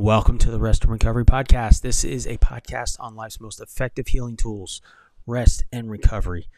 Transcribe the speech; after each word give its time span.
Welcome 0.00 0.38
to 0.38 0.50
the 0.50 0.58
Rest 0.58 0.84
and 0.84 0.92
Recovery 0.92 1.26
Podcast. 1.26 1.82
This 1.82 2.04
is 2.04 2.26
a 2.26 2.38
podcast 2.38 2.96
on 3.00 3.14
life's 3.14 3.38
most 3.38 3.60
effective 3.60 4.06
healing 4.06 4.34
tools, 4.34 4.80
rest 5.26 5.64
and 5.70 5.90
recovery, 5.90 6.48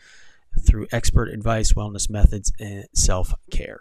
through 0.65 0.87
expert 0.93 1.29
advice, 1.29 1.73
wellness 1.73 2.09
methods, 2.09 2.53
and 2.61 2.87
self 2.95 3.35
care. 3.51 3.81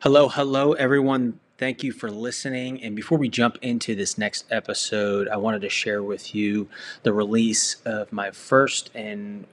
Hello, 0.00 0.28
hello, 0.28 0.74
everyone. 0.74 1.40
Thank 1.56 1.82
you 1.82 1.92
for 1.92 2.10
listening. 2.10 2.82
And 2.82 2.94
before 2.94 3.16
we 3.16 3.30
jump 3.30 3.56
into 3.62 3.94
this 3.94 4.18
next 4.18 4.44
episode, 4.50 5.28
I 5.28 5.38
wanted 5.38 5.62
to 5.62 5.70
share 5.70 6.02
with 6.02 6.34
you 6.34 6.68
the 7.04 7.14
release 7.14 7.76
of 7.86 8.12
my 8.12 8.30
first 8.30 8.90
and 8.94 9.46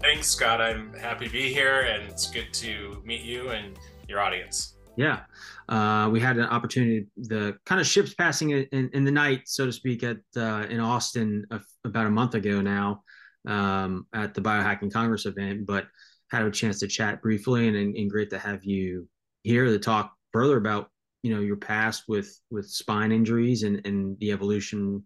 Thanks, 0.00 0.28
Scott. 0.28 0.60
I'm 0.60 0.92
happy 0.94 1.26
to 1.26 1.32
be 1.32 1.52
here, 1.52 1.82
and 1.82 2.10
it's 2.10 2.30
good 2.30 2.52
to 2.54 3.02
meet 3.04 3.22
you 3.22 3.50
and 3.50 3.78
your 4.08 4.20
audience. 4.20 4.76
Yeah, 4.96 5.20
uh, 5.68 6.08
we 6.12 6.20
had 6.20 6.36
an 6.36 6.44
opportunity. 6.44 7.06
The 7.16 7.56
kind 7.66 7.80
of 7.80 7.86
ships 7.86 8.14
passing 8.14 8.50
in, 8.50 8.90
in 8.92 9.04
the 9.04 9.10
night, 9.10 9.42
so 9.46 9.66
to 9.66 9.72
speak, 9.72 10.02
at 10.02 10.18
uh, 10.36 10.66
in 10.68 10.78
Austin 10.78 11.46
a, 11.50 11.60
about 11.84 12.06
a 12.06 12.10
month 12.10 12.34
ago 12.34 12.60
now 12.60 13.02
um, 13.48 14.06
at 14.14 14.34
the 14.34 14.40
Biohacking 14.40 14.92
Congress 14.92 15.26
event, 15.26 15.66
but 15.66 15.86
had 16.30 16.42
a 16.42 16.50
chance 16.50 16.80
to 16.80 16.86
chat 16.86 17.22
briefly, 17.22 17.68
and, 17.68 17.76
and 17.76 18.10
great 18.10 18.30
to 18.30 18.38
have 18.38 18.64
you 18.64 19.08
here 19.42 19.64
to 19.64 19.78
talk 19.78 20.12
further 20.32 20.56
about 20.56 20.90
you 21.22 21.34
know 21.34 21.40
your 21.40 21.56
past 21.56 22.04
with 22.08 22.38
with 22.50 22.68
spine 22.68 23.10
injuries 23.10 23.62
and 23.62 23.84
and 23.86 24.18
the 24.18 24.30
evolution 24.30 25.02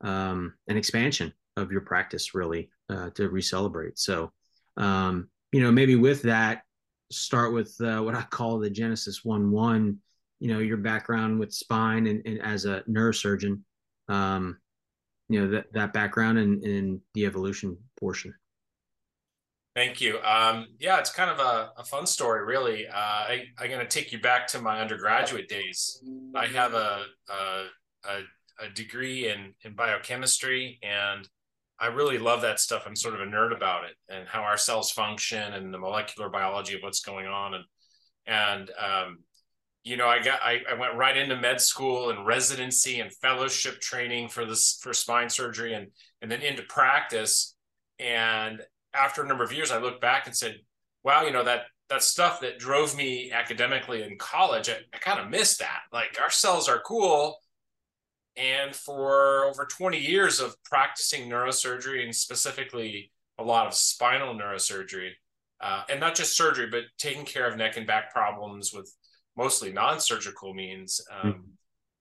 um, 0.00 0.54
and 0.66 0.78
expansion 0.78 1.32
of 1.60 1.70
your 1.70 1.82
practice 1.82 2.34
really 2.34 2.70
uh, 2.88 3.10
to 3.10 3.28
recellebrate. 3.28 3.98
So, 3.98 4.32
um, 4.76 5.28
you 5.52 5.62
know, 5.62 5.70
maybe 5.70 5.96
with 5.96 6.22
that, 6.22 6.62
start 7.12 7.52
with 7.52 7.74
uh, 7.80 8.00
what 8.00 8.14
I 8.14 8.22
call 8.22 8.58
the 8.58 8.70
Genesis 8.70 9.24
one 9.24 9.50
one. 9.50 9.98
You 10.40 10.52
know, 10.52 10.60
your 10.60 10.78
background 10.78 11.38
with 11.38 11.52
spine 11.52 12.06
and, 12.06 12.22
and 12.24 12.40
as 12.40 12.64
a 12.64 12.82
neurosurgeon. 12.88 13.60
Um, 14.08 14.56
you 15.30 15.40
know 15.40 15.50
that 15.52 15.72
that 15.72 15.92
background 15.92 16.38
and, 16.38 17.00
the 17.14 17.24
evolution 17.24 17.78
portion. 17.98 18.34
Thank 19.76 20.00
you. 20.00 20.18
Um, 20.22 20.66
yeah, 20.80 20.98
it's 20.98 21.12
kind 21.12 21.30
of 21.30 21.38
a, 21.38 21.70
a 21.78 21.84
fun 21.84 22.04
story, 22.04 22.44
really. 22.44 22.88
Uh, 22.88 22.92
I, 22.92 23.44
am 23.60 23.68
going 23.68 23.78
to 23.78 23.86
take 23.86 24.10
you 24.10 24.20
back 24.20 24.48
to 24.48 24.60
my 24.60 24.80
undergraduate 24.80 25.48
days. 25.48 26.02
I 26.34 26.46
have 26.46 26.74
a, 26.74 27.04
a, 27.28 27.64
a, 28.04 28.66
a 28.66 28.70
degree 28.74 29.28
in, 29.28 29.54
in 29.62 29.74
biochemistry, 29.74 30.80
and 30.82 31.28
I 31.80 31.86
really 31.86 32.18
love 32.18 32.42
that 32.42 32.60
stuff. 32.60 32.84
I'm 32.86 32.96
sort 32.96 33.14
of 33.14 33.20
a 33.20 33.24
nerd 33.24 33.56
about 33.56 33.84
it 33.84 33.96
and 34.08 34.28
how 34.28 34.42
our 34.42 34.58
cells 34.58 34.90
function 34.90 35.54
and 35.54 35.72
the 35.72 35.78
molecular 35.78 36.28
biology 36.28 36.74
of 36.74 36.82
what's 36.82 37.00
going 37.00 37.26
on. 37.26 37.54
And 37.54 37.64
and 38.26 38.70
um, 38.78 39.18
you 39.82 39.96
know, 39.96 40.06
I 40.06 40.22
got 40.22 40.40
I, 40.42 40.60
I 40.70 40.74
went 40.74 40.96
right 40.96 41.16
into 41.16 41.36
med 41.36 41.60
school 41.60 42.10
and 42.10 42.26
residency 42.26 43.00
and 43.00 43.10
fellowship 43.16 43.80
training 43.80 44.28
for 44.28 44.44
this 44.44 44.78
for 44.82 44.92
spine 44.92 45.30
surgery 45.30 45.74
and 45.74 45.88
and 46.20 46.30
then 46.30 46.42
into 46.42 46.62
practice. 46.64 47.54
And 47.98 48.60
after 48.92 49.22
a 49.22 49.26
number 49.26 49.44
of 49.44 49.52
years, 49.52 49.70
I 49.70 49.78
looked 49.78 50.02
back 50.02 50.26
and 50.26 50.36
said, 50.36 50.56
"Wow, 51.02 51.22
you 51.22 51.32
know 51.32 51.44
that 51.44 51.62
that 51.88 52.02
stuff 52.02 52.40
that 52.40 52.58
drove 52.58 52.96
me 52.96 53.32
academically 53.32 54.02
in 54.02 54.16
college, 54.16 54.68
I, 54.68 54.76
I 54.94 54.98
kind 54.98 55.18
of 55.18 55.28
missed 55.28 55.58
that. 55.58 55.80
Like 55.92 56.18
our 56.22 56.30
cells 56.30 56.68
are 56.68 56.80
cool, 56.80 57.38
and 58.40 58.74
for 58.74 59.44
over 59.44 59.66
20 59.66 59.98
years 59.98 60.40
of 60.40 60.56
practicing 60.64 61.28
neurosurgery 61.28 62.02
and 62.02 62.14
specifically 62.14 63.12
a 63.38 63.44
lot 63.44 63.66
of 63.66 63.74
spinal 63.74 64.34
neurosurgery, 64.34 65.10
uh, 65.60 65.82
and 65.90 66.00
not 66.00 66.14
just 66.14 66.36
surgery, 66.36 66.68
but 66.70 66.84
taking 66.98 67.24
care 67.24 67.46
of 67.46 67.56
neck 67.56 67.76
and 67.76 67.86
back 67.86 68.12
problems 68.12 68.72
with 68.72 68.90
mostly 69.36 69.72
non-surgical 69.72 70.54
means. 70.54 71.00
Um, 71.10 71.32
mm-hmm. 71.32 71.40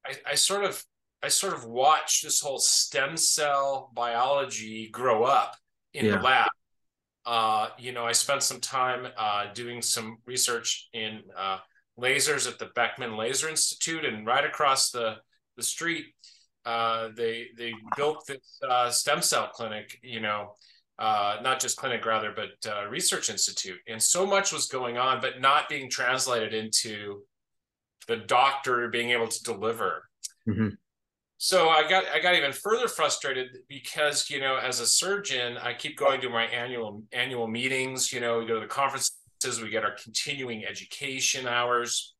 I, 0.05 0.31
I 0.31 0.35
sort 0.35 0.63
of 0.63 0.83
I 1.21 1.27
sort 1.27 1.53
of 1.53 1.65
watched 1.65 2.23
this 2.23 2.39
whole 2.39 2.59
stem 2.59 3.17
cell 3.17 3.91
biology 3.93 4.87
grow 4.89 5.25
up 5.25 5.57
in 5.93 6.05
yeah. 6.05 6.15
the 6.15 6.21
lab. 6.21 6.49
Uh, 7.25 7.67
you 7.77 7.91
know, 7.91 8.05
I 8.05 8.13
spent 8.13 8.41
some 8.41 8.61
time 8.61 9.07
uh, 9.17 9.47
doing 9.53 9.81
some 9.81 10.19
research 10.25 10.87
in 10.93 11.21
uh, 11.37 11.57
lasers 11.99 12.47
at 12.47 12.57
the 12.57 12.69
Beckman 12.75 13.17
Laser 13.17 13.49
Institute, 13.49 14.05
and 14.05 14.25
right 14.25 14.45
across 14.45 14.91
the 14.91 15.17
the 15.59 15.65
street, 15.65 16.05
uh, 16.65 17.09
they 17.15 17.47
they 17.57 17.73
built 17.95 18.25
this 18.27 18.59
uh, 18.67 18.89
stem 18.89 19.21
cell 19.21 19.49
clinic. 19.53 19.99
You 20.01 20.21
know, 20.21 20.53
uh, 20.97 21.37
not 21.41 21.59
just 21.59 21.77
clinic 21.77 22.05
rather, 22.05 22.33
but 22.35 22.69
uh, 22.69 22.87
research 22.87 23.29
institute. 23.29 23.79
And 23.87 24.01
so 24.01 24.25
much 24.25 24.51
was 24.51 24.67
going 24.67 24.97
on, 24.97 25.21
but 25.21 25.39
not 25.39 25.69
being 25.69 25.89
translated 25.89 26.53
into 26.53 27.23
the 28.07 28.17
doctor 28.17 28.89
being 28.89 29.11
able 29.11 29.27
to 29.27 29.43
deliver. 29.43 30.09
Mm-hmm. 30.47 30.69
So 31.37 31.69
I 31.69 31.89
got 31.89 32.03
I 32.13 32.19
got 32.19 32.35
even 32.35 32.51
further 32.51 32.89
frustrated 32.89 33.47
because 33.69 34.29
you 34.29 34.41
know 34.41 34.57
as 34.57 34.81
a 34.81 34.85
surgeon 34.85 35.57
I 35.57 35.73
keep 35.73 35.97
going 35.97 36.19
to 36.19 36.29
my 36.29 36.43
annual 36.43 37.03
annual 37.13 37.47
meetings. 37.47 38.11
You 38.11 38.19
know 38.19 38.39
we 38.39 38.45
go 38.45 38.55
to 38.55 38.59
the 38.59 38.65
conferences, 38.67 39.61
we 39.61 39.69
get 39.69 39.85
our 39.85 39.95
continuing 40.03 40.65
education 40.65 41.47
hours. 41.47 42.13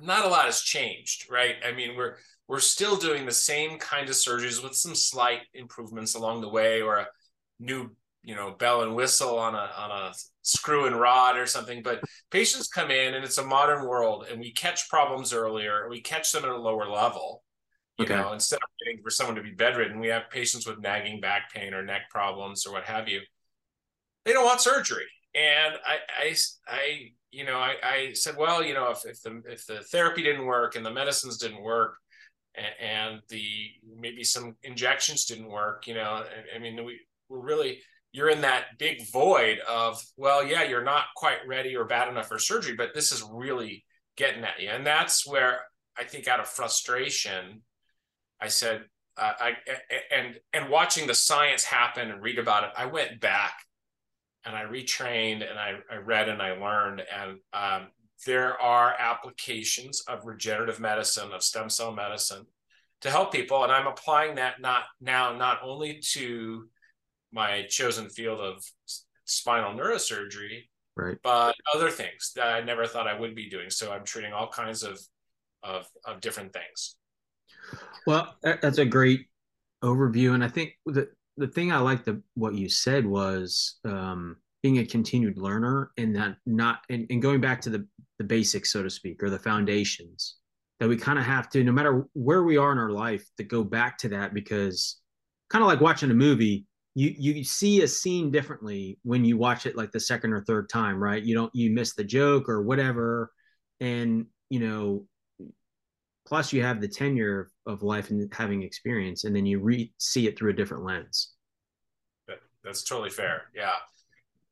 Not 0.00 0.24
a 0.24 0.28
lot 0.28 0.44
has 0.44 0.60
changed, 0.60 1.28
right? 1.28 1.56
I 1.66 1.72
mean 1.72 1.96
we're 1.96 2.14
we're 2.48 2.58
still 2.58 2.96
doing 2.96 3.26
the 3.26 3.32
same 3.32 3.78
kind 3.78 4.08
of 4.08 4.14
surgeries 4.14 4.62
with 4.62 4.74
some 4.74 4.94
slight 4.94 5.42
improvements 5.54 6.14
along 6.14 6.40
the 6.40 6.48
way 6.48 6.80
or 6.80 6.96
a 6.96 7.06
new 7.60 7.90
you 8.22 8.34
know 8.34 8.50
bell 8.58 8.82
and 8.82 8.94
whistle 8.94 9.38
on 9.38 9.54
a 9.54 9.70
on 9.76 9.90
a 9.90 10.12
screw 10.42 10.86
and 10.86 10.98
rod 10.98 11.36
or 11.36 11.46
something 11.46 11.82
but 11.82 12.00
patients 12.30 12.68
come 12.68 12.90
in 12.90 13.14
and 13.14 13.24
it's 13.24 13.38
a 13.38 13.44
modern 13.44 13.86
world 13.86 14.26
and 14.30 14.40
we 14.40 14.50
catch 14.52 14.88
problems 14.88 15.32
earlier 15.32 15.88
we 15.88 16.00
catch 16.00 16.32
them 16.32 16.44
at 16.44 16.50
a 16.50 16.56
lower 16.56 16.88
level 16.88 17.44
you 17.98 18.04
okay. 18.04 18.16
know 18.16 18.32
instead 18.32 18.56
of 18.56 18.68
waiting 18.84 19.02
for 19.02 19.10
someone 19.10 19.36
to 19.36 19.42
be 19.42 19.50
bedridden 19.50 20.00
we 20.00 20.08
have 20.08 20.30
patients 20.30 20.66
with 20.66 20.80
nagging 20.80 21.20
back 21.20 21.52
pain 21.52 21.74
or 21.74 21.84
neck 21.84 22.02
problems 22.10 22.66
or 22.66 22.72
what 22.72 22.84
have 22.84 23.08
you 23.08 23.20
they 24.24 24.32
don't 24.32 24.44
want 24.44 24.60
surgery 24.60 25.06
and 25.34 25.74
i 25.86 25.98
i, 26.20 26.34
I 26.66 27.12
you 27.30 27.44
know 27.44 27.58
I, 27.58 27.74
I 27.82 28.12
said 28.14 28.36
well 28.36 28.64
you 28.64 28.74
know 28.74 28.90
if, 28.90 29.04
if 29.04 29.22
the 29.22 29.42
if 29.46 29.66
the 29.66 29.80
therapy 29.82 30.22
didn't 30.22 30.46
work 30.46 30.76
and 30.76 30.84
the 30.84 30.90
medicines 30.90 31.38
didn't 31.38 31.62
work 31.62 31.98
and, 32.80 33.20
the 33.28 33.70
maybe 33.98 34.24
some 34.24 34.56
injections 34.62 35.24
didn't 35.24 35.48
work. 35.48 35.86
You 35.86 35.94
know, 35.94 36.24
I, 36.54 36.58
mean, 36.58 36.84
we 36.84 37.00
we're 37.28 37.40
really 37.40 37.80
you're 38.12 38.30
in 38.30 38.40
that 38.40 38.78
big 38.78 39.10
void 39.12 39.58
of, 39.68 40.02
well, 40.16 40.44
yeah, 40.44 40.62
you're 40.62 40.82
not 40.82 41.04
quite 41.14 41.46
ready 41.46 41.76
or 41.76 41.84
bad 41.84 42.08
enough 42.08 42.28
for 42.28 42.38
surgery, 42.38 42.74
but 42.74 42.94
this 42.94 43.12
is 43.12 43.22
really 43.30 43.84
getting 44.16 44.42
at 44.44 44.58
you. 44.58 44.70
And 44.70 44.86
that's 44.86 45.26
where 45.26 45.60
I 45.96 46.04
think 46.04 46.26
out 46.26 46.40
of 46.40 46.48
frustration, 46.48 47.62
I 48.40 48.48
said, 48.48 48.84
uh, 49.16 49.32
I 49.40 49.52
and 50.14 50.36
and 50.52 50.70
watching 50.70 51.06
the 51.06 51.14
science 51.14 51.64
happen 51.64 52.10
and 52.10 52.22
read 52.22 52.38
about 52.38 52.64
it, 52.64 52.70
I 52.76 52.86
went 52.86 53.20
back 53.20 53.54
and 54.44 54.54
I 54.54 54.62
retrained 54.62 55.48
and 55.48 55.58
I, 55.58 55.74
I 55.90 55.96
read 55.96 56.28
and 56.28 56.40
I 56.40 56.52
learned. 56.52 57.02
And 57.12 57.38
um, 57.52 57.88
there 58.26 58.60
are 58.60 58.94
applications 58.98 60.02
of 60.08 60.26
regenerative 60.26 60.80
medicine, 60.80 61.32
of 61.32 61.42
stem 61.42 61.68
cell 61.68 61.92
medicine 61.92 62.46
to 63.00 63.10
help 63.10 63.32
people. 63.32 63.62
And 63.62 63.72
I'm 63.72 63.86
applying 63.86 64.36
that 64.36 64.60
not 64.60 64.84
now, 65.00 65.36
not 65.36 65.60
only 65.62 66.00
to 66.12 66.68
my 67.32 67.64
chosen 67.68 68.08
field 68.08 68.40
of 68.40 68.64
spinal 69.24 69.72
neurosurgery, 69.72 70.62
right. 70.96 71.16
but 71.22 71.54
other 71.74 71.90
things 71.90 72.32
that 72.34 72.48
I 72.48 72.60
never 72.60 72.86
thought 72.86 73.06
I 73.06 73.18
would 73.18 73.34
be 73.34 73.48
doing. 73.48 73.70
So 73.70 73.92
I'm 73.92 74.04
treating 74.04 74.32
all 74.32 74.48
kinds 74.48 74.82
of, 74.82 74.98
of, 75.62 75.86
of 76.04 76.20
different 76.20 76.52
things. 76.52 76.96
Well, 78.06 78.34
that's 78.42 78.78
a 78.78 78.84
great 78.86 79.26
overview. 79.84 80.34
And 80.34 80.42
I 80.42 80.48
think 80.48 80.72
the, 80.86 81.08
the 81.36 81.48
thing 81.48 81.70
I 81.70 81.78
liked 81.78 82.06
the, 82.06 82.22
what 82.34 82.54
you 82.54 82.68
said 82.68 83.06
was 83.06 83.78
um, 83.84 84.36
being 84.62 84.78
a 84.78 84.86
continued 84.86 85.38
learner 85.38 85.90
and 85.96 86.14
that 86.16 86.36
not, 86.46 86.80
and, 86.90 87.06
and 87.10 87.22
going 87.22 87.40
back 87.40 87.60
to 87.62 87.70
the, 87.70 87.86
the 88.18 88.24
basics, 88.24 88.72
so 88.72 88.82
to 88.82 88.90
speak, 88.90 89.22
or 89.22 89.30
the 89.30 89.38
foundations 89.38 90.36
that 90.80 90.88
we 90.88 90.96
kind 90.96 91.18
of 91.18 91.24
have 91.24 91.48
to, 91.50 91.62
no 91.64 91.72
matter 91.72 92.06
where 92.14 92.42
we 92.42 92.56
are 92.56 92.72
in 92.72 92.78
our 92.78 92.90
life, 92.90 93.24
to 93.36 93.44
go 93.44 93.64
back 93.64 93.98
to 93.98 94.08
that 94.08 94.34
because 94.34 95.00
kind 95.50 95.62
of 95.62 95.68
like 95.68 95.80
watching 95.80 96.10
a 96.10 96.14
movie, 96.14 96.66
you 96.94 97.14
you 97.16 97.44
see 97.44 97.82
a 97.82 97.88
scene 97.88 98.30
differently 98.30 98.98
when 99.02 99.24
you 99.24 99.36
watch 99.36 99.66
it 99.66 99.76
like 99.76 99.92
the 99.92 100.00
second 100.00 100.32
or 100.32 100.42
third 100.42 100.68
time, 100.68 101.00
right? 101.00 101.22
You 101.22 101.34
don't 101.34 101.54
you 101.54 101.70
miss 101.70 101.94
the 101.94 102.04
joke 102.04 102.48
or 102.48 102.62
whatever, 102.62 103.30
and 103.80 104.26
you 104.50 104.60
know, 104.60 105.06
plus 106.26 106.52
you 106.52 106.62
have 106.62 106.80
the 106.80 106.88
tenure 106.88 107.50
of 107.66 107.82
life 107.82 108.10
and 108.10 108.32
having 108.34 108.62
experience, 108.62 109.24
and 109.24 109.34
then 109.34 109.46
you 109.46 109.60
re 109.60 109.92
see 109.98 110.26
it 110.26 110.36
through 110.36 110.50
a 110.50 110.54
different 110.54 110.84
lens. 110.84 111.32
That's 112.64 112.82
totally 112.82 113.10
fair. 113.10 113.44
Yeah. 113.54 113.70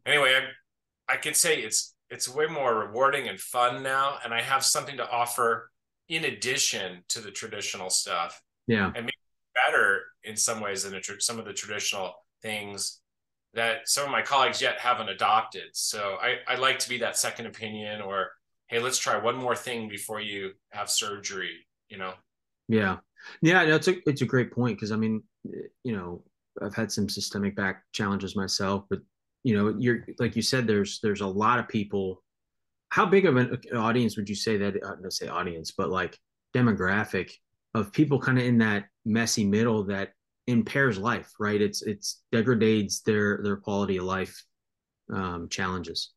Anyway, 0.07 0.35
I, 0.35 1.15
I 1.15 1.17
could 1.17 1.37
say 1.37 1.59
it's 1.59 1.95
it's 2.09 2.33
way 2.33 2.47
more 2.47 2.87
rewarding 2.87 3.29
and 3.29 3.41
fun 3.41 3.83
now, 3.83 4.19
and 4.25 4.33
I 4.33 4.41
have 4.41 4.65
something 4.65 4.97
to 4.97 5.11
offer 5.11 5.71
in 6.09 6.25
addition 6.25 7.03
to 7.09 7.21
the 7.21 7.31
traditional 7.31 7.91
stuff. 7.91 8.41
Yeah. 8.67 8.87
And 8.95 9.05
maybe 9.07 9.13
better 9.55 10.03
in 10.23 10.37
some 10.37 10.61
ways 10.61 10.85
than 10.85 11.01
some 11.19 11.39
of 11.39 11.45
the 11.45 11.53
traditional 11.53 12.15
things 12.43 13.01
that 13.55 13.89
some 13.89 14.05
of 14.05 14.11
my 14.11 14.23
colleagues 14.23 14.61
yet 14.61 14.79
haven't 14.79 15.09
adopted. 15.09 15.65
So 15.73 16.19
I, 16.21 16.37
I 16.47 16.57
like 16.57 16.79
to 16.81 16.89
be 16.89 16.99
that 16.99 17.17
second 17.17 17.47
opinion 17.47 18.03
or, 18.03 18.29
hey, 18.69 18.79
let's 18.79 18.99
try 18.99 19.17
one 19.17 19.37
more 19.37 19.57
thing 19.57 19.89
before 19.89 20.21
you 20.21 20.53
have 20.71 20.91
surgery, 20.91 21.67
you 21.89 21.97
know? 21.97 22.13
Yeah. 22.69 22.99
Yeah, 23.41 23.65
no, 23.65 23.77
it's 23.77 23.89
a 23.89 23.97
it's 24.09 24.23
a 24.23 24.27
great 24.27 24.53
point 24.53 24.77
because 24.77 24.93
I 24.93 24.97
mean, 24.97 25.23
you 25.83 25.97
know, 25.97 26.23
I've 26.63 26.75
had 26.75 26.93
some 26.93 27.09
systemic 27.09 27.57
back 27.57 27.83
challenges 27.93 28.37
myself, 28.37 28.85
but 28.91 29.01
you 29.47 29.57
know, 29.57 29.77
you're 29.79 30.05
like 30.19 30.35
you 30.35 30.43
said, 30.43 30.67
there's 30.67 30.99
there's 31.05 31.21
a 31.21 31.27
lot 31.27 31.61
of 31.61 31.69
people. 31.69 32.21
How 32.89 33.07
big 33.07 33.27
of 33.27 33.37
an 33.37 33.61
audience 33.77 34.17
would 34.17 34.29
you 34.29 34.35
say 34.35 34.57
that 34.57 34.83
uh, 34.83 34.97
let's 35.01 35.19
say 35.19 35.29
audience 35.29 35.71
but 35.71 35.89
like 35.89 36.19
demographic 36.53 37.31
of 37.73 37.93
people 37.93 38.19
kind 38.19 38.39
of 38.39 38.45
in 38.45 38.59
that 38.59 38.87
messy 39.05 39.45
middle 39.45 39.85
that 39.85 40.11
impairs 40.49 40.99
life 40.99 41.31
right? 41.39 41.63
It's 41.63 41.83
it's 41.83 42.23
degrades 42.33 43.03
their 43.03 43.41
their 43.45 43.57
quality 43.57 43.99
of 43.99 44.05
life 44.05 44.45
um, 45.15 45.49
challenges. 45.49 46.13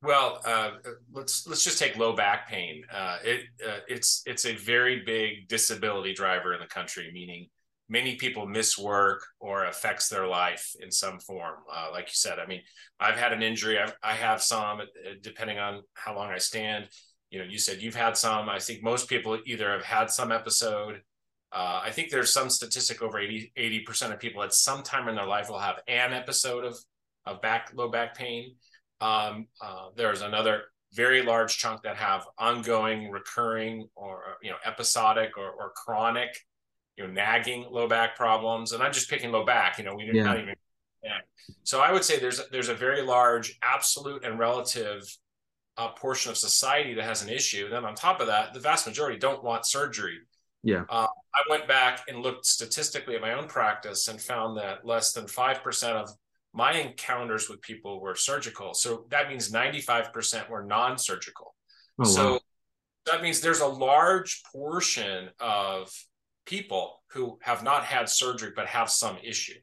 Well 0.00 0.40
uh, 0.44 0.70
let's 1.12 1.48
let's 1.48 1.64
just 1.64 1.80
take 1.80 1.98
low 1.98 2.14
back 2.14 2.48
pain. 2.48 2.84
Uh, 2.94 3.18
it 3.24 3.40
uh, 3.68 3.80
it's 3.88 4.22
it's 4.24 4.46
a 4.46 4.54
very 4.54 5.02
big 5.04 5.48
disability 5.48 6.14
driver 6.14 6.54
in 6.54 6.60
the 6.60 6.66
country 6.68 7.10
meaning 7.12 7.48
many 7.90 8.14
people 8.14 8.46
miss 8.46 8.78
work 8.78 9.26
or 9.40 9.64
affects 9.64 10.08
their 10.08 10.26
life 10.26 10.74
in 10.80 10.92
some 10.92 11.18
form. 11.18 11.56
Uh, 11.70 11.88
like 11.90 12.06
you 12.06 12.14
said, 12.14 12.38
I 12.38 12.46
mean, 12.46 12.62
I've 13.00 13.16
had 13.16 13.32
an 13.32 13.42
injury. 13.42 13.78
I've, 13.78 13.94
I 14.02 14.12
have 14.12 14.40
some, 14.40 14.80
uh, 14.80 14.84
depending 15.20 15.58
on 15.58 15.82
how 15.94 16.14
long 16.14 16.30
I 16.30 16.38
stand. 16.38 16.88
You 17.30 17.40
know, 17.40 17.44
you 17.44 17.58
said 17.58 17.82
you've 17.82 17.96
had 17.96 18.16
some. 18.16 18.48
I 18.48 18.60
think 18.60 18.82
most 18.82 19.08
people 19.08 19.38
either 19.44 19.70
have 19.72 19.84
had 19.84 20.10
some 20.10 20.32
episode. 20.32 21.02
Uh, 21.52 21.80
I 21.84 21.90
think 21.90 22.10
there's 22.10 22.32
some 22.32 22.48
statistic 22.48 23.02
over 23.02 23.18
80 23.18 23.80
percent 23.80 24.12
of 24.12 24.20
people 24.20 24.42
at 24.42 24.54
some 24.54 24.84
time 24.84 25.08
in 25.08 25.16
their 25.16 25.26
life 25.26 25.50
will 25.50 25.58
have 25.58 25.80
an 25.88 26.12
episode 26.12 26.64
of 26.64 26.78
of 27.26 27.42
back 27.42 27.72
low 27.74 27.88
back 27.88 28.16
pain. 28.16 28.54
Um, 29.00 29.46
uh, 29.60 29.88
there's 29.96 30.22
another 30.22 30.62
very 30.92 31.22
large 31.22 31.56
chunk 31.56 31.82
that 31.82 31.96
have 31.96 32.26
ongoing, 32.38 33.10
recurring, 33.10 33.88
or 33.94 34.22
you 34.42 34.50
know, 34.50 34.56
episodic 34.64 35.36
or, 35.36 35.50
or 35.50 35.72
chronic 35.76 36.30
you 37.00 37.06
know, 37.06 37.12
nagging 37.12 37.66
low 37.70 37.88
back 37.88 38.16
problems. 38.16 38.72
And 38.72 38.82
I'm 38.82 38.92
just 38.92 39.08
picking 39.08 39.32
low 39.32 39.44
back, 39.44 39.78
you 39.78 39.84
know, 39.84 39.94
we 39.94 40.04
didn't 40.04 40.16
yeah. 40.16 40.24
not 40.24 40.38
even 40.38 40.54
yeah. 41.02 41.18
So 41.62 41.80
I 41.80 41.92
would 41.92 42.04
say 42.04 42.18
there's 42.18 42.40
there's 42.50 42.68
a 42.68 42.74
very 42.74 43.02
large 43.02 43.58
absolute 43.62 44.24
and 44.24 44.38
relative 44.38 45.02
uh, 45.78 45.88
portion 45.88 46.30
of 46.30 46.36
society 46.36 46.94
that 46.94 47.04
has 47.04 47.22
an 47.22 47.30
issue. 47.30 47.64
And 47.64 47.72
then 47.72 47.84
on 47.84 47.94
top 47.94 48.20
of 48.20 48.26
that, 48.26 48.52
the 48.52 48.60
vast 48.60 48.86
majority 48.86 49.18
don't 49.18 49.42
want 49.42 49.66
surgery. 49.66 50.18
Yeah. 50.62 50.84
Uh, 50.90 51.06
I 51.34 51.42
went 51.48 51.66
back 51.66 52.02
and 52.08 52.18
looked 52.18 52.44
statistically 52.44 53.14
at 53.14 53.22
my 53.22 53.32
own 53.32 53.48
practice 53.48 54.08
and 54.08 54.20
found 54.20 54.58
that 54.58 54.84
less 54.84 55.12
than 55.12 55.24
5% 55.24 55.92
of 55.92 56.10
my 56.52 56.72
encounters 56.72 57.48
with 57.48 57.62
people 57.62 57.98
were 58.00 58.14
surgical. 58.14 58.74
So 58.74 59.06
that 59.08 59.30
means 59.30 59.50
95% 59.50 60.50
were 60.50 60.64
non 60.64 60.98
surgical. 60.98 61.54
Oh, 61.98 62.04
so 62.04 62.32
wow. 62.32 62.40
that 63.06 63.22
means 63.22 63.40
there's 63.40 63.60
a 63.60 63.66
large 63.66 64.42
portion 64.52 65.30
of 65.38 65.90
people 66.50 67.02
who 67.12 67.38
have 67.42 67.62
not 67.62 67.84
had 67.84 68.08
surgery 68.08 68.50
but 68.54 68.66
have 68.66 68.90
some 68.90 69.16
issue. 69.22 69.58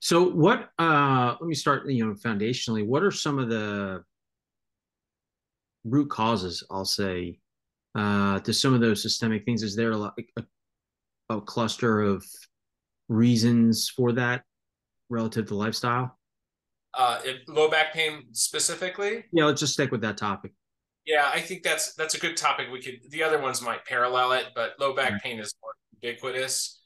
So 0.00 0.28
what 0.28 0.70
uh 0.78 1.36
let 1.40 1.48
me 1.48 1.54
start 1.54 1.88
you 1.88 2.04
know 2.04 2.14
foundationally 2.14 2.84
what 2.84 3.02
are 3.02 3.10
some 3.10 3.38
of 3.38 3.48
the 3.48 4.02
root 5.84 6.10
causes 6.10 6.64
I'll 6.70 6.84
say 6.84 7.38
uh 7.94 8.40
to 8.40 8.52
some 8.52 8.74
of 8.74 8.80
those 8.80 9.00
systemic 9.00 9.44
things 9.44 9.62
is 9.62 9.76
there 9.76 9.92
a, 9.92 9.98
a, 9.98 10.42
a 11.30 11.40
cluster 11.40 12.00
of 12.00 12.24
reasons 13.08 13.88
for 13.88 14.12
that 14.12 14.42
relative 15.10 15.46
to 15.48 15.54
lifestyle? 15.54 16.16
Uh, 16.94 17.20
low 17.46 17.70
back 17.70 17.92
pain 17.92 18.24
specifically? 18.32 19.24
Yeah, 19.32 19.44
let's 19.44 19.60
just 19.60 19.74
stick 19.74 19.92
with 19.92 20.00
that 20.00 20.16
topic. 20.16 20.52
Yeah, 21.06 21.30
I 21.32 21.40
think 21.40 21.62
that's 21.62 21.94
that's 21.94 22.14
a 22.14 22.20
good 22.20 22.36
topic. 22.36 22.68
We 22.70 22.80
could 22.80 23.00
the 23.10 23.22
other 23.22 23.40
ones 23.40 23.62
might 23.62 23.84
parallel 23.84 24.32
it, 24.32 24.46
but 24.54 24.74
low 24.78 24.94
back 24.94 25.22
pain 25.22 25.38
is 25.38 25.52
ubiquitous. 26.02 26.80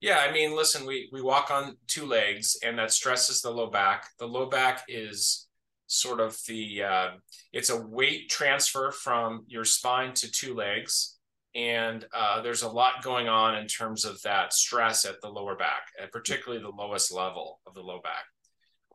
Yeah, 0.00 0.18
I 0.18 0.32
mean, 0.32 0.54
listen, 0.54 0.86
we 0.86 1.08
we 1.12 1.22
walk 1.22 1.50
on 1.50 1.76
two 1.86 2.06
legs, 2.06 2.58
and 2.62 2.78
that 2.78 2.92
stresses 2.92 3.40
the 3.40 3.50
low 3.50 3.70
back. 3.70 4.08
The 4.18 4.26
low 4.26 4.46
back 4.46 4.84
is 4.88 5.48
sort 5.86 6.20
of 6.20 6.36
the 6.46 6.82
uh, 6.82 7.10
it's 7.52 7.70
a 7.70 7.86
weight 7.86 8.28
transfer 8.28 8.90
from 8.90 9.44
your 9.46 9.64
spine 9.64 10.12
to 10.14 10.30
two 10.30 10.54
legs, 10.54 11.18
and 11.54 12.04
uh, 12.12 12.42
there's 12.42 12.62
a 12.62 12.68
lot 12.68 13.02
going 13.02 13.28
on 13.28 13.56
in 13.56 13.66
terms 13.66 14.04
of 14.04 14.20
that 14.22 14.52
stress 14.52 15.06
at 15.06 15.20
the 15.22 15.28
lower 15.28 15.56
back, 15.56 15.88
and 16.00 16.10
particularly 16.10 16.62
the 16.62 16.68
lowest 16.68 17.10
level 17.12 17.60
of 17.66 17.74
the 17.74 17.82
low 17.82 18.00
back. 18.02 18.24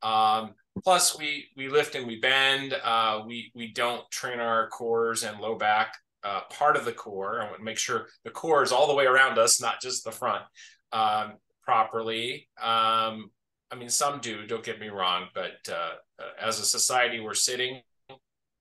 Um, 0.03 0.53
plus, 0.83 1.17
we 1.17 1.47
we 1.57 1.67
lift 1.67 1.95
and 1.95 2.05
we 2.05 2.19
bend. 2.19 2.75
Uh, 2.83 3.21
we 3.25 3.51
we 3.55 3.73
don't 3.73 4.09
train 4.11 4.39
our 4.39 4.69
cores 4.69 5.23
and 5.23 5.39
low 5.39 5.55
back 5.55 5.95
uh, 6.23 6.41
part 6.49 6.75
of 6.75 6.85
the 6.85 6.91
core. 6.91 7.41
I 7.41 7.45
want 7.45 7.57
to 7.57 7.63
make 7.63 7.77
sure 7.77 8.07
the 8.23 8.29
core 8.29 8.63
is 8.63 8.71
all 8.71 8.87
the 8.87 8.95
way 8.95 9.05
around 9.05 9.37
us, 9.37 9.61
not 9.61 9.81
just 9.81 10.03
the 10.03 10.11
front, 10.11 10.43
um, 10.91 11.33
properly. 11.63 12.47
Um, 12.61 13.31
I 13.71 13.75
mean, 13.77 13.89
some 13.89 14.19
do. 14.19 14.45
Don't 14.45 14.63
get 14.63 14.79
me 14.79 14.89
wrong, 14.89 15.27
but 15.33 15.67
uh, 15.71 15.93
as 16.39 16.59
a 16.59 16.65
society, 16.65 17.19
we're 17.19 17.33
sitting. 17.33 17.81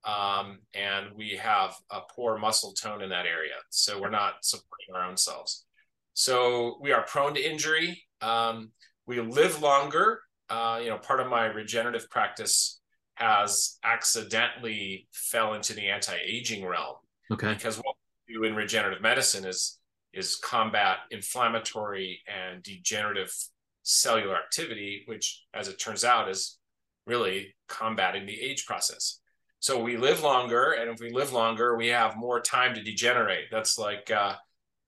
Um, 0.03 0.61
and 0.75 1.09
we 1.15 1.39
have 1.43 1.75
a 1.91 2.01
poor 2.15 2.39
muscle 2.39 2.73
tone 2.73 3.03
in 3.03 3.11
that 3.11 3.27
area. 3.27 3.57
So 3.69 4.01
we're 4.01 4.09
not 4.09 4.37
supporting 4.43 4.95
our 4.95 5.05
own 5.05 5.19
selves. 5.19 5.67
So 6.15 6.79
we 6.81 6.93
are 6.93 7.03
prone 7.03 7.35
to 7.35 7.41
injury. 7.41 8.03
Um, 8.23 8.71
we 9.07 9.21
live 9.21 9.61
longer 9.61 10.21
uh, 10.51 10.81
you 10.83 10.91
know, 10.91 10.99
part 10.99 11.21
of 11.21 11.29
my 11.29 11.47
regenerative 11.47 12.11
practice 12.11 12.81
has 13.15 13.79
accidentally 13.85 15.07
fell 15.13 15.55
into 15.55 15.73
the 15.73 15.89
anti-aging 15.89 16.67
realm. 16.67 16.97
Okay. 17.33 17.55
Because 17.55 17.77
what 17.79 17.97
we 18.29 18.35
do 18.35 18.45
in 18.45 18.55
regenerative 18.55 19.03
medicine 19.03 19.45
is 19.45 19.79
is 20.13 20.35
combat 20.37 20.99
inflammatory 21.13 22.21
and 22.27 22.63
degenerative 22.65 23.33
cellular 23.85 24.37
activity, 24.37 25.05
which, 25.07 25.45
as 25.55 25.69
it 25.69 25.79
turns 25.79 26.03
out, 26.05 26.29
is 26.29 26.59
really 27.07 27.55
combating 27.69 28.27
the 28.27 28.41
age 28.41 28.67
process. 28.67 29.21
So 29.61 29.81
we 29.81 29.97
live 29.97 30.23
longer, 30.23 30.73
and 30.73 30.91
if 30.91 31.01
we 31.01 31.11
live 31.13 31.33
longer, 31.33 31.77
we 31.77 31.89
have 31.89 32.17
more 32.17 32.41
time 32.41 32.75
to 32.75 32.83
degenerate. 32.83 33.47
That's 33.53 33.79
like, 33.79 34.11
uh, 34.11 34.35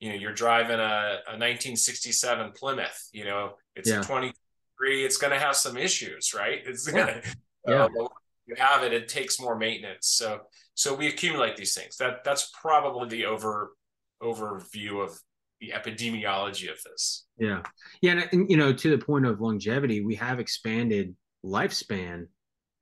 you 0.01 0.09
know, 0.09 0.17
you're 0.17 0.33
driving 0.35 0.81
a, 0.81 1.21
a 1.29 1.39
1967 1.39 2.53
Plymouth. 2.53 3.09
You 3.13 3.25
know, 3.27 3.53
it's 3.77 3.89
yeah. 3.89 4.01
20 4.01 4.33
degree, 4.77 5.05
it's 5.05 5.19
going 5.19 5.33
to 5.33 5.39
have 5.39 5.55
some 5.55 5.77
issues, 5.77 6.35
right? 6.35 6.61
It's 6.67 6.89
Yeah. 6.89 6.95
gonna, 6.99 7.23
Yeah. 7.69 7.85
uh, 7.85 8.09
you 8.47 8.57
have 8.57 8.83
it, 8.83 8.93
it 8.93 9.09
takes 9.09 9.39
more 9.39 9.57
maintenance. 9.57 10.09
So, 10.09 10.41
so 10.75 10.95
we 10.95 11.09
accumulate 11.09 11.57
these 11.57 11.75
things. 11.75 11.97
That 11.97 12.25
that's 12.25 12.51
probably 12.61 13.09
the 13.09 13.27
over 13.27 13.73
overview 14.23 15.05
of 15.05 15.19
the 15.61 15.71
epidemiology 15.71 16.71
of 16.71 16.83
this. 16.85 17.27
Yeah. 17.39 17.63
Yeah. 18.01 18.25
And, 18.33 18.51
you 18.51 18.57
know, 18.57 18.73
to 18.73 18.91
the 18.91 19.05
point 19.05 19.27
of 19.27 19.41
longevity, 19.41 20.05
we 20.05 20.15
have 20.17 20.41
expanded 20.41 21.15
lifespan. 21.45 22.27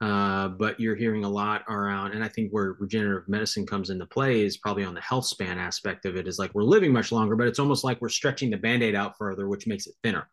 Uh, 0.03 0.49
but 0.49 0.81
you're 0.81 0.97
hearing 0.97 1.25
a 1.25 1.29
lot 1.29 1.63
around, 1.69 2.13
and 2.13 2.25
I 2.25 2.29
think 2.29 2.51
where 2.53 2.75
regenerative 2.81 3.29
medicine 3.29 3.67
comes 3.67 3.91
into 3.91 4.07
play 4.07 4.41
is 4.41 4.57
probably 4.57 4.83
on 4.83 4.95
the 4.95 5.01
health 5.03 5.27
span 5.27 5.59
aspect 5.59 6.07
of 6.07 6.17
it. 6.17 6.27
Is 6.27 6.39
like 6.39 6.55
we're 6.55 6.63
living 6.63 6.91
much 6.91 7.13
longer, 7.13 7.37
but 7.37 7.47
it's 7.47 7.59
almost 7.59 7.85
like 7.85 8.01
we're 8.01 8.09
stretching 8.09 8.49
the 8.49 8.57
band 8.57 8.83
aid 8.83 8.95
out 8.95 9.19
further, 9.19 9.47
which 9.47 9.67
makes 9.67 9.87
it 9.87 9.93
thinner. 10.03 10.27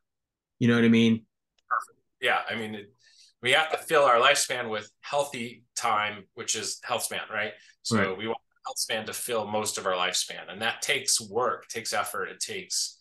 You 0.59 0.69
know 0.69 0.75
what 0.75 0.85
I 0.85 0.87
mean? 0.87 1.25
Perfect. 1.67 1.99
Yeah, 2.21 2.39
I 2.49 2.55
mean, 2.55 2.75
it, 2.75 2.93
we 3.41 3.51
have 3.51 3.69
to 3.71 3.77
fill 3.77 4.03
our 4.03 4.21
lifespan 4.21 4.69
with 4.69 4.89
healthy 5.01 5.65
time, 5.77 6.25
which 6.34 6.55
is 6.55 6.79
health 6.84 7.03
span, 7.03 7.22
right? 7.31 7.53
So 7.84 8.10
Right. 8.10 8.17
we 8.17 8.27
want 8.27 8.39
health 8.65 8.79
span 8.79 9.05
to 9.05 9.13
fill 9.13 9.48
most 9.48 9.77
of 9.77 9.86
our 9.86 9.93
lifespan, 9.93 10.50
and 10.51 10.62
that 10.62 10.81
takes 10.81 11.22
work, 11.22 11.67
takes 11.69 11.93
effort, 11.93 12.25
it 12.25 12.39
takes 12.39 12.98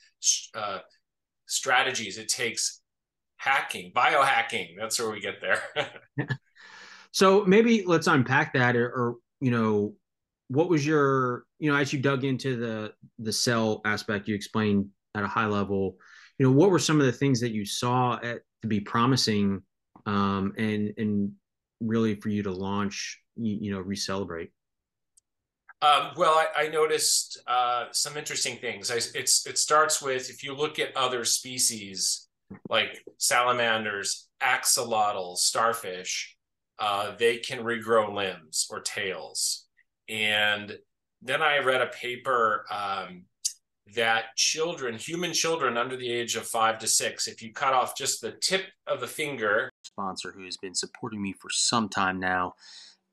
uh, 0.54 0.78
strategies, 1.46 2.18
it 2.18 2.28
takes 2.28 2.80
hacking, 3.36 3.92
biohacking. 3.94 4.74
That's 4.78 4.98
where 5.00 5.10
we 5.10 5.20
get 5.20 5.40
there. 5.40 5.62
So 7.12 7.44
maybe 7.44 7.84
let's 7.86 8.06
unpack 8.06 8.52
that, 8.54 8.76
or, 8.76 8.88
or 8.88 9.16
you 9.40 9.50
know, 9.50 9.94
what 10.48 10.68
was 10.68 10.86
your, 10.86 11.44
you 11.58 11.70
know, 11.70 11.76
as 11.78 11.92
you 11.92 11.98
dug 11.98 12.24
into 12.24 12.56
the 12.56 12.92
the 13.18 13.32
cell 13.32 13.80
aspect, 13.84 14.28
you 14.28 14.34
explained 14.34 14.88
at 15.14 15.24
a 15.24 15.28
high 15.28 15.46
level, 15.46 15.96
you 16.38 16.46
know, 16.46 16.52
what 16.52 16.70
were 16.70 16.78
some 16.78 17.00
of 17.00 17.06
the 17.06 17.12
things 17.12 17.40
that 17.40 17.52
you 17.52 17.64
saw 17.64 18.18
at, 18.22 18.40
to 18.62 18.68
be 18.68 18.80
promising, 18.80 19.62
um, 20.04 20.52
and 20.58 20.92
and 20.98 21.32
really 21.80 22.14
for 22.16 22.28
you 22.28 22.42
to 22.44 22.52
launch, 22.52 23.20
you, 23.36 23.58
you 23.60 23.72
know, 23.72 23.82
recellebrate. 23.82 24.50
Um, 25.82 26.12
well, 26.16 26.32
I, 26.32 26.64
I 26.64 26.68
noticed 26.68 27.38
uh, 27.46 27.86
some 27.92 28.16
interesting 28.16 28.56
things. 28.56 28.90
I, 28.90 28.96
it's 28.96 29.46
it 29.46 29.58
starts 29.58 30.00
with 30.00 30.30
if 30.30 30.42
you 30.42 30.54
look 30.54 30.78
at 30.78 30.96
other 30.96 31.24
species 31.24 32.28
like 32.68 33.04
salamanders, 33.18 34.28
axolotls, 34.42 35.38
starfish, 35.38 36.36
uh, 36.78 37.14
they 37.18 37.38
can 37.38 37.58
regrow 37.60 38.14
limbs 38.14 38.66
or 38.70 38.80
tails. 38.80 39.66
And 40.08 40.78
then 41.22 41.42
I 41.42 41.58
read 41.58 41.80
a 41.80 41.86
paper 41.86 42.64
um, 42.70 43.24
that 43.94 44.36
children, 44.36 44.94
human 44.94 45.32
children 45.32 45.76
under 45.76 45.96
the 45.96 46.10
age 46.10 46.34
of 46.34 46.46
five 46.46 46.78
to 46.80 46.88
six, 46.88 47.28
if 47.28 47.40
you 47.42 47.52
cut 47.52 47.72
off 47.72 47.96
just 47.96 48.20
the 48.20 48.32
tip 48.32 48.66
of 48.86 49.00
the 49.00 49.06
finger, 49.06 49.70
Sponsor 49.84 50.32
who 50.32 50.44
has 50.44 50.56
been 50.56 50.74
supporting 50.74 51.22
me 51.22 51.32
for 51.32 51.48
some 51.50 51.88
time 51.88 52.18
now 52.18 52.54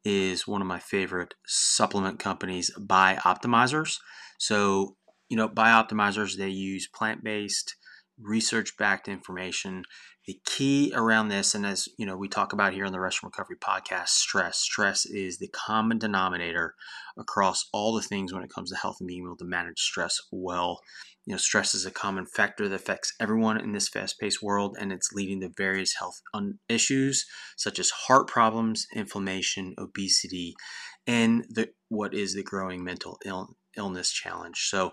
is 0.04 0.48
one 0.48 0.62
of 0.62 0.68
my 0.68 0.80
favorite 0.80 1.34
supplement 1.46 2.20
companies, 2.20 2.72
BiOptimizers. 2.78 4.00
So, 4.38 4.96
you 5.30 5.38
know, 5.38 5.48
BiOptimizers, 5.48 6.36
they 6.36 6.50
use 6.50 6.88
plant 6.88 7.24
based, 7.24 7.76
research 8.20 8.76
backed 8.78 9.08
information. 9.08 9.84
The 10.26 10.40
key 10.46 10.94
around 10.96 11.28
this, 11.28 11.54
and 11.54 11.66
as 11.66 11.90
you 11.98 12.06
know, 12.06 12.16
we 12.16 12.30
talk 12.30 12.54
about 12.54 12.74
here 12.74 12.86
on 12.86 12.94
the 12.94 13.00
Rest 13.00 13.20
and 13.22 13.30
Recovery 13.30 13.58
podcast, 13.58 14.10
stress. 14.10 14.58
Stress 14.60 15.06
is 15.06 15.38
the 15.38 15.50
common 15.50 15.98
denominator 15.98 16.76
across 17.18 17.68
all 17.74 17.94
the 17.94 18.02
things 18.02 18.34
when 18.34 18.42
it 18.42 18.50
comes 18.50 18.72
to 18.72 18.78
health 18.78 18.98
and 19.02 19.08
being 19.08 19.26
able 19.26 19.36
to 19.36 19.46
manage 19.46 19.80
stress 19.80 20.22
well. 20.32 20.80
You 21.26 21.34
know, 21.34 21.38
stress 21.38 21.76
is 21.76 21.86
a 21.86 21.92
common 21.92 22.26
factor 22.26 22.70
that 22.70 22.76
affects 22.76 23.14
everyone 23.20 23.60
in 23.60 23.74
this 23.74 23.90
fast 23.90 24.18
paced 24.18 24.42
world, 24.42 24.78
and 24.80 24.94
it's 24.94 25.12
leading 25.12 25.42
to 25.42 25.50
various 25.58 25.96
health 25.96 26.22
issues 26.70 27.26
such 27.58 27.78
as 27.78 27.90
heart 27.90 28.28
problems, 28.28 28.88
inflammation, 28.96 29.76
obesity, 29.78 30.54
and 31.06 31.46
the, 31.50 31.70
what 31.90 32.14
is 32.14 32.34
the 32.34 32.44
growing 32.44 32.82
mental 32.82 33.18
Ill, 33.26 33.58
illness 33.76 34.12
challenge. 34.12 34.68
So, 34.70 34.92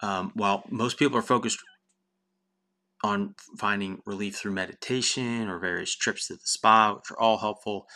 um, 0.00 0.32
while 0.34 0.64
most 0.70 0.98
people 0.98 1.18
are 1.18 1.22
focused 1.22 1.58
on 3.02 3.34
finding 3.58 4.00
relief 4.06 4.36
through 4.36 4.52
meditation 4.52 5.48
or 5.48 5.58
various 5.58 5.94
trips 5.94 6.28
to 6.28 6.34
the 6.34 6.40
spa, 6.44 6.94
which 6.94 7.10
are 7.10 7.18
all 7.18 7.38
helpful, 7.38 7.86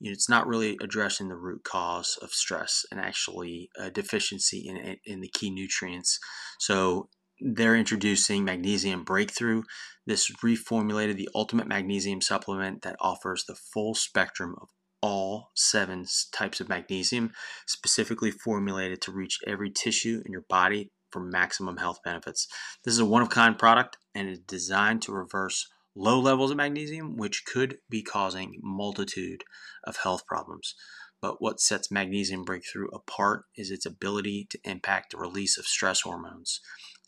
you 0.00 0.10
know, 0.10 0.12
it's 0.12 0.28
not 0.28 0.46
really 0.46 0.76
addressing 0.82 1.28
the 1.28 1.36
root 1.36 1.64
cause 1.64 2.18
of 2.22 2.30
stress 2.30 2.84
and 2.90 3.00
actually 3.00 3.70
a 3.78 3.90
deficiency 3.90 4.66
in, 4.66 4.96
in 5.04 5.20
the 5.20 5.28
key 5.28 5.50
nutrients. 5.50 6.18
So, 6.58 7.08
they're 7.40 7.76
introducing 7.76 8.44
Magnesium 8.44 9.04
Breakthrough. 9.04 9.62
This 10.06 10.28
reformulated 10.42 11.14
the 11.14 11.28
ultimate 11.36 11.68
magnesium 11.68 12.20
supplement 12.20 12.82
that 12.82 12.96
offers 13.00 13.44
the 13.44 13.54
full 13.54 13.94
spectrum 13.94 14.56
of 14.60 14.68
all 15.00 15.50
seven 15.54 16.04
types 16.32 16.60
of 16.60 16.68
magnesium, 16.68 17.30
specifically 17.66 18.32
formulated 18.32 19.00
to 19.02 19.12
reach 19.12 19.38
every 19.46 19.70
tissue 19.70 20.20
in 20.26 20.32
your 20.32 20.44
body 20.48 20.90
for 21.10 21.20
maximum 21.20 21.76
health 21.76 21.98
benefits. 22.04 22.48
This 22.84 22.94
is 22.94 23.00
a 23.00 23.04
one 23.04 23.22
of 23.22 23.30
kind 23.30 23.58
product 23.58 23.96
and 24.14 24.28
is 24.28 24.38
designed 24.38 25.02
to 25.02 25.12
reverse 25.12 25.66
low 25.94 26.20
levels 26.20 26.50
of 26.50 26.56
magnesium, 26.56 27.16
which 27.16 27.44
could 27.44 27.78
be 27.90 28.02
causing 28.02 28.60
multitude 28.62 29.42
of 29.84 29.98
health 29.98 30.26
problems. 30.26 30.74
But 31.20 31.42
what 31.42 31.60
sets 31.60 31.90
Magnesium 31.90 32.44
Breakthrough 32.44 32.88
apart 32.88 33.46
is 33.56 33.72
its 33.72 33.84
ability 33.84 34.46
to 34.50 34.58
impact 34.62 35.10
the 35.10 35.18
release 35.18 35.58
of 35.58 35.66
stress 35.66 36.02
hormones 36.02 36.60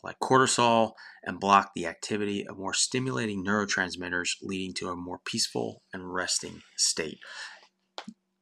like 0.03 0.19
cortisol 0.19 0.93
and 1.23 1.39
block 1.39 1.71
the 1.75 1.85
activity 1.85 2.45
of 2.47 2.57
more 2.57 2.73
stimulating 2.73 3.45
neurotransmitters, 3.45 4.31
leading 4.41 4.73
to 4.75 4.89
a 4.89 4.95
more 4.95 5.19
peaceful 5.23 5.83
and 5.93 6.13
resting 6.13 6.61
state. 6.75 7.19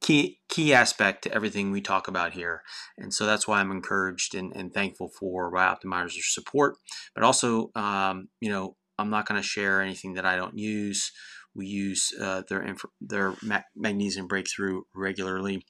Key, 0.10 0.42
key 0.50 0.74
aspect 0.74 1.22
to 1.22 1.32
everything 1.32 1.70
we 1.70 1.82
talk 1.82 2.08
about 2.08 2.34
here. 2.34 2.64
And 2.98 3.14
so 3.14 3.28
that's 3.28 3.48
why 3.48 3.60
I'm 3.60 3.70
encouraged 3.70 4.34
and, 4.34 4.52
and 4.56 4.74
thankful 4.74 5.12
for 5.20 5.54
BiOptimizer's 5.54 6.34
support. 6.34 6.78
But 7.14 7.24
also, 7.24 7.70
um, 7.76 8.30
you 8.42 8.50
know, 8.50 8.76
I'm 8.98 9.12
not 9.12 9.28
going 9.28 9.40
to 9.40 9.48
share 9.48 9.84
anything 9.84 10.16
that 10.16 10.26
I 10.26 10.36
don't 10.36 10.58
use. 10.58 11.12
We 11.54 11.68
use 11.68 12.12
uh, 12.20 12.42
their, 12.50 12.64
inf- 12.64 12.86
their 13.00 13.36
ma- 13.44 13.62
magnesium 13.76 14.26
breakthrough 14.26 14.82
regularly. 14.96 15.64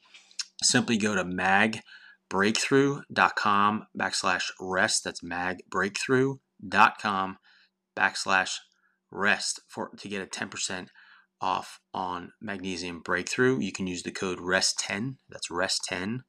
Simply 0.63 0.95
go 0.95 1.15
to 1.15 1.25
mag 1.25 1.81
breakthrough.com 2.29 3.87
backslash 3.99 4.51
rest. 4.61 5.03
That's 5.03 5.19
magbreakthrough.com 5.19 7.37
backslash 7.97 8.51
rest 9.11 9.59
for 9.67 9.89
to 9.97 10.07
get 10.07 10.21
a 10.21 10.25
10% 10.25 10.87
off 11.41 11.79
on 11.93 12.33
magnesium 12.41 13.01
breakthrough. 13.01 13.59
You 13.59 13.71
can 13.71 13.87
use 13.87 14.03
the 14.03 14.11
code 14.11 14.39
REST10. 14.39 15.15
That's 15.29 15.49
REST10. 15.49 16.21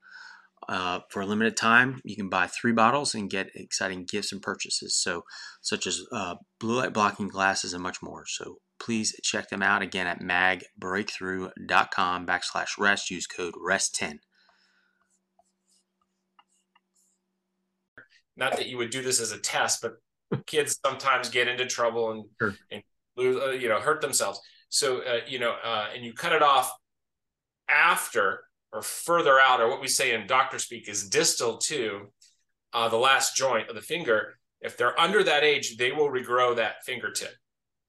Uh, 0.68 1.00
for 1.08 1.22
a 1.22 1.26
limited 1.26 1.56
time, 1.56 2.00
you 2.04 2.14
can 2.14 2.28
buy 2.28 2.46
three 2.46 2.72
bottles 2.72 3.14
and 3.14 3.30
get 3.30 3.50
exciting 3.54 4.04
gifts 4.04 4.30
and 4.30 4.42
purchases, 4.42 4.94
so 4.94 5.24
such 5.62 5.86
as 5.86 6.02
uh, 6.12 6.34
blue 6.58 6.76
light 6.76 6.92
blocking 6.92 7.28
glasses 7.28 7.72
and 7.72 7.82
much 7.82 8.02
more. 8.02 8.26
So 8.26 8.58
please 8.78 9.18
check 9.22 9.48
them 9.48 9.62
out 9.62 9.80
again 9.82 10.06
at 10.06 10.20
magbreakthrough.com 10.20 12.26
backslash 12.26 12.78
rest. 12.78 13.10
Use 13.10 13.26
code 13.26 13.54
REST10. 13.54 14.18
not 18.36 18.56
that 18.56 18.68
you 18.68 18.78
would 18.78 18.90
do 18.90 19.02
this 19.02 19.20
as 19.20 19.32
a 19.32 19.38
test, 19.38 19.82
but 19.82 19.96
kids 20.46 20.78
sometimes 20.84 21.28
get 21.28 21.46
into 21.46 21.66
trouble 21.66 22.10
and 22.10 22.24
Sure. 22.40 22.54
and 22.70 22.82
lose, 23.16 23.36
uh, 23.42 23.50
you 23.50 23.68
know, 23.68 23.80
hurt 23.80 24.00
themselves. 24.00 24.40
So 24.70 25.02
uh, 25.02 25.20
you 25.28 25.38
know, 25.38 25.54
uh, 25.62 25.88
and 25.94 26.04
you 26.04 26.14
cut 26.14 26.32
it 26.32 26.42
off 26.42 26.72
after 27.68 28.44
or 28.72 28.82
further 28.82 29.38
out, 29.38 29.60
or 29.60 29.68
what 29.68 29.80
we 29.80 29.88
say 29.88 30.14
in 30.14 30.26
doctor 30.26 30.58
speak 30.58 30.88
is 30.88 31.08
distal 31.08 31.58
to 31.58 32.12
uh, 32.72 32.88
the 32.88 32.96
last 32.96 33.36
joint 33.36 33.68
of 33.68 33.74
the 33.74 33.82
finger. 33.82 34.38
If 34.60 34.76
they're 34.76 34.98
under 34.98 35.22
that 35.24 35.42
age, 35.42 35.76
they 35.76 35.90
will 35.92 36.08
regrow 36.08 36.56
that 36.56 36.84
fingertip. 36.84 37.34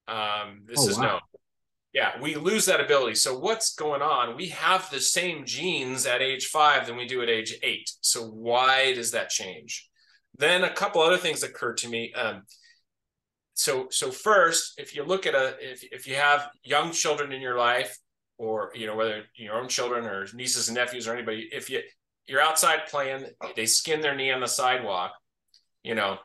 Um, 0.08 0.64
this 0.66 0.80
Oh, 0.80 0.90
is 0.90 0.98
wow. 0.98 1.04
known. 1.04 1.20
Yeah, 1.94 2.20
we 2.22 2.36
lose 2.36 2.66
that 2.66 2.80
ability. 2.80 3.16
So 3.16 3.38
what's 3.38 3.76
going 3.76 4.02
on? 4.02 4.38
We 4.38 4.48
have 4.48 4.90
the 4.90 5.02
same 5.02 5.46
genes 5.46 6.06
at 6.06 6.22
age 6.22 6.48
five 6.48 6.88
than 6.88 6.96
we 6.96 7.06
do 7.06 7.22
at 7.22 7.30
age 7.30 7.54
eight. 7.64 7.92
So 8.02 8.26
why 8.28 8.94
does 8.94 9.12
that 9.12 9.30
change? 9.30 9.90
Then 10.38 10.64
a 10.64 10.74
couple 10.74 11.02
other 11.02 11.18
things 11.18 11.44
occurred 11.44 11.78
to 11.78 11.90
me. 11.90 12.14
Um, 12.14 12.44
so 13.54 13.88
so 13.90 14.12
first, 14.12 14.74
if 14.78 14.96
you 14.96 15.04
look 15.04 15.26
at 15.26 15.36
a 15.36 15.56
if 15.60 15.84
if 15.92 16.08
you 16.08 16.16
have 16.16 16.50
young 16.64 16.92
children 16.92 17.32
in 17.32 17.42
your 17.42 17.58
life, 17.58 17.98
or 18.38 18.72
you 18.76 18.88
know 18.88 18.96
whether 18.96 19.24
your 19.36 19.56
own 19.56 19.68
children 19.68 20.06
or 20.06 20.26
nieces 20.34 20.68
and 20.68 20.76
nephews 20.76 21.08
or 21.08 21.14
anybody, 21.14 21.50
if 21.52 21.70
you 21.70 21.82
you're 22.28 22.42
outside 22.42 22.88
playing, 22.88 23.26
they 23.56 23.66
skin 23.66 24.02
their 24.02 24.16
knee 24.16 24.32
on 24.32 24.40
the 24.40 24.48
sidewalk, 24.48 25.12
you 25.84 25.96
know, 25.96 26.18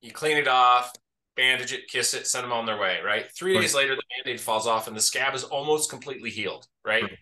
you 0.00 0.12
clean 0.12 0.36
it 0.36 0.48
off, 0.48 0.92
bandage 1.36 1.72
it, 1.72 1.88
kiss 1.88 2.12
it, 2.14 2.26
send 2.26 2.44
them 2.44 2.52
on 2.52 2.66
their 2.66 2.78
way. 2.78 2.98
Right. 3.04 3.26
Three 3.36 3.58
days 3.58 3.74
later, 3.74 3.94
the 3.94 4.02
band-aid 4.16 4.40
falls 4.40 4.66
off 4.66 4.88
and 4.88 4.96
the 4.96 5.00
scab 5.00 5.34
is 5.34 5.44
almost 5.44 5.90
completely 5.90 6.30
healed. 6.30 6.66
Right. 6.84 7.02
Right. 7.02 7.18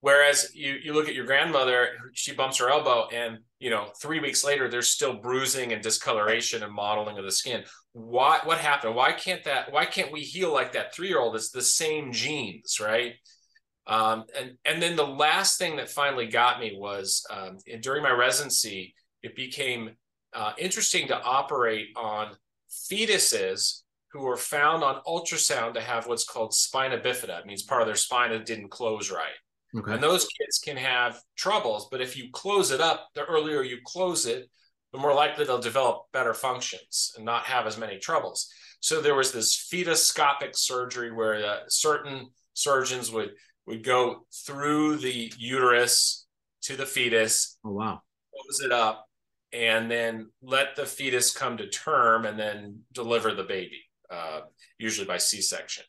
Whereas 0.00 0.54
you 0.54 0.76
you 0.82 0.94
look 0.94 1.08
at 1.08 1.14
your 1.14 1.26
grandmother, 1.26 1.88
she 2.14 2.32
bumps 2.32 2.58
her 2.58 2.70
elbow, 2.70 3.08
and 3.12 3.38
you 3.60 3.70
know 3.70 3.88
three 4.00 4.18
weeks 4.18 4.42
later 4.42 4.68
there's 4.68 4.88
still 4.88 5.14
bruising 5.14 5.72
and 5.72 5.82
discoloration 5.82 6.62
and 6.62 6.72
modeling 6.72 7.18
of 7.18 7.24
the 7.24 7.30
skin. 7.30 7.62
Why? 7.92 8.40
What 8.42 8.58
happened? 8.58 8.96
Why 8.96 9.12
can't 9.12 9.44
that? 9.44 9.70
Why 9.72 9.84
can't 9.84 10.10
we 10.10 10.20
heal 10.20 10.52
like 10.52 10.72
that 10.72 10.94
three 10.94 11.08
year 11.08 11.20
old? 11.20 11.36
It's 11.36 11.50
the 11.50 11.62
same 11.62 12.12
genes, 12.12 12.80
right? 12.80 13.14
Um, 13.86 14.24
and 14.38 14.52
and 14.64 14.82
then 14.82 14.96
the 14.96 15.06
last 15.06 15.58
thing 15.58 15.76
that 15.76 15.90
finally 15.90 16.26
got 16.26 16.58
me 16.58 16.76
was 16.76 17.24
um, 17.30 17.58
during 17.80 18.02
my 18.02 18.10
residency, 18.10 18.94
it 19.22 19.36
became 19.36 19.90
uh, 20.32 20.52
interesting 20.58 21.08
to 21.08 21.20
operate 21.20 21.88
on 21.96 22.36
fetuses 22.70 23.82
who 24.12 24.22
were 24.22 24.36
found 24.36 24.82
on 24.82 25.02
ultrasound 25.06 25.74
to 25.74 25.80
have 25.80 26.06
what's 26.06 26.24
called 26.24 26.54
spina 26.54 26.98
bifida. 26.98 27.40
It 27.40 27.46
means 27.46 27.62
part 27.62 27.82
of 27.82 27.86
their 27.86 27.96
spine 27.96 28.30
didn't 28.44 28.70
close 28.70 29.10
right. 29.10 29.38
Okay. 29.76 29.92
And 29.92 30.02
those 30.02 30.26
kids 30.38 30.58
can 30.58 30.76
have 30.76 31.20
troubles, 31.36 31.88
but 31.90 32.00
if 32.00 32.16
you 32.16 32.30
close 32.32 32.70
it 32.70 32.80
up, 32.80 33.08
the 33.14 33.24
earlier 33.24 33.62
you 33.62 33.78
close 33.84 34.26
it, 34.26 34.50
the 34.92 34.98
more 34.98 35.14
likely 35.14 35.44
they'll 35.44 35.60
develop 35.60 36.06
better 36.12 36.34
functions 36.34 37.12
and 37.16 37.24
not 37.24 37.44
have 37.44 37.66
as 37.66 37.78
many 37.78 37.98
troubles. 37.98 38.48
So 38.80 39.00
there 39.00 39.14
was 39.14 39.30
this 39.30 39.54
fetoscopic 39.70 40.56
surgery 40.56 41.12
where 41.12 41.44
uh, 41.44 41.58
certain 41.68 42.30
surgeons 42.54 43.12
would 43.12 43.30
would 43.66 43.84
go 43.84 44.26
through 44.44 44.96
the 44.96 45.32
uterus 45.38 46.26
to 46.62 46.76
the 46.76 46.86
fetus. 46.86 47.58
Oh 47.64 47.72
wow! 47.72 48.00
Close 48.34 48.60
it 48.64 48.72
up, 48.72 49.06
and 49.52 49.90
then 49.90 50.30
let 50.42 50.74
the 50.74 50.86
fetus 50.86 51.32
come 51.32 51.58
to 51.58 51.68
term, 51.68 52.24
and 52.24 52.38
then 52.38 52.80
deliver 52.92 53.34
the 53.34 53.44
baby, 53.44 53.82
uh, 54.10 54.40
usually 54.78 55.06
by 55.06 55.18
C-section. 55.18 55.84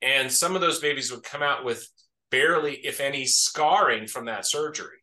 And 0.00 0.32
some 0.32 0.54
of 0.54 0.62
those 0.62 0.78
babies 0.80 1.10
would 1.10 1.22
come 1.22 1.42
out 1.42 1.64
with 1.64 1.86
barely, 2.30 2.74
if 2.74 3.00
any, 3.00 3.26
scarring 3.26 4.06
from 4.06 4.26
that 4.26 4.46
surgery. 4.46 4.98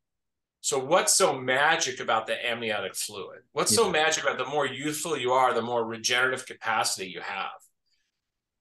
So, 0.62 0.80
what's 0.80 1.14
so 1.14 1.38
magic 1.40 2.00
about 2.00 2.28
the 2.28 2.46
amniotic 2.46 2.96
fluid? 2.96 3.40
What's 3.54 3.72
yeah. 3.72 3.84
so 3.84 3.90
magic 3.90 4.24
about 4.24 4.38
the 4.38 4.46
more 4.46 4.66
youthful 4.66 5.18
you 5.18 5.32
are, 5.32 5.54
the 5.54 5.62
more 5.62 5.86
regenerative 5.86 6.46
capacity 6.46 7.10
you 7.10 7.22
have? 7.22 7.52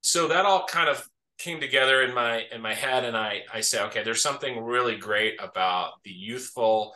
So 0.02 0.28
that 0.28 0.44
all 0.44 0.66
kind 0.66 0.88
of 0.88 1.04
came 1.38 1.58
together 1.60 2.02
in 2.02 2.14
my 2.14 2.44
in 2.52 2.60
my 2.60 2.74
head, 2.74 3.04
and 3.04 3.16
I 3.16 3.42
I 3.52 3.60
say, 3.60 3.82
okay, 3.84 4.02
there's 4.02 4.22
something 4.22 4.62
really 4.62 4.96
great 4.96 5.34
about 5.40 5.94
the 6.04 6.12
youthful 6.12 6.94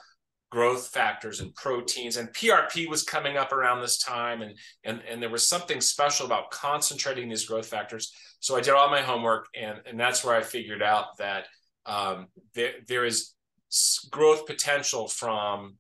growth 0.51 0.89
factors 0.89 1.41
and 1.41 1.55
proteins 1.55 2.17
and 2.17 2.29
PRP 2.31 2.89
was 2.89 3.05
coming 3.05 3.37
up 3.37 3.53
around 3.53 3.81
this 3.81 3.99
time 3.99 4.43
and 4.43 4.59
and 4.83 5.01
and 5.09 5.23
there 5.23 5.31
was 5.31 5.47
something 5.47 5.81
special 5.81 6.27
about 6.27 6.51
concentrating 6.51 7.29
these 7.29 7.45
growth 7.45 7.67
factors 7.67 8.13
so 8.41 8.57
I 8.57 8.61
did 8.61 8.75
all 8.75 8.91
my 8.91 9.01
homework 9.01 9.47
and 9.55 9.81
and 9.87 9.99
that's 9.99 10.25
where 10.25 10.35
I 10.35 10.43
figured 10.43 10.83
out 10.83 11.17
that 11.19 11.45
um, 11.87 12.27
there, 12.55 12.73
there 12.87 13.05
is 13.05 13.35
growth 14.11 14.47
potential 14.47 15.09
from 15.09 15.77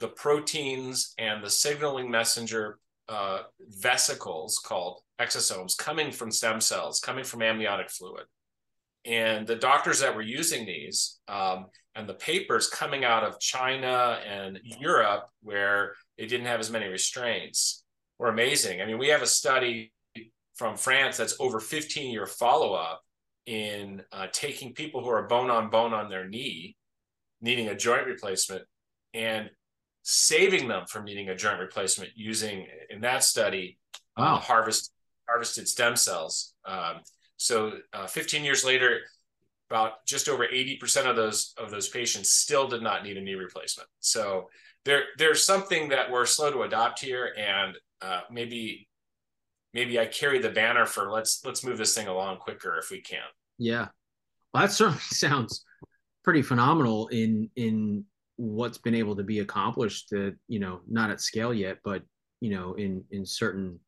the 0.00 0.08
proteins 0.08 1.14
and 1.18 1.44
the 1.44 1.50
signaling 1.50 2.10
messenger 2.10 2.78
uh, 3.08 3.42
vesicles 3.60 4.58
called 4.58 5.00
exosomes 5.20 5.76
coming 5.76 6.10
from 6.10 6.30
stem 6.30 6.60
cells, 6.60 7.00
coming 7.00 7.24
from 7.24 7.42
amniotic 7.42 7.90
fluid. 7.90 8.24
And 9.04 9.46
the 9.46 9.56
doctors 9.56 10.00
that 10.00 10.14
were 10.14 10.22
using 10.22 10.64
these 10.64 11.20
um, 11.28 11.66
and 11.94 12.08
the 12.08 12.14
papers 12.14 12.68
coming 12.68 13.04
out 13.04 13.24
of 13.24 13.40
China 13.40 14.20
and 14.26 14.58
Europe, 14.62 15.28
where 15.42 15.94
they 16.16 16.26
didn't 16.26 16.46
have 16.46 16.60
as 16.60 16.70
many 16.70 16.86
restraints, 16.86 17.84
were 18.18 18.28
amazing. 18.28 18.80
I 18.80 18.86
mean, 18.86 18.98
we 18.98 19.08
have 19.08 19.22
a 19.22 19.26
study 19.26 19.92
from 20.54 20.76
France 20.76 21.16
that's 21.16 21.36
over 21.40 21.58
15 21.58 22.12
year 22.12 22.26
follow 22.26 22.74
up 22.74 23.02
in 23.46 24.02
uh, 24.12 24.26
taking 24.32 24.72
people 24.72 25.02
who 25.02 25.10
are 25.10 25.26
bone 25.26 25.50
on 25.50 25.70
bone 25.70 25.92
on 25.92 26.08
their 26.08 26.28
knee, 26.28 26.76
needing 27.40 27.68
a 27.68 27.76
joint 27.76 28.06
replacement, 28.06 28.62
and 29.14 29.50
saving 30.02 30.68
them 30.68 30.84
from 30.86 31.04
needing 31.04 31.28
a 31.28 31.36
joint 31.36 31.60
replacement 31.60 32.10
using, 32.14 32.66
in 32.90 33.00
that 33.00 33.24
study, 33.24 33.78
uh, 34.16 34.22
wow. 34.22 34.34
uh, 34.36 34.38
harvest 34.38 34.92
harvested 35.28 35.68
stem 35.68 35.96
cells. 35.96 36.54
Um, 36.64 37.00
so, 37.36 37.72
uh, 37.92 38.06
15 38.06 38.44
years 38.44 38.64
later, 38.64 39.00
about 39.72 40.04
just 40.06 40.28
over 40.28 40.46
80% 40.46 41.06
of 41.06 41.16
those 41.16 41.54
of 41.56 41.70
those 41.70 41.88
patients 41.88 42.30
still 42.30 42.68
did 42.68 42.82
not 42.82 43.02
need 43.02 43.16
a 43.16 43.20
knee 43.22 43.34
replacement. 43.34 43.88
So 44.00 44.50
there 44.84 45.04
there's 45.16 45.46
something 45.46 45.88
that 45.88 46.10
we're 46.10 46.26
slow 46.26 46.50
to 46.52 46.62
adopt 46.62 47.00
here, 47.00 47.32
and 47.38 47.76
uh, 48.02 48.20
maybe 48.30 48.86
maybe 49.74 49.98
I 49.98 50.06
carry 50.06 50.38
the 50.38 50.50
banner 50.50 50.86
for 50.86 51.10
let's 51.10 51.44
let's 51.44 51.64
move 51.64 51.78
this 51.78 51.94
thing 51.94 52.08
along 52.08 52.38
quicker 52.38 52.78
if 52.78 52.90
we 52.90 53.00
can. 53.00 53.20
Yeah, 53.58 53.88
well, 54.52 54.62
that 54.62 54.72
certainly 54.72 55.00
sounds 55.00 55.64
pretty 56.24 56.42
phenomenal 56.42 57.08
in 57.08 57.50
in 57.56 58.04
what's 58.36 58.78
been 58.78 58.94
able 58.94 59.16
to 59.16 59.22
be 59.22 59.40
accomplished. 59.40 60.10
That 60.10 60.36
you 60.48 60.58
know, 60.58 60.80
not 60.88 61.10
at 61.10 61.20
scale 61.20 61.54
yet, 61.54 61.78
but 61.84 62.02
you 62.40 62.50
know, 62.50 62.74
in 62.74 63.04
in 63.10 63.24
certain 63.24 63.78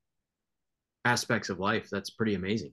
aspects 1.05 1.49
of 1.49 1.59
life, 1.59 1.89
that's 1.91 2.11
pretty 2.11 2.35
amazing. 2.35 2.73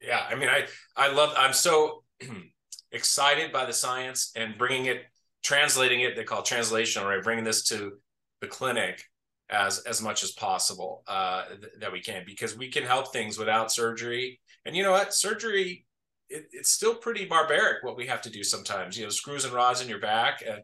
Yeah, 0.00 0.24
I 0.28 0.34
mean, 0.34 0.48
I 0.48 0.66
I 0.96 1.12
love. 1.12 1.32
I'm 1.36 1.52
so 1.52 2.04
excited 2.92 3.52
by 3.52 3.64
the 3.64 3.72
science 3.72 4.32
and 4.34 4.58
bringing 4.58 4.86
it, 4.86 5.02
translating 5.42 6.00
it. 6.00 6.16
They 6.16 6.24
call 6.24 6.42
translation, 6.42 7.04
right? 7.04 7.22
Bringing 7.22 7.44
this 7.44 7.64
to 7.64 7.92
the 8.40 8.48
clinic 8.48 9.04
as 9.50 9.80
as 9.80 10.00
much 10.00 10.22
as 10.22 10.32
possible 10.32 11.02
uh, 11.06 11.44
th- 11.48 11.72
that 11.78 11.92
we 11.92 12.00
can 12.00 12.24
because 12.26 12.56
we 12.56 12.68
can 12.68 12.84
help 12.84 13.12
things 13.12 13.38
without 13.38 13.72
surgery. 13.72 14.40
And 14.64 14.76
you 14.76 14.82
know 14.82 14.92
what, 14.92 15.14
surgery 15.14 15.84
it, 16.32 16.48
it's 16.52 16.70
still 16.70 16.94
pretty 16.94 17.24
barbaric 17.26 17.84
what 17.84 17.96
we 17.96 18.06
have 18.06 18.22
to 18.22 18.30
do 18.30 18.42
sometimes. 18.42 18.96
You 18.96 19.04
know, 19.04 19.10
screws 19.10 19.44
and 19.44 19.54
rods 19.54 19.80
in 19.80 19.88
your 19.88 20.00
back, 20.00 20.42
and 20.46 20.62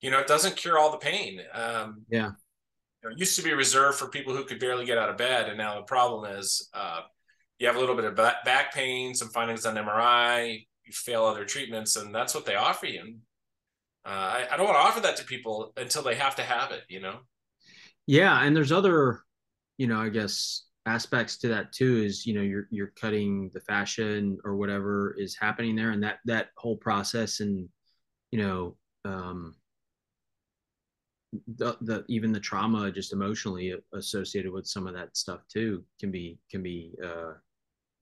you 0.00 0.10
know 0.10 0.18
it 0.18 0.26
doesn't 0.26 0.56
cure 0.56 0.78
all 0.78 0.90
the 0.90 0.98
pain. 0.98 1.40
Um, 1.52 2.04
yeah, 2.08 2.30
you 3.02 3.08
know, 3.08 3.10
it 3.10 3.18
used 3.18 3.36
to 3.36 3.42
be 3.42 3.52
reserved 3.52 3.98
for 3.98 4.08
people 4.08 4.34
who 4.34 4.44
could 4.44 4.58
barely 4.58 4.86
get 4.86 4.98
out 4.98 5.10
of 5.10 5.16
bed, 5.16 5.48
and 5.48 5.58
now 5.58 5.76
the 5.76 5.82
problem 5.82 6.36
is 6.36 6.68
uh, 6.74 7.00
you 7.58 7.66
have 7.66 7.76
a 7.76 7.80
little 7.80 7.96
bit 7.96 8.06
of 8.06 8.16
back 8.16 8.74
pain, 8.74 9.14
some 9.14 9.28
findings 9.28 9.66
on 9.66 9.76
MRI, 9.76 10.66
you 10.84 10.92
fail 10.92 11.24
other 11.24 11.44
treatments, 11.44 11.96
and 11.96 12.14
that's 12.14 12.34
what 12.34 12.46
they 12.46 12.56
offer 12.56 12.86
you. 12.86 13.16
Uh, 14.04 14.08
I, 14.08 14.46
I 14.50 14.56
don't 14.56 14.66
want 14.66 14.78
to 14.78 14.82
offer 14.82 15.00
that 15.00 15.16
to 15.18 15.24
people 15.24 15.72
until 15.76 16.02
they 16.02 16.16
have 16.16 16.36
to 16.36 16.42
have 16.42 16.72
it. 16.72 16.82
You 16.88 17.00
know. 17.00 17.18
Yeah, 18.06 18.42
and 18.42 18.54
there's 18.54 18.72
other, 18.72 19.20
you 19.78 19.86
know, 19.86 20.00
I 20.00 20.08
guess 20.08 20.64
aspects 20.86 21.36
to 21.38 21.48
that 21.48 21.72
too 21.72 22.02
is 22.02 22.26
you 22.26 22.34
know 22.34 22.40
you're 22.40 22.66
you're 22.70 22.92
cutting 23.00 23.48
the 23.54 23.60
fascia 23.60 24.34
or 24.44 24.56
whatever 24.56 25.14
is 25.16 25.36
happening 25.36 25.76
there 25.76 25.92
and 25.92 26.02
that 26.02 26.18
that 26.24 26.48
whole 26.56 26.76
process 26.76 27.38
and 27.38 27.68
you 28.32 28.42
know 28.42 28.76
um 29.04 29.54
the, 31.56 31.76
the 31.82 32.04
even 32.08 32.32
the 32.32 32.40
trauma 32.40 32.90
just 32.90 33.12
emotionally 33.12 33.74
associated 33.94 34.52
with 34.52 34.66
some 34.66 34.88
of 34.88 34.94
that 34.94 35.16
stuff 35.16 35.40
too 35.48 35.84
can 36.00 36.10
be 36.10 36.38
can 36.50 36.64
be 36.64 36.94
uh 37.04 37.32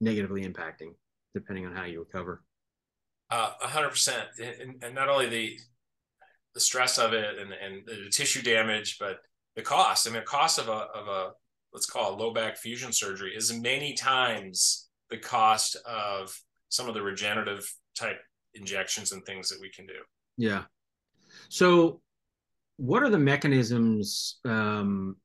negatively 0.01 0.43
impacting 0.43 0.93
depending 1.33 1.65
on 1.65 1.73
how 1.73 1.85
you 1.85 1.99
recover. 1.99 2.43
Uh, 3.29 3.53
a 3.61 3.67
hundred 3.67 3.89
percent. 3.89 4.27
And 4.81 4.93
not 4.93 5.07
only 5.07 5.29
the 5.29 5.59
the 6.53 6.59
stress 6.59 6.97
of 6.97 7.13
it 7.13 7.37
and, 7.39 7.53
and 7.53 7.85
the 7.85 8.09
tissue 8.09 8.41
damage 8.41 8.97
but 8.99 9.21
the 9.55 9.61
cost. 9.61 10.07
I 10.07 10.11
mean, 10.11 10.19
the 10.19 10.25
cost 10.25 10.59
of 10.59 10.67
a 10.67 10.71
of 10.71 11.07
a 11.07 11.31
let's 11.73 11.85
call 11.85 12.13
it 12.13 12.19
low 12.19 12.33
back 12.33 12.57
fusion 12.57 12.91
surgery 12.91 13.33
is 13.35 13.53
many 13.53 13.93
times 13.93 14.89
the 15.09 15.17
cost 15.17 15.77
of 15.85 16.37
some 16.69 16.87
of 16.87 16.93
the 16.93 17.01
regenerative 17.01 17.71
type 17.95 18.19
injections 18.53 19.11
and 19.11 19.23
things 19.25 19.49
that 19.49 19.59
we 19.59 19.69
can 19.69 19.85
do. 19.85 19.93
Yeah. 20.37 20.63
So, 21.49 22.01
what 22.77 23.03
are 23.03 23.09
the 23.09 23.19
mechanisms 23.19 24.39
um, 24.45 25.15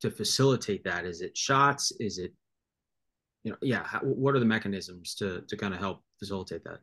to 0.00 0.10
facilitate 0.10 0.84
that? 0.84 1.04
Is 1.04 1.20
it 1.20 1.36
shots? 1.36 1.92
Is 2.00 2.18
it, 2.18 2.32
you 3.44 3.52
know, 3.52 3.58
yeah. 3.62 3.84
How, 3.84 4.00
what 4.00 4.34
are 4.34 4.40
the 4.40 4.46
mechanisms 4.46 5.14
to 5.16 5.42
to 5.48 5.56
kind 5.56 5.74
of 5.74 5.80
help 5.80 6.02
facilitate 6.18 6.64
that? 6.64 6.78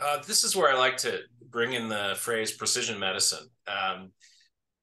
Uh, 0.00 0.22
this 0.26 0.44
is 0.44 0.56
where 0.56 0.70
I 0.70 0.78
like 0.78 0.96
to 0.98 1.20
bring 1.50 1.74
in 1.74 1.88
the 1.88 2.14
phrase 2.16 2.52
precision 2.52 2.98
medicine. 2.98 3.48
Um, 3.66 4.12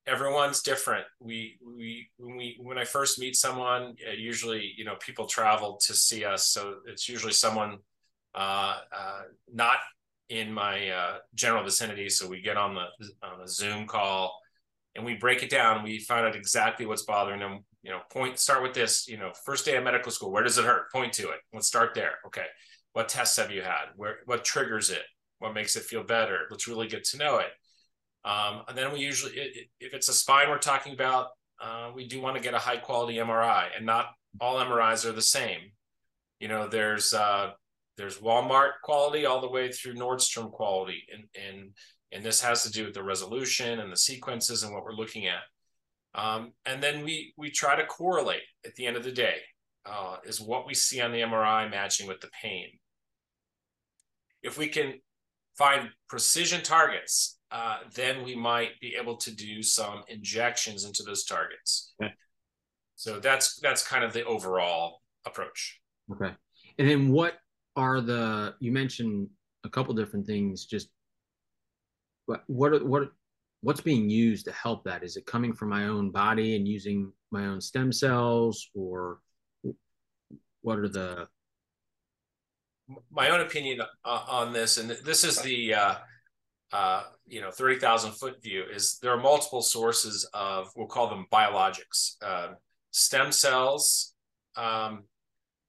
everyone's 0.07 0.61
different. 0.61 1.05
We 1.19 1.59
we 1.63 2.09
when 2.17 2.37
we 2.37 2.57
when 2.61 2.77
I 2.77 2.85
first 2.85 3.19
meet 3.19 3.35
someone, 3.35 3.95
uh, 4.07 4.13
usually 4.13 4.73
you 4.77 4.85
know 4.85 4.95
people 4.99 5.27
travel 5.27 5.79
to 5.85 5.93
see 5.93 6.23
us, 6.23 6.47
so 6.47 6.75
it's 6.87 7.07
usually 7.09 7.33
someone 7.33 7.79
uh, 8.33 8.79
uh, 8.95 9.21
not 9.53 9.77
in 10.29 10.51
my 10.51 10.89
uh, 10.89 11.17
general 11.35 11.63
vicinity. 11.63 12.09
So 12.09 12.27
we 12.27 12.41
get 12.41 12.57
on 12.57 12.75
the 12.75 12.85
on 13.21 13.41
a 13.41 13.47
Zoom 13.47 13.85
call 13.85 14.39
and 14.95 15.05
we 15.05 15.15
break 15.15 15.43
it 15.43 15.49
down. 15.49 15.83
We 15.83 15.99
find 15.99 16.25
out 16.25 16.35
exactly 16.35 16.85
what's 16.85 17.03
bothering 17.03 17.39
them. 17.39 17.65
You 17.83 17.91
know, 17.91 17.99
point 18.11 18.39
start 18.39 18.63
with 18.63 18.73
this. 18.73 19.07
You 19.07 19.17
know, 19.17 19.31
first 19.45 19.65
day 19.65 19.75
of 19.75 19.83
medical 19.83 20.11
school, 20.11 20.31
where 20.31 20.43
does 20.43 20.57
it 20.57 20.65
hurt? 20.65 20.91
Point 20.91 21.13
to 21.13 21.29
it. 21.29 21.39
Let's 21.53 21.67
start 21.67 21.93
there. 21.93 22.15
Okay, 22.27 22.45
what 22.93 23.09
tests 23.09 23.37
have 23.37 23.51
you 23.51 23.61
had? 23.61 23.87
Where 23.95 24.17
what 24.25 24.45
triggers 24.45 24.89
it? 24.89 25.03
What 25.39 25.53
makes 25.53 25.75
it 25.75 25.83
feel 25.83 26.03
better? 26.03 26.47
Let's 26.49 26.67
really 26.67 26.87
get 26.87 27.03
to 27.05 27.17
know 27.17 27.37
it 27.37 27.51
um, 28.25 28.63
and 28.67 28.77
then 28.77 28.91
we 28.91 28.99
usually, 28.99 29.33
if 29.79 29.93
it's 29.93 30.09
a 30.09 30.13
spine 30.13 30.49
we're 30.49 30.57
talking 30.57 30.93
about, 30.93 31.27
uh, 31.59 31.91
we 31.95 32.07
do 32.07 32.21
want 32.21 32.35
to 32.35 32.41
get 32.41 32.53
a 32.53 32.59
high 32.59 32.77
quality 32.77 33.15
MRI, 33.15 33.67
and 33.75 33.85
not 33.85 34.07
all 34.39 34.57
MRIs 34.57 35.05
are 35.05 35.11
the 35.13 35.21
same. 35.21 35.59
You 36.39 36.47
know, 36.47 36.67
there's 36.67 37.13
uh, 37.13 37.51
there's 37.97 38.19
Walmart 38.19 38.73
quality 38.83 39.25
all 39.25 39.41
the 39.41 39.49
way 39.49 39.71
through 39.71 39.95
Nordstrom 39.95 40.51
quality, 40.51 41.03
and 41.11 41.23
and 41.35 41.71
and 42.11 42.23
this 42.23 42.41
has 42.41 42.63
to 42.63 42.71
do 42.71 42.85
with 42.85 42.93
the 42.93 43.03
resolution 43.03 43.79
and 43.79 43.91
the 43.91 43.97
sequences 43.97 44.63
and 44.63 44.73
what 44.73 44.83
we're 44.83 44.93
looking 44.93 45.27
at. 45.27 45.41
Um, 46.15 46.53
and 46.65 46.81
then 46.81 47.03
we 47.03 47.33
we 47.37 47.49
try 47.49 47.75
to 47.75 47.85
correlate 47.85 48.43
at 48.65 48.75
the 48.75 48.85
end 48.85 48.97
of 48.97 49.03
the 49.03 49.11
day 49.11 49.37
uh, 49.85 50.17
is 50.25 50.41
what 50.41 50.67
we 50.67 50.73
see 50.73 51.01
on 51.01 51.11
the 51.11 51.21
MRI 51.21 51.69
matching 51.69 52.07
with 52.07 52.21
the 52.21 52.29
pain. 52.41 52.67
If 54.43 54.57
we 54.57 54.67
can 54.67 54.95
find 55.57 55.89
precision 56.07 56.61
targets, 56.61 57.36
uh, 57.51 57.79
then 57.93 58.23
we 58.23 58.35
might 58.35 58.79
be 58.81 58.95
able 58.99 59.15
to 59.17 59.31
do 59.31 59.63
some 59.63 60.03
injections 60.07 60.85
into 60.85 61.03
those 61.03 61.23
targets. 61.23 61.93
Okay. 62.01 62.13
So 62.95 63.19
that's 63.19 63.59
that's 63.61 63.87
kind 63.87 64.03
of 64.03 64.13
the 64.13 64.25
overall 64.25 65.01
approach. 65.25 65.79
Okay. 66.11 66.33
And 66.77 66.89
then 66.89 67.11
what 67.11 67.35
are 67.75 68.01
the 68.01 68.55
you 68.59 68.71
mentioned 68.71 69.29
a 69.63 69.69
couple 69.69 69.93
different 69.93 70.25
things 70.25 70.65
just 70.65 70.89
what 72.25 72.43
what 72.47 72.83
what 72.85 73.09
what's 73.61 73.81
being 73.81 74.09
used 74.09 74.45
to 74.45 74.51
help 74.51 74.83
that 74.83 75.03
is 75.03 75.15
it 75.15 75.25
coming 75.25 75.53
from 75.53 75.69
my 75.69 75.87
own 75.87 76.09
body 76.09 76.55
and 76.55 76.67
using 76.67 77.11
my 77.31 77.45
own 77.45 77.61
stem 77.61 77.91
cells 77.91 78.69
or 78.73 79.19
what 80.61 80.79
are 80.79 80.87
the 80.87 81.27
my 83.11 83.29
own 83.29 83.41
opinion 83.41 83.81
uh, 84.05 84.23
on 84.27 84.53
this 84.53 84.77
and 84.77 84.89
this 84.89 85.23
is 85.23 85.39
the 85.41 85.73
uh, 85.73 85.95
uh, 86.71 87.03
you 87.25 87.41
know 87.41 87.51
30,000 87.51 88.11
foot 88.11 88.41
view 88.41 88.63
is 88.71 88.99
there 89.01 89.11
are 89.11 89.21
multiple 89.21 89.61
sources 89.61 90.29
of 90.33 90.69
we'll 90.75 90.87
call 90.87 91.09
them 91.09 91.25
biologics 91.31 92.15
uh, 92.21 92.49
stem 92.91 93.31
cells 93.31 94.13
um, 94.55 95.03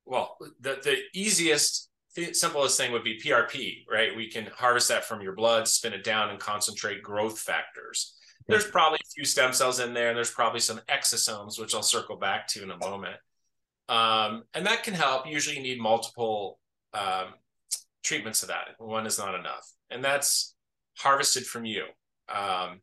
well 0.05 0.37
the 0.61 0.79
the 0.83 0.97
easiest 1.15 1.89
the 2.19 2.33
simplest 2.33 2.77
thing 2.77 2.91
would 2.91 3.05
be 3.05 3.21
PRP, 3.21 3.85
right? 3.91 4.17
We 4.17 4.29
can 4.29 4.47
harvest 4.47 4.89
that 4.89 5.05
from 5.05 5.21
your 5.21 5.35
blood, 5.35 5.69
spin 5.69 5.93
it 5.93 6.03
down, 6.03 6.31
and 6.31 6.41
concentrate 6.41 7.03
growth 7.03 7.39
factors. 7.39 8.17
There's 8.49 8.67
probably 8.67 8.99
a 9.03 9.11
few 9.15 9.25
stem 9.25 9.53
cells 9.53 9.79
in 9.79 9.93
there, 9.95 10.09
and 10.09 10.17
there's 10.17 10.31
probably 10.31 10.61
some 10.61 10.81
exosomes, 10.89 11.61
which 11.61 11.75
I'll 11.75 11.83
circle 11.83 12.17
back 12.17 12.49
to 12.49 12.63
in 12.63 12.71
a 12.71 12.79
moment. 12.79 13.17
Um, 13.89 14.45
and 14.55 14.67
that 14.67 14.83
can 14.83 14.95
help. 14.95 15.27
Usually, 15.27 15.57
you 15.57 15.63
need 15.63 15.81
multiple 15.81 16.59
um, 16.95 17.35
treatments 18.03 18.43
of 18.43 18.49
that. 18.49 18.69
One 18.79 19.07
is 19.07 19.19
not 19.19 19.35
enough, 19.35 19.71
and 19.91 20.03
that's 20.03 20.55
harvested 20.99 21.47
from 21.47 21.65
you. 21.65 21.85
Um, 22.29 22.81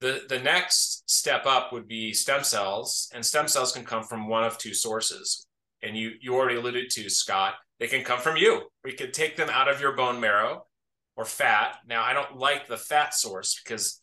the 0.00 0.24
the 0.28 0.38
next 0.38 1.08
step 1.10 1.46
up 1.46 1.72
would 1.72 1.88
be 1.88 2.12
stem 2.12 2.44
cells, 2.44 3.10
and 3.14 3.24
stem 3.24 3.48
cells 3.48 3.72
can 3.72 3.84
come 3.84 4.02
from 4.02 4.28
one 4.28 4.44
of 4.44 4.58
two 4.58 4.74
sources. 4.74 5.46
And 5.82 5.96
you 5.96 6.12
you 6.20 6.34
already 6.34 6.56
alluded 6.56 6.90
to 6.90 7.10
Scott 7.10 7.54
they 7.80 7.86
can 7.88 8.04
come 8.04 8.20
from 8.20 8.36
you. 8.36 8.62
We 8.84 8.92
could 8.92 9.12
take 9.12 9.36
them 9.36 9.50
out 9.50 9.68
of 9.68 9.80
your 9.80 9.96
bone 9.96 10.20
marrow 10.20 10.66
or 11.16 11.24
fat. 11.24 11.76
Now, 11.86 12.02
I 12.02 12.12
don't 12.12 12.36
like 12.36 12.66
the 12.66 12.76
fat 12.76 13.14
source 13.14 13.60
because 13.62 14.00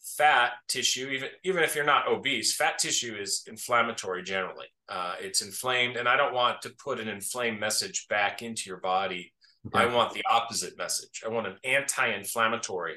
fat 0.00 0.52
tissue, 0.68 1.08
even 1.08 1.28
even 1.44 1.62
if 1.62 1.74
you're 1.74 1.84
not 1.84 2.08
obese, 2.08 2.54
fat 2.54 2.78
tissue 2.78 3.16
is 3.18 3.44
inflammatory 3.46 4.22
generally. 4.22 4.66
Uh, 4.88 5.14
it's 5.20 5.42
inflamed, 5.42 5.96
and 5.96 6.08
I 6.08 6.16
don't 6.16 6.34
want 6.34 6.62
to 6.62 6.70
put 6.82 7.00
an 7.00 7.08
inflamed 7.08 7.60
message 7.60 8.06
back 8.08 8.42
into 8.42 8.68
your 8.68 8.80
body. 8.80 9.32
Okay. 9.74 9.84
I 9.84 9.94
want 9.94 10.12
the 10.12 10.22
opposite 10.30 10.76
message. 10.78 11.22
I 11.24 11.28
want 11.28 11.46
an 11.46 11.56
anti-inflammatory 11.64 12.96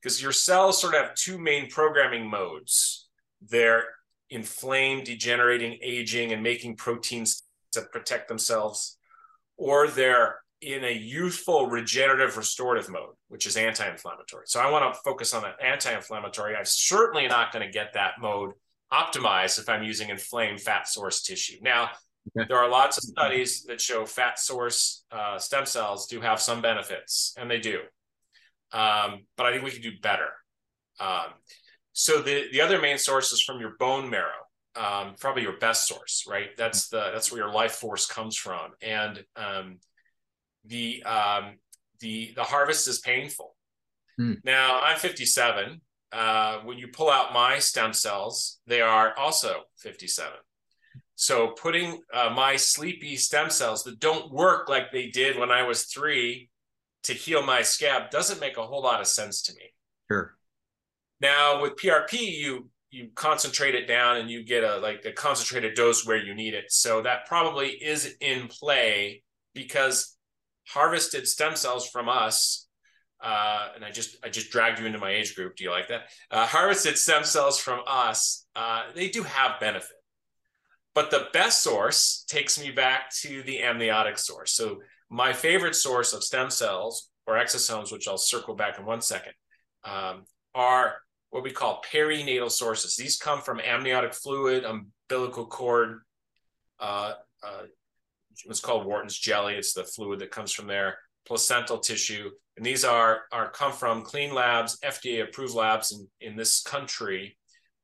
because 0.00 0.20
your 0.22 0.32
cells 0.32 0.80
sort 0.80 0.94
of 0.94 1.00
have 1.00 1.14
two 1.14 1.38
main 1.38 1.70
programming 1.70 2.28
modes. 2.28 3.08
They're 3.40 3.84
inflamed, 4.30 5.04
degenerating, 5.04 5.78
aging, 5.82 6.32
and 6.32 6.42
making 6.42 6.76
proteins 6.76 7.42
to 7.72 7.82
protect 7.82 8.28
themselves 8.28 8.98
or 9.56 9.88
they're 9.88 10.40
in 10.60 10.84
a 10.84 10.92
youthful 10.92 11.68
regenerative 11.68 12.36
restorative 12.36 12.88
mode, 12.88 13.14
which 13.28 13.46
is 13.46 13.56
anti-inflammatory. 13.56 14.44
So 14.46 14.60
I 14.60 14.70
want 14.70 14.92
to 14.92 15.00
focus 15.04 15.34
on 15.34 15.42
that 15.42 15.56
anti-inflammatory. 15.62 16.54
I'm 16.54 16.64
certainly 16.64 17.26
not 17.26 17.52
going 17.52 17.66
to 17.66 17.72
get 17.72 17.94
that 17.94 18.14
mode 18.20 18.52
optimized 18.92 19.58
if 19.58 19.68
I'm 19.68 19.82
using 19.82 20.10
inflamed 20.10 20.60
fat 20.60 20.86
source 20.86 21.22
tissue. 21.22 21.56
Now, 21.62 21.90
okay. 22.36 22.46
there 22.48 22.58
are 22.58 22.68
lots 22.68 22.98
of 22.98 23.04
studies 23.04 23.64
that 23.64 23.80
show 23.80 24.06
fat 24.06 24.38
source 24.38 25.04
uh, 25.10 25.38
stem 25.38 25.66
cells 25.66 26.06
do 26.06 26.20
have 26.20 26.40
some 26.40 26.62
benefits, 26.62 27.34
and 27.38 27.50
they 27.50 27.58
do. 27.58 27.80
Um, 28.72 29.26
but 29.36 29.46
I 29.46 29.52
think 29.52 29.64
we 29.64 29.70
can 29.70 29.82
do 29.82 29.92
better. 30.02 30.28
Um, 31.00 31.34
so 31.92 32.22
the 32.22 32.46
the 32.52 32.60
other 32.60 32.80
main 32.80 32.98
source 32.98 33.32
is 33.32 33.42
from 33.42 33.60
your 33.60 33.74
bone 33.78 34.08
marrow 34.08 34.42
um, 34.76 35.14
probably 35.18 35.42
your 35.42 35.58
best 35.58 35.86
source, 35.86 36.24
right? 36.28 36.50
That's 36.56 36.88
the 36.88 37.10
that's 37.12 37.30
where 37.30 37.42
your 37.42 37.52
life 37.52 37.72
force 37.72 38.06
comes 38.06 38.36
from, 38.36 38.72
and 38.80 39.22
um, 39.36 39.78
the 40.64 41.02
um, 41.04 41.58
the 42.00 42.32
the 42.34 42.44
harvest 42.44 42.88
is 42.88 43.00
painful. 43.00 43.54
Hmm. 44.16 44.34
Now 44.44 44.80
I'm 44.80 44.98
57. 44.98 45.80
Uh, 46.10 46.58
when 46.64 46.76
you 46.76 46.88
pull 46.88 47.10
out 47.10 47.32
my 47.32 47.58
stem 47.58 47.92
cells, 47.92 48.60
they 48.66 48.82
are 48.82 49.16
also 49.16 49.62
57. 49.78 50.30
So 51.22 51.50
putting 51.50 52.00
uh, 52.12 52.30
my 52.34 52.56
sleepy 52.56 53.14
stem 53.14 53.48
cells 53.48 53.84
that 53.84 54.00
don't 54.00 54.32
work 54.32 54.68
like 54.68 54.90
they 54.90 55.06
did 55.06 55.38
when 55.38 55.52
I 55.52 55.62
was 55.62 55.84
three 55.84 56.50
to 57.04 57.12
heal 57.12 57.46
my 57.46 57.62
scab 57.62 58.10
doesn't 58.10 58.40
make 58.40 58.56
a 58.56 58.66
whole 58.66 58.82
lot 58.82 59.00
of 59.00 59.06
sense 59.06 59.40
to 59.42 59.54
me. 59.54 59.62
Sure. 60.10 60.34
Now 61.20 61.62
with 61.62 61.76
PRP, 61.76 62.14
you 62.14 62.68
you 62.90 63.10
concentrate 63.14 63.76
it 63.76 63.86
down 63.86 64.16
and 64.16 64.28
you 64.32 64.44
get 64.44 64.64
a 64.64 64.78
like 64.78 65.04
a 65.04 65.12
concentrated 65.12 65.74
dose 65.76 66.04
where 66.04 66.16
you 66.16 66.34
need 66.34 66.54
it. 66.54 66.72
So 66.72 67.02
that 67.02 67.26
probably 67.26 67.68
is 67.68 68.16
in 68.20 68.48
play 68.48 69.22
because 69.54 70.16
harvested 70.66 71.28
stem 71.28 71.54
cells 71.54 71.88
from 71.88 72.08
us, 72.08 72.66
uh, 73.22 73.68
and 73.76 73.84
I 73.84 73.92
just 73.92 74.16
I 74.24 74.28
just 74.28 74.50
dragged 74.50 74.80
you 74.80 74.86
into 74.86 74.98
my 74.98 75.12
age 75.12 75.36
group. 75.36 75.54
Do 75.54 75.62
you 75.62 75.70
like 75.70 75.86
that? 75.86 76.08
Uh, 76.32 76.46
harvested 76.46 76.98
stem 76.98 77.22
cells 77.22 77.60
from 77.60 77.78
us, 77.86 78.44
uh, 78.56 78.86
they 78.96 79.08
do 79.08 79.22
have 79.22 79.60
benefit, 79.60 80.01
but 80.94 81.10
the 81.10 81.28
best 81.32 81.62
source 81.62 82.24
takes 82.28 82.60
me 82.60 82.70
back 82.70 83.10
to 83.22 83.42
the 83.42 83.62
amniotic 83.62 84.18
source. 84.18 84.52
So 84.52 84.80
my 85.10 85.32
favorite 85.32 85.74
source 85.74 86.12
of 86.12 86.22
stem 86.22 86.50
cells 86.50 87.10
or 87.26 87.34
exosomes, 87.34 87.92
which 87.92 88.08
I'll 88.08 88.18
circle 88.18 88.54
back 88.54 88.78
in 88.78 88.84
one 88.84 89.00
second, 89.00 89.32
um, 89.84 90.24
are 90.54 90.96
what 91.30 91.42
we 91.42 91.50
call 91.50 91.82
perinatal 91.90 92.50
sources. 92.50 92.94
These 92.96 93.16
come 93.16 93.40
from 93.40 93.60
amniotic 93.60 94.14
fluid, 94.14 94.64
umbilical 94.64 95.46
cord. 95.46 96.00
Uh, 96.78 97.14
uh, 97.42 97.62
it's 98.46 98.60
called 98.60 98.86
Wharton's 98.86 99.18
jelly. 99.18 99.54
It's 99.54 99.72
the 99.72 99.84
fluid 99.84 100.18
that 100.20 100.30
comes 100.30 100.52
from 100.52 100.66
there. 100.66 100.98
Placental 101.26 101.78
tissue, 101.78 102.30
and 102.56 102.66
these 102.66 102.84
are 102.84 103.22
are 103.30 103.50
come 103.50 103.72
from 103.72 104.02
clean 104.02 104.34
labs, 104.34 104.78
FDA 104.84 105.22
approved 105.22 105.54
labs 105.54 105.92
in 105.92 106.08
in 106.20 106.36
this 106.36 106.62
country, 106.62 107.36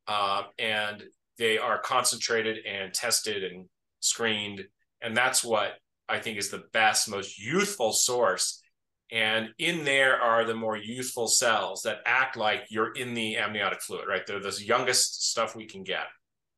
uh, 0.08 0.42
and 0.58 1.04
they 1.38 1.58
are 1.58 1.78
concentrated 1.78 2.58
and 2.66 2.92
tested 2.92 3.44
and 3.44 3.66
screened, 4.00 4.64
and 5.02 5.16
that's 5.16 5.44
what 5.44 5.72
I 6.08 6.18
think 6.18 6.38
is 6.38 6.50
the 6.50 6.64
best, 6.72 7.08
most 7.08 7.38
youthful 7.38 7.92
source 7.92 8.62
and 9.10 9.48
in 9.58 9.84
there 9.84 10.20
are 10.20 10.44
the 10.44 10.54
more 10.54 10.76
youthful 10.76 11.28
cells 11.28 11.82
that 11.82 12.00
act 12.04 12.36
like 12.36 12.64
you're 12.68 12.92
in 12.92 13.14
the 13.14 13.38
amniotic 13.38 13.80
fluid, 13.80 14.06
right? 14.06 14.26
They're 14.26 14.40
the 14.40 14.62
youngest 14.62 15.30
stuff 15.30 15.56
we 15.56 15.66
can 15.66 15.82
get. 15.82 16.06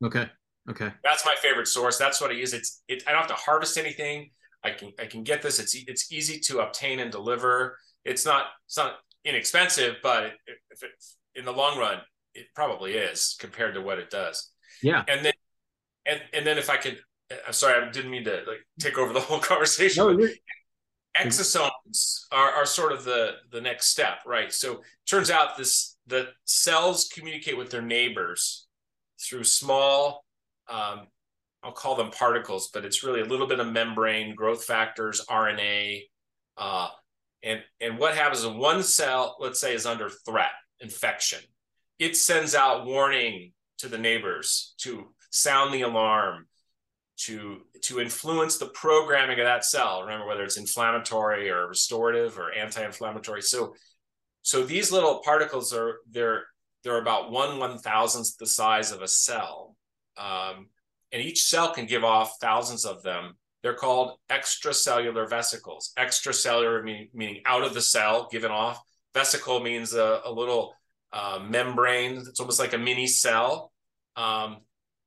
Okay. 0.05 0.29
Okay. 0.69 0.93
That's 1.05 1.25
my 1.25 1.35
favorite 1.41 1.69
source. 1.69 1.97
That's 1.97 2.21
what 2.21 2.31
I 2.31 2.35
use. 2.35 2.53
It's 2.53 2.83
it. 2.89 3.05
I 3.07 3.13
don't 3.13 3.21
have 3.21 3.31
to 3.31 3.35
harvest 3.35 3.79
anything. 3.79 4.31
I 4.65 4.71
can 4.71 4.93
I 4.99 5.07
can 5.07 5.23
get 5.23 5.43
this. 5.43 5.59
It's 5.59 5.75
it's 5.87 6.13
easy 6.13 6.39
to 6.41 6.61
obtain 6.61 6.99
and 6.99 7.11
deliver. 7.11 7.79
It's 8.05 8.25
not 8.25 8.47
it's 8.67 8.77
not 8.77 8.95
inexpensive, 9.25 9.97
but 10.03 10.25
it, 10.25 10.33
if 10.71 10.83
it, 10.83 10.91
in 11.35 11.45
the 11.45 11.53
long 11.53 11.79
run, 11.79 11.99
it 12.35 12.47
probably 12.55 12.95
is 12.95 13.37
compared 13.39 13.75
to 13.75 13.81
what 13.81 13.99
it 13.99 14.11
does. 14.11 14.51
Yeah. 14.83 15.05
And 15.09 15.25
then 15.25 15.33
and 16.07 16.21
and 16.33 16.47
then 16.47 16.59
if 16.59 16.71
I 16.71 16.77
could, 16.77 16.99
I'm 17.47 17.53
sorry, 17.53 17.83
I 17.83 17.91
didn't 17.91 18.11
mean 18.11 18.25
to 18.25 18.43
like 18.47 18.67
take 18.79 18.99
over 18.99 19.13
the 19.13 19.21
whole 19.29 19.41
conversation. 19.41 20.07
No, 20.07 20.29
exosomes 21.19 22.27
are, 22.31 22.51
are 22.53 22.67
sort 22.67 22.93
of 22.93 23.05
the 23.05 23.33
the 23.51 23.61
next 23.61 23.89
step 23.89 24.19
right 24.27 24.53
so 24.53 24.81
turns 25.07 25.31
out 25.31 25.57
this 25.57 25.97
the 26.07 26.29
cells 26.45 27.09
communicate 27.13 27.59
with 27.59 27.71
their 27.71 27.83
neighbors 27.83 28.69
through 29.21 29.43
small 29.43 30.25
um, 30.71 31.07
i'll 31.63 31.73
call 31.73 31.97
them 31.97 32.11
particles 32.11 32.71
but 32.73 32.85
it's 32.85 33.03
really 33.03 33.21
a 33.21 33.25
little 33.25 33.47
bit 33.47 33.61
of 33.61 33.67
membrane 33.67 34.35
growth 34.35 34.65
factors 34.65 35.25
rna 35.29 36.01
uh, 36.57 36.89
and 37.43 37.61
and 37.81 37.99
what 37.99 38.15
happens 38.15 38.45
is 38.45 38.47
one 38.47 38.83
cell 38.83 39.37
let's 39.41 39.61
say 39.61 39.75
is 39.75 39.87
under 39.87 40.09
threat 40.09 40.53
infection 40.81 41.41
it 41.99 42.17
sends 42.17 42.55
out 42.55 42.87
warning 42.87 43.53
to 43.81 43.89
the 43.89 43.99
neighbors 43.99 44.75
to 44.79 45.09
sound 45.31 45.73
the 45.75 45.83
alarm 45.83 46.47
to 47.17 47.61
to 47.83 48.01
influence 48.01 48.57
the 48.57 48.67
programming 48.69 49.39
of 49.39 49.47
that 49.47 49.65
cell 49.65 50.03
remember 50.03 50.27
whether 50.27 50.45
it's 50.45 50.57
inflammatory 50.57 51.51
or 51.51 51.67
restorative 51.69 52.39
or 52.39 52.53
anti-inflammatory 52.53 53.43
so 53.43 53.75
so 54.43 54.65
these 54.65 54.91
little 54.91 55.21
particles 55.25 55.75
are 55.75 55.97
they're 56.11 56.45
they're 56.83 57.01
about 57.01 57.31
one 57.31 57.59
one 57.59 57.79
thousandth 57.79 58.37
the 58.39 58.47
size 58.47 58.93
of 58.93 59.03
a 59.03 59.09
cell 59.09 59.77
um, 60.17 60.69
and 61.13 61.23
each 61.23 61.43
cell 61.43 61.73
can 61.75 61.87
give 61.87 62.05
off 62.05 62.37
thousands 62.41 62.85
of 62.85 63.03
them 63.03 63.35
They're 63.63 63.75
called 63.75 64.19
extracellular 64.29 65.29
vesicles. 65.29 65.93
Extracellular 65.99 66.83
mean, 66.83 67.09
meaning 67.13 67.43
out 67.45 67.63
of 67.63 67.75
the 67.75 67.81
cell, 67.81 68.29
given 68.31 68.51
off. 68.51 68.81
Vesicle 69.13 69.61
means 69.61 69.93
a, 69.93 70.21
a 70.25 70.33
little 70.33 70.73
uh, 71.13 71.41
membrane. 71.47 72.17
It's 72.17 72.41
almost 72.41 72.61
like 72.61 72.73
a 72.73 72.79
mini 72.79 73.07
cell. 73.07 73.70
Um, 74.21 74.59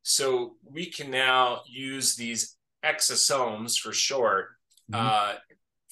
so 0.02 0.56
we 0.64 0.88
can 0.88 1.12
now 1.12 1.62
use 1.68 2.16
these 2.16 2.58
exosomes 2.84 3.78
for 3.78 3.94
short 3.94 4.48
mm-hmm. 4.92 5.06
uh, 5.06 5.34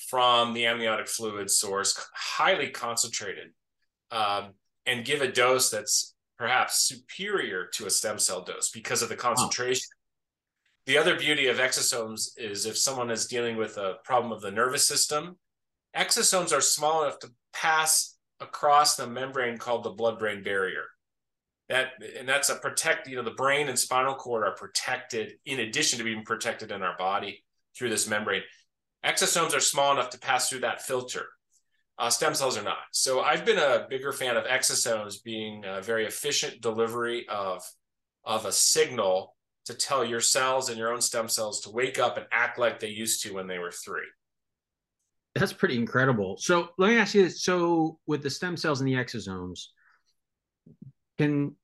from 0.09 0.53
the 0.53 0.65
amniotic 0.65 1.07
fluid 1.07 1.49
source, 1.49 1.97
highly 2.13 2.69
concentrated, 2.69 3.49
um, 4.11 4.53
and 4.85 5.05
give 5.05 5.21
a 5.21 5.31
dose 5.31 5.69
that's 5.69 6.15
perhaps 6.37 6.87
superior 6.87 7.67
to 7.73 7.85
a 7.85 7.89
stem 7.89 8.17
cell 8.17 8.43
dose 8.43 8.71
because 8.71 9.01
of 9.03 9.09
the 9.09 9.15
concentration. 9.15 9.87
Wow. 9.91 9.97
The 10.87 10.97
other 10.97 11.17
beauty 11.17 11.47
of 11.47 11.57
exosomes 11.57 12.29
is 12.37 12.65
if 12.65 12.75
someone 12.75 13.11
is 13.11 13.27
dealing 13.27 13.55
with 13.55 13.77
a 13.77 13.97
problem 14.03 14.31
of 14.31 14.41
the 14.41 14.49
nervous 14.49 14.87
system, 14.87 15.37
exosomes 15.95 16.51
are 16.51 16.61
small 16.61 17.03
enough 17.03 17.19
to 17.19 17.29
pass 17.53 18.17
across 18.39 18.95
the 18.95 19.05
membrane 19.05 19.59
called 19.59 19.83
the 19.83 19.91
blood 19.91 20.17
brain 20.17 20.41
barrier. 20.41 20.85
That 21.71 21.93
and 22.19 22.27
that's 22.27 22.49
a 22.49 22.55
protect, 22.55 23.07
you 23.07 23.15
know, 23.15 23.23
the 23.23 23.31
brain 23.31 23.69
and 23.69 23.79
spinal 23.79 24.15
cord 24.15 24.43
are 24.43 24.55
protected 24.55 25.33
in 25.45 25.61
addition 25.61 25.97
to 25.99 26.03
being 26.03 26.23
protected 26.23 26.71
in 26.71 26.83
our 26.83 26.97
body 26.97 27.43
through 27.77 27.89
this 27.89 28.07
membrane. 28.07 28.43
Exosomes 29.05 29.55
are 29.55 29.61
small 29.61 29.91
enough 29.93 30.09
to 30.11 30.19
pass 30.19 30.49
through 30.49 30.59
that 30.59 30.81
filter. 30.81 31.25
Uh, 31.97 32.09
stem 32.09 32.33
cells 32.33 32.57
are 32.57 32.63
not. 32.63 32.77
So 32.91 33.21
I've 33.21 33.45
been 33.45 33.57
a 33.57 33.85
bigger 33.89 34.11
fan 34.11 34.35
of 34.35 34.45
exosomes 34.45 35.23
being 35.23 35.63
a 35.65 35.81
very 35.81 36.05
efficient 36.05 36.61
delivery 36.61 37.25
of, 37.29 37.63
of 38.25 38.45
a 38.45 38.51
signal 38.51 39.35
to 39.65 39.73
tell 39.73 40.03
your 40.03 40.19
cells 40.19 40.69
and 40.69 40.77
your 40.77 40.91
own 40.91 41.01
stem 41.01 41.29
cells 41.29 41.61
to 41.61 41.69
wake 41.69 41.99
up 41.99 42.17
and 42.17 42.25
act 42.31 42.59
like 42.59 42.79
they 42.79 42.89
used 42.89 43.23
to 43.23 43.33
when 43.33 43.47
they 43.47 43.59
were 43.59 43.71
three. 43.71 44.07
That's 45.35 45.53
pretty 45.53 45.75
incredible. 45.77 46.37
So 46.37 46.69
let 46.77 46.89
me 46.89 46.97
ask 46.97 47.13
you 47.13 47.23
this. 47.23 47.43
So 47.43 47.99
with 48.07 48.23
the 48.23 48.29
stem 48.29 48.57
cells 48.57 48.81
and 48.81 48.87
the 48.89 48.95
exosomes, 48.95 49.67
can 51.17 51.55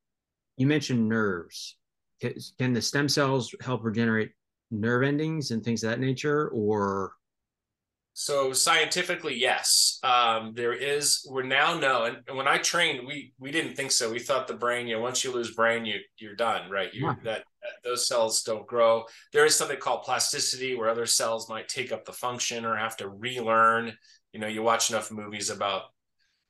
you 0.57 0.67
mentioned 0.67 1.07
nerves? 1.07 1.77
Can 2.19 2.73
the 2.73 2.81
stem 2.81 3.07
cells 3.07 3.53
help 3.61 3.83
regenerate 3.83 4.31
nerve 4.71 5.03
endings 5.03 5.51
and 5.51 5.63
things 5.63 5.83
of 5.83 5.91
that 5.91 5.99
nature, 5.99 6.49
or 6.49 7.13
so 8.19 8.51
scientifically, 8.51 9.35
yes, 9.35 9.99
um, 10.01 10.53
there 10.55 10.73
is. 10.73 11.23
We're 11.29 11.43
now 11.43 11.77
known. 11.77 12.23
And 12.27 12.35
when 12.35 12.47
I 12.47 12.57
trained, 12.57 13.05
we 13.05 13.33
we 13.37 13.51
didn't 13.51 13.75
think 13.75 13.91
so. 13.91 14.11
We 14.11 14.17
thought 14.17 14.47
the 14.47 14.55
brain, 14.55 14.87
you 14.87 14.95
know, 14.95 15.03
once 15.03 15.23
you 15.23 15.31
lose 15.31 15.53
brain, 15.53 15.85
you 15.85 15.99
you're 16.17 16.35
done, 16.35 16.67
right? 16.71 16.91
You 16.91 17.05
yeah. 17.05 17.15
that, 17.23 17.43
that 17.61 17.73
those 17.83 18.07
cells 18.07 18.41
don't 18.41 18.65
grow. 18.65 19.05
There 19.33 19.45
is 19.45 19.55
something 19.55 19.77
called 19.77 20.01
plasticity, 20.01 20.73
where 20.73 20.89
other 20.89 21.05
cells 21.05 21.47
might 21.47 21.67
take 21.67 21.91
up 21.91 22.05
the 22.05 22.11
function 22.11 22.65
or 22.65 22.75
have 22.75 22.97
to 22.97 23.07
relearn. 23.07 23.93
You 24.33 24.39
know, 24.39 24.47
you 24.47 24.63
watch 24.63 24.89
enough 24.89 25.11
movies 25.11 25.51
about, 25.51 25.83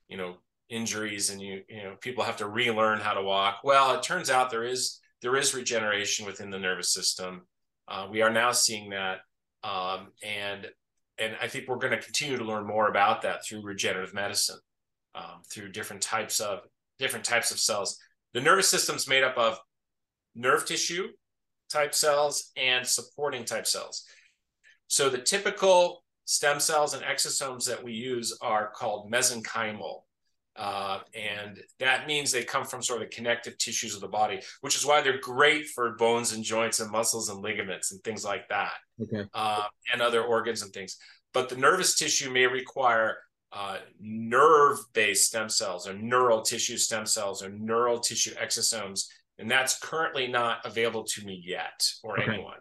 you 0.08 0.15
know, 0.15 0.38
injuries, 0.69 1.30
and 1.30 1.41
you 1.41 1.62
you 1.69 1.84
know 1.84 1.95
people 2.01 2.23
have 2.23 2.38
to 2.38 2.47
relearn 2.47 2.99
how 2.99 3.13
to 3.13 3.21
walk. 3.21 3.60
Well, 3.63 3.95
it 3.95 4.03
turns 4.03 4.30
out 4.30 4.49
there 4.49 4.63
is 4.63 4.99
there 5.21 5.36
is 5.36 5.53
regeneration 5.53 6.25
within 6.25 6.49
the 6.49 6.60
nervous 6.60 6.93
system. 6.93 7.41
Uh, 7.88 8.08
we 8.10 8.21
are 8.21 8.32
now 8.32 8.51
seeing 8.51 8.89
that, 8.91 9.19
um, 9.63 10.08
and 10.23 10.67
and 11.17 11.36
I 11.41 11.47
think 11.47 11.67
we're 11.67 11.77
going 11.77 11.97
to 11.97 12.03
continue 12.03 12.38
to 12.38 12.43
learn 12.43 12.67
more 12.67 12.89
about 12.89 13.21
that 13.23 13.45
through 13.45 13.63
regenerative 13.63 14.13
medicine, 14.13 14.60
um, 15.15 15.41
through 15.51 15.71
different 15.71 16.01
types 16.01 16.39
of 16.39 16.60
different 16.99 17.25
types 17.25 17.51
of 17.51 17.60
cells. 17.60 17.97
The 18.34 18.41
nervous 18.41 18.67
system 18.67 18.95
is 18.95 19.08
made 19.08 19.23
up 19.23 19.38
of 19.38 19.60
nerve 20.36 20.65
tissue 20.65 21.08
type 21.69 21.93
cells 21.93 22.51
and 22.56 22.86
supporting 22.86 23.45
type 23.45 23.67
cells. 23.67 24.03
So 24.88 25.10
the 25.10 25.17
typical 25.17 26.03
stem 26.25 26.60
cells 26.60 26.93
and 26.93 27.03
exosomes 27.03 27.65
that 27.67 27.84
we 27.84 27.93
use 27.93 28.38
are 28.41 28.71
called 28.75 29.12
mesenchymal. 29.12 30.01
Uh, 30.58 31.00
and 31.13 31.62
that 31.80 32.08
means 32.08 32.32
they 32.32 32.43
come 32.43 32.65
from 32.65 32.82
sort 32.82 33.02
of 33.02 33.08
the 33.08 33.15
connective 33.15 33.58
tissues 33.60 33.93
of 33.93 34.02
the 34.02 34.08
body, 34.08 34.41
which 34.62 34.76
is 34.76 34.86
why 34.86 35.02
they're 35.02 35.20
great 35.20 35.67
for 35.67 35.96
bones 35.98 36.34
and 36.34 36.43
joints 36.43 36.80
and 36.80 36.89
muscles 36.89 37.30
and 37.30 37.41
ligaments 37.41 37.91
and 37.91 38.04
things 38.04 38.26
like 38.26 38.50
that, 38.50 38.74
okay. 39.02 39.24
uh, 39.36 39.65
and 39.93 40.02
other 40.02 40.24
organs 40.24 40.63
and 40.63 40.74
things. 40.74 40.98
But 41.32 41.50
the 41.50 41.58
nervous 41.58 41.96
tissue 41.96 42.32
may 42.32 42.48
require 42.48 43.17
uh, 43.52 43.78
nerve-based 44.00 45.28
stem 45.28 45.48
cells 45.48 45.88
or 45.88 45.93
neural 45.93 46.41
tissue 46.41 46.78
stem 46.78 47.06
cells 47.06 47.43
or 47.43 47.50
neural 47.50 48.00
tissue 48.00 48.34
exosomes, 48.34 49.06
and 49.38 49.50
that's 49.50 49.78
currently 49.78 50.28
not 50.28 50.65
available 50.65 51.04
to 51.04 51.24
me 51.24 51.39
yet 51.46 51.88
or 52.04 52.20
okay. 52.20 52.34
anyone, 52.34 52.58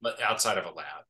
but 0.00 0.20
outside 0.22 0.56
of 0.56 0.64
a 0.64 0.70
lab. 0.70 1.04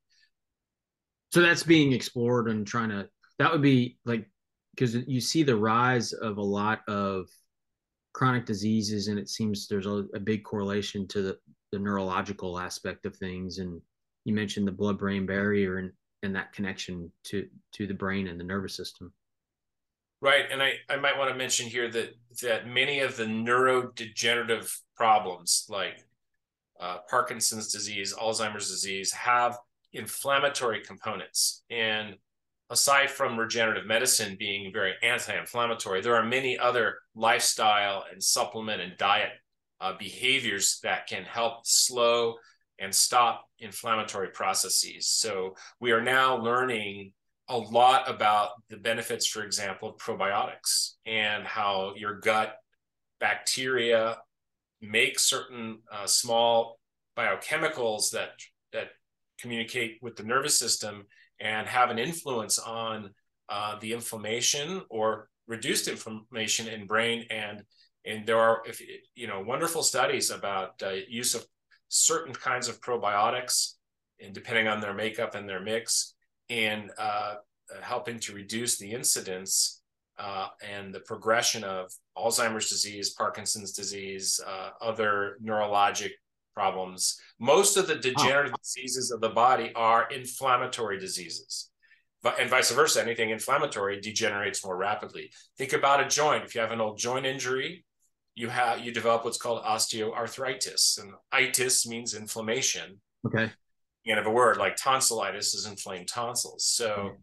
So 1.33 1.41
that's 1.43 1.63
being 1.63 1.93
explored 1.93 2.49
and 2.49 2.67
trying 2.67 2.89
to. 2.89 3.09
That 3.39 3.53
would 3.53 3.63
be 3.63 3.99
like 4.05 4.29
because 4.75 4.95
you 4.95 5.21
see 5.21 5.43
the 5.43 5.57
rise 5.57 6.13
of 6.13 6.39
a 6.39 6.43
lot 6.43 6.81
of 6.89 7.29
chronic 8.13 8.47
diseases 8.47 9.09
and 9.09 9.19
it 9.19 9.29
seems 9.29 9.67
there's 9.67 9.87
a, 9.87 10.05
a 10.15 10.21
big 10.21 10.45
correlation 10.45 11.07
to 11.09 11.23
the, 11.23 11.39
the 11.73 11.79
neurological 11.79 12.59
aspect 12.59 13.07
of 13.07 13.17
things. 13.17 13.59
And 13.59 13.81
you 14.25 14.35
mentioned 14.35 14.67
the 14.67 14.73
blood 14.73 14.99
brain 14.99 15.27
barrier 15.27 15.79
and 15.79 15.93
and 16.23 16.35
that 16.35 16.53
connection 16.53 17.13
to 17.25 17.47
to 17.73 17.87
the 17.87 17.95
brain 17.95 18.29
and 18.29 18.41
the 18.41 18.45
nervous 18.45 18.75
system. 18.75 19.13
Right. 20.21 20.47
And 20.51 20.63
i 20.63 20.75
i 20.89 20.97
might 20.97 21.19
want 21.19 21.31
to 21.31 21.37
mention 21.37 21.67
here 21.67 21.91
that 21.91 22.15
that 22.43 22.67
many 22.67 23.01
of 23.01 23.17
the 23.17 23.25
neurodegenerative 23.25 24.75
problems 24.97 25.67
like 25.69 26.05
uh, 26.81 26.99
parkinson's 27.09 27.71
disease 27.71 28.15
alzheimer's 28.15 28.71
disease 28.71 29.13
have 29.13 29.59
inflammatory 29.95 30.81
components. 30.81 31.63
And 31.71 32.17
aside 32.75 33.09
from 33.09 33.39
regenerative 33.39 33.87
medicine 33.87 34.37
being 34.37 34.73
very 34.73 34.95
anti-inflammatory, 35.01 36.01
there 36.01 36.17
are 36.17 36.27
many 36.27 36.59
other 36.59 36.97
lifestyle 37.15 38.05
and 38.11 38.21
supplement 38.21 38.83
and 38.83 38.97
diet 38.99 39.31
uh, 39.81 39.93
behaviors 39.97 40.81
that 40.83 41.07
can 41.07 41.23
help 41.23 41.65
slow 41.65 42.35
and 42.81 42.93
stop 42.93 43.45
inflammatory 43.61 44.29
processes. 44.29 45.07
So 45.07 45.55
we 45.79 45.93
are 45.93 46.03
now 46.03 46.37
learning 46.37 47.13
a 47.49 47.57
lot 47.57 48.11
about 48.11 48.51
the 48.69 48.77
benefits, 48.77 49.25
for 49.25 49.45
example, 49.45 49.91
of 49.91 49.97
probiotics 49.99 50.95
and 51.07 51.45
how 51.45 51.95
your 51.97 52.19
gut 52.19 52.57
bacteria 53.21 54.17
make 54.83 55.21
certain 55.21 55.79
uh, 55.93 56.07
small 56.07 56.81
biochemicals 57.17 58.11
that 58.11 58.31
that 58.73 58.89
communicate 59.39 59.99
with 60.03 60.17
the 60.17 60.25
nervous 60.25 60.59
system 60.59 61.07
and 61.41 61.67
have 61.67 61.91
an 61.91 61.99
influence 61.99 62.59
on 62.59 63.11
uh, 63.49 63.79
the 63.81 63.93
inflammation 63.93 64.83
or 64.89 65.29
reduced 65.47 65.89
inflammation 65.89 66.69
in 66.69 66.87
brain. 66.87 67.27
And 67.31 67.63
and 68.07 68.27
there 68.27 68.39
are 68.39 68.63
if 68.67 68.83
you 69.15 69.27
know 69.27 69.41
wonderful 69.41 69.83
studies 69.83 70.31
about 70.31 70.83
uh, 70.83 70.93
use 71.09 71.35
of 71.35 71.47
certain 71.89 72.35
kinds 72.35 72.69
of 72.69 72.81
probiotics 72.81 73.75
and 74.21 74.35
depending 74.35 74.69
on 74.69 74.81
their 74.81 74.95
makeup 74.95 75.35
and 75.35 75.49
their 75.49 75.61
mix 75.61 76.15
and 76.51 76.91
uh, 76.99 77.35
helping 77.81 78.19
to 78.21 78.35
reduce 78.35 78.79
the 78.79 78.91
incidence 78.91 79.83
uh, 80.19 80.49
and 80.67 80.95
the 80.95 81.01
progression 81.01 81.65
of 81.65 81.91
Alzheimer's 82.17 82.69
disease, 82.69 83.11
Parkinson's 83.11 83.73
disease, 83.73 84.41
uh, 84.47 84.71
other 84.81 85.39
neurologic 85.43 86.11
problems. 86.55 87.21
Most 87.39 87.77
of 87.77 87.87
the 87.87 87.97
degenerative 87.97 88.55
oh. 88.55 88.63
diseases 88.63 89.11
of 89.11 89.21
the 89.21 89.29
body 89.29 89.73
are 89.75 90.09
inflammatory 90.11 90.99
diseases. 90.99 91.71
And 92.39 92.49
vice 92.49 92.71
versa, 92.71 93.03
anything 93.03 93.31
inflammatory 93.31 94.01
degenerates 94.01 94.65
more 94.65 94.77
rapidly. 94.77 95.31
Think 95.59 95.75
about 95.75 96.01
a 96.01 96.09
joint. 96.09 96.45
If 96.45 96.55
you 96.55 96.63
have 96.63 96.73
an 96.73 96.81
old 96.81 96.99
joint 96.99 97.27
injury, 97.27 97.85
you 98.35 98.49
have 98.49 98.81
you 98.81 98.93
develop 98.93 99.25
what's 99.25 99.37
called 99.37 99.63
osteoarthritis. 99.63 101.03
And 101.03 101.13
itis 101.33 101.87
means 101.87 102.15
inflammation. 102.15 103.01
Okay. 103.27 103.51
End 104.07 104.19
of 104.19 104.27
a 104.27 104.31
word 104.31 104.57
like 104.57 104.77
tonsillitis 104.77 105.55
is 105.55 105.67
inflamed 105.67 106.09
tonsils. 106.09 106.65
So 106.67 106.89
mm-hmm. 106.89 107.15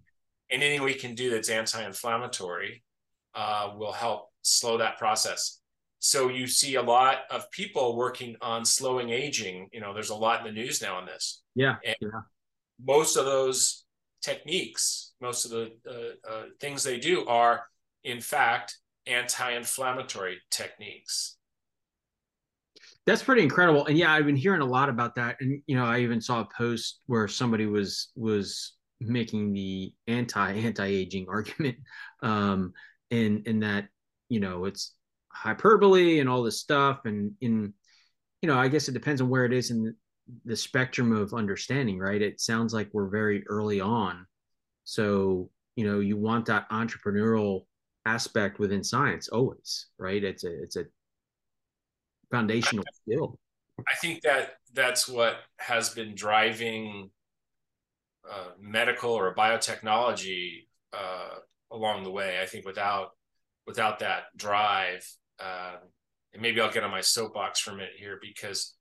anything 0.51 0.83
we 0.83 0.93
can 0.93 1.15
do 1.15 1.31
that's 1.31 1.49
anti-inflammatory 1.49 2.83
uh, 3.33 3.73
will 3.77 3.91
help 3.91 4.29
slow 4.43 4.77
that 4.77 4.97
process 4.97 5.60
so 6.01 6.27
you 6.27 6.47
see 6.47 6.75
a 6.75 6.81
lot 6.81 7.19
of 7.29 7.49
people 7.51 7.95
working 7.95 8.35
on 8.41 8.65
slowing 8.65 9.11
aging. 9.11 9.69
You 9.71 9.79
know 9.79 9.93
there's 9.93 10.09
a 10.09 10.15
lot 10.15 10.45
in 10.45 10.53
the 10.53 10.61
news 10.61 10.81
now 10.81 10.97
on 10.97 11.05
this. 11.05 11.41
Yeah, 11.55 11.75
and 11.85 11.95
yeah. 12.01 12.21
most 12.83 13.15
of 13.15 13.25
those 13.25 13.85
techniques 14.21 15.11
most 15.21 15.45
of 15.45 15.51
the 15.51 15.71
uh, 15.87 16.29
uh, 16.29 16.43
things 16.59 16.83
they 16.83 16.99
do 16.99 17.25
are 17.27 17.63
in 18.03 18.19
fact 18.19 18.77
anti-inflammatory 19.07 20.39
techniques. 20.49 21.37
That's 23.05 23.23
pretty 23.23 23.43
incredible. 23.43 23.85
And 23.85 23.97
yeah 23.97 24.11
i've 24.11 24.25
been 24.25 24.35
hearing 24.35 24.61
a 24.61 24.65
lot 24.65 24.89
about 24.89 25.15
that. 25.15 25.37
And 25.39 25.61
you 25.67 25.75
know 25.75 25.85
i 25.85 25.99
even 25.99 26.19
saw 26.19 26.41
a 26.41 26.49
post 26.57 26.99
where 27.05 27.27
somebody 27.27 27.67
was 27.67 28.11
was 28.15 28.73
making 28.99 29.53
the 29.53 29.93
anti 30.07 30.53
anti-aging 30.53 31.27
argument 31.29 31.77
um 32.21 32.73
in 33.09 33.43
in 33.45 33.59
that 33.61 33.87
you 34.29 34.39
know 34.39 34.65
it's 34.65 34.93
hyperbole 35.33 36.19
and 36.19 36.29
all 36.29 36.43
this 36.43 36.59
stuff 36.59 37.01
and 37.05 37.33
in 37.41 37.73
you 38.41 38.47
know 38.47 38.57
i 38.57 38.67
guess 38.67 38.87
it 38.87 38.93
depends 38.93 39.21
on 39.21 39.29
where 39.29 39.45
it 39.45 39.53
is 39.53 39.71
in 39.71 39.95
the 40.45 40.55
spectrum 40.55 41.11
of 41.11 41.33
understanding, 41.33 41.99
right? 41.99 42.21
It 42.21 42.39
sounds 42.39 42.73
like 42.73 42.89
we're 42.93 43.09
very 43.09 43.45
early 43.47 43.81
on. 43.81 44.25
So, 44.83 45.49
you 45.75 45.85
know, 45.85 45.99
you 45.99 46.17
want 46.17 46.45
that 46.47 46.69
entrepreneurial 46.69 47.65
aspect 48.05 48.59
within 48.59 48.83
science 48.83 49.29
always, 49.29 49.87
right? 49.97 50.23
It's 50.23 50.43
a 50.43 50.63
it's 50.63 50.75
a 50.75 50.85
foundational 52.31 52.85
skill. 52.93 53.39
I 53.87 53.95
think 53.95 54.21
that 54.21 54.55
that's 54.73 55.07
what 55.07 55.37
has 55.57 55.89
been 55.89 56.15
driving 56.15 57.09
uh, 58.29 58.51
medical 58.59 59.11
or 59.11 59.33
biotechnology 59.35 60.67
uh, 60.93 61.39
along 61.71 62.03
the 62.03 62.11
way. 62.11 62.39
I 62.41 62.45
think 62.45 62.65
without 62.65 63.11
without 63.67 63.99
that 63.99 64.23
drive, 64.35 65.07
uh, 65.43 65.77
and 66.33 66.41
maybe 66.41 66.61
I'll 66.61 66.71
get 66.71 66.83
on 66.83 66.91
my 66.91 67.01
soapbox 67.01 67.59
for 67.59 67.71
a 67.71 67.75
minute 67.75 67.93
here 67.97 68.19
because 68.21 68.75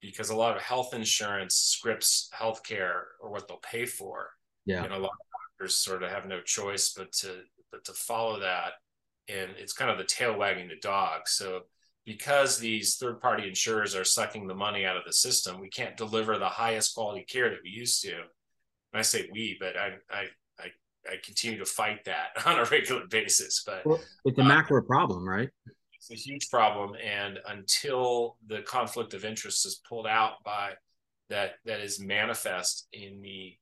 because 0.00 0.30
a 0.30 0.36
lot 0.36 0.56
of 0.56 0.62
health 0.62 0.94
insurance 0.94 1.54
scripts 1.54 2.28
healthcare 2.34 3.02
or 3.20 3.30
what 3.30 3.46
they'll 3.46 3.58
pay 3.58 3.86
for. 3.86 4.30
Yeah, 4.66 4.84
and 4.84 4.92
a 4.92 4.98
lot 4.98 5.10
of 5.10 5.58
doctors 5.58 5.76
sort 5.76 6.02
of 6.02 6.10
have 6.10 6.26
no 6.26 6.40
choice 6.40 6.92
but 6.96 7.12
to 7.12 7.42
but 7.70 7.84
to 7.84 7.92
follow 7.92 8.40
that, 8.40 8.72
and 9.28 9.50
it's 9.58 9.72
kind 9.72 9.90
of 9.90 9.98
the 9.98 10.04
tail 10.04 10.36
wagging 10.36 10.68
the 10.68 10.76
dog. 10.80 11.22
So 11.26 11.62
because 12.04 12.58
these 12.58 12.96
third 12.96 13.20
party 13.20 13.48
insurers 13.48 13.94
are 13.94 14.04
sucking 14.04 14.46
the 14.46 14.54
money 14.54 14.84
out 14.84 14.96
of 14.96 15.04
the 15.04 15.12
system, 15.12 15.60
we 15.60 15.68
can't 15.68 15.96
deliver 15.96 16.38
the 16.38 16.48
highest 16.48 16.94
quality 16.94 17.24
care 17.24 17.50
that 17.50 17.60
we 17.62 17.70
used 17.70 18.02
to. 18.02 18.12
And 18.12 18.98
I 18.98 19.02
say 19.02 19.28
we, 19.32 19.56
but 19.60 19.76
I, 19.76 19.92
I, 20.10 20.24
I, 20.58 20.66
I 21.08 21.16
continue 21.24 21.58
to 21.58 21.64
fight 21.64 22.04
that 22.06 22.30
on 22.46 22.58
a 22.58 22.64
regular 22.64 23.06
basis. 23.06 23.62
But 23.64 23.86
well, 23.86 24.00
it's 24.24 24.38
a 24.38 24.44
macro 24.44 24.80
um, 24.80 24.86
problem, 24.86 25.28
right? 25.28 25.48
It's 26.02 26.10
a 26.10 26.30
huge 26.30 26.48
problem. 26.50 26.96
And 27.02 27.38
until 27.46 28.36
the 28.46 28.62
conflict 28.62 29.14
of 29.14 29.24
interest 29.24 29.64
is 29.64 29.80
pulled 29.88 30.06
out 30.06 30.42
by 30.44 30.72
that, 31.30 31.52
that 31.64 31.80
is 31.80 32.00
manifest 32.00 32.88
in 32.92 33.20
the, 33.22 33.54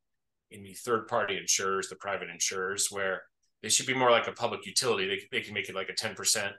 in 0.50 0.62
the 0.62 0.72
third 0.72 1.06
party 1.06 1.36
insurers, 1.36 1.88
the 1.88 1.96
private 1.96 2.30
insurers, 2.30 2.88
where 2.90 3.22
they 3.62 3.68
should 3.68 3.86
be 3.86 3.94
more 3.94 4.10
like 4.10 4.26
a 4.26 4.32
public 4.32 4.64
utility. 4.64 5.06
They, 5.06 5.38
they 5.38 5.44
can 5.44 5.52
make 5.52 5.68
it 5.68 5.74
like 5.74 5.90
a 5.90 5.92
10% 5.92 6.52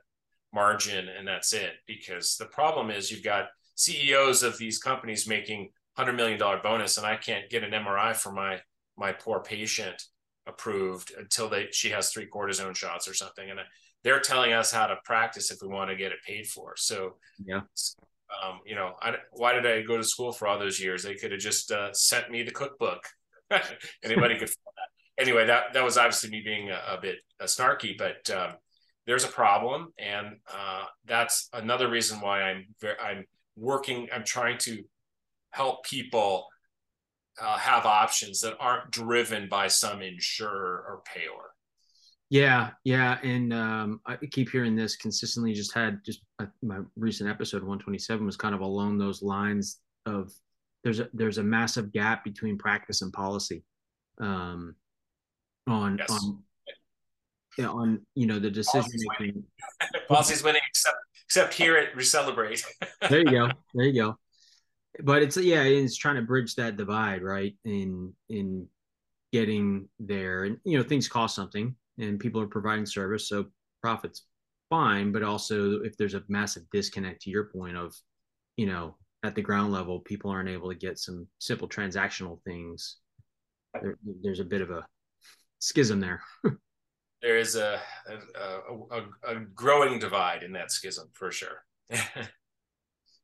margin 0.54 1.08
and 1.10 1.28
that's 1.28 1.52
it. 1.52 1.74
Because 1.88 2.38
the 2.38 2.46
problem 2.46 2.92
is 2.92 3.10
you've 3.10 3.24
got 3.24 3.48
CEOs 3.76 4.44
of 4.44 4.60
these 4.60 4.78
companies 4.78 5.28
making 5.28 5.70
hundred 5.98 6.14
million 6.14 6.40
dollar 6.40 6.60
bonus, 6.62 6.98
and 6.98 7.06
I 7.06 7.16
can't 7.16 7.50
get 7.50 7.64
an 7.64 7.72
MRI 7.72 8.16
for 8.16 8.32
my 8.32 8.62
my 8.98 9.12
poor 9.12 9.40
patient 9.42 10.04
approved 10.48 11.14
until 11.18 11.50
they 11.50 11.68
she 11.72 11.90
has 11.90 12.12
three 12.12 12.28
cortisone 12.28 12.76
shots 12.76 13.08
or 13.08 13.14
something, 13.14 13.50
and 13.50 13.60
they're 14.04 14.20
telling 14.20 14.54
us 14.54 14.72
how 14.72 14.88
to 14.88 14.98
practice 15.04 15.52
if 15.52 15.60
we 15.62 15.68
want 15.68 15.90
to 15.90 15.96
get 15.96 16.12
it 16.12 16.20
paid 16.26 16.48
for. 16.48 16.74
So 16.78 17.16
yeah. 17.44 17.62
Um, 18.44 18.60
you 18.66 18.76
know, 18.76 18.94
I, 19.02 19.16
why 19.34 19.52
did 19.54 19.66
I 19.66 19.82
go 19.82 19.98
to 19.98 20.04
school 20.04 20.32
for 20.32 20.48
all 20.48 20.58
those 20.58 20.80
years? 20.80 21.04
They 21.04 21.16
could 21.16 21.32
have 21.32 21.42
just 21.42 21.70
uh, 21.70 21.92
sent 21.92 22.32
me 22.32 22.44
the 22.44 22.52
cookbook. 22.52 23.04
Anybody 24.04 24.40
could. 24.40 24.48
That. 24.48 24.88
Anyway, 25.18 25.46
that 25.48 25.74
that 25.74 25.84
was 25.84 25.98
obviously 25.98 26.30
me 26.30 26.42
being 26.42 26.70
a, 26.70 26.82
a 26.98 27.02
bit 27.02 27.18
uh, 27.40 27.46
snarky, 27.46 27.98
but 27.98 28.30
um, 28.34 28.54
there's 29.06 29.26
a 29.26 29.30
problem, 29.30 29.94
and 30.00 30.38
uh, 30.52 30.86
that's 31.06 31.50
another 31.54 31.90
reason 31.90 32.22
why 32.22 32.44
I'm 32.44 32.68
very, 32.80 32.98
I'm 33.00 33.26
working. 33.58 34.08
I'm 34.14 34.24
trying 34.24 34.58
to 34.60 34.84
help 35.52 35.86
people 35.86 36.48
uh, 37.42 37.58
have 37.58 37.86
options 37.86 38.42
that 38.42 38.56
aren't 38.60 38.92
driven 38.92 39.50
by 39.50 39.68
some 39.68 40.02
insurer 40.02 40.86
or 40.88 41.02
payer. 41.06 41.51
Yeah, 42.32 42.70
yeah, 42.86 43.18
and 43.24 43.52
um, 43.52 44.00
I 44.06 44.16
keep 44.16 44.50
hearing 44.50 44.74
this 44.74 44.96
consistently. 44.96 45.52
Just 45.52 45.74
had 45.74 46.00
just 46.06 46.22
uh, 46.40 46.46
my 46.64 46.80
recent 46.96 47.30
episode 47.30 47.62
127 47.62 48.26
was 48.26 48.38
kind 48.38 48.56
of 48.56 48.62
along 48.62 48.98
those 48.98 49.22
lines 49.22 49.80
of 50.06 50.32
there's 50.86 51.02
a 51.02 51.10
there's 51.12 51.40
a 51.40 51.44
massive 51.44 51.92
gap 51.92 52.24
between 52.24 52.58
practice 52.58 53.02
and 53.02 53.12
policy 53.12 53.66
um, 54.22 54.76
on 55.68 55.98
yes. 55.98 56.10
on 56.10 57.66
on 57.66 58.02
you 58.16 58.28
know 58.28 58.40
the 58.40 58.50
decision 58.50 58.90
making. 59.20 59.44
Policy's 60.08 60.42
winning, 60.42 60.62
except 60.70 60.96
except 61.26 61.54
here 61.54 61.76
at 61.76 61.94
Recellebrate. 61.96 62.64
there 63.10 63.20
you 63.20 63.26
go. 63.26 63.50
There 63.74 63.86
you 63.86 64.02
go. 64.02 64.18
But 65.04 65.22
it's 65.22 65.36
yeah, 65.36 65.64
it's 65.64 65.98
trying 65.98 66.16
to 66.16 66.22
bridge 66.22 66.56
that 66.56 66.78
divide, 66.78 67.24
right? 67.24 67.56
In 67.66 68.14
in 68.30 68.70
getting 69.34 69.90
there, 70.00 70.46
and 70.46 70.60
you 70.64 70.78
know 70.78 70.84
things 70.86 71.10
cost 71.10 71.36
something, 71.36 71.76
and 72.02 72.20
people 72.20 72.42
are 72.42 72.48
providing 72.48 72.86
service, 72.86 73.30
so 73.30 73.46
profits 73.82 74.26
fine. 74.70 75.12
But 75.12 75.24
also, 75.24 75.82
if 75.82 75.96
there's 75.98 76.16
a 76.16 76.24
massive 76.28 76.64
disconnect 76.72 77.22
to 77.22 77.30
your 77.30 77.46
point 77.46 77.78
of, 77.78 77.96
you 78.58 78.66
know, 78.66 78.96
at 79.24 79.36
the 79.36 79.42
ground 79.42 79.72
level, 79.72 80.00
people 80.00 80.32
aren't 80.32 80.50
able 80.50 80.70
to 80.70 80.76
get 80.76 81.00
some 81.00 81.28
simple 81.40 81.70
transactional 81.70 82.42
things. 82.44 82.98
There, 83.82 83.98
there's 84.22 84.40
a 84.40 84.46
bit 84.46 84.62
of 84.62 84.72
a 84.72 84.86
schism 85.60 86.00
there. 86.00 86.22
there 87.22 87.38
is 87.38 87.56
a 87.56 87.80
a, 88.08 88.98
a, 88.98 89.36
a 89.36 89.40
growing 89.54 90.00
divide 90.00 90.44
in 90.44 90.54
that 90.54 90.72
schism 90.72 91.10
for 91.14 91.32
sure. 91.32 91.64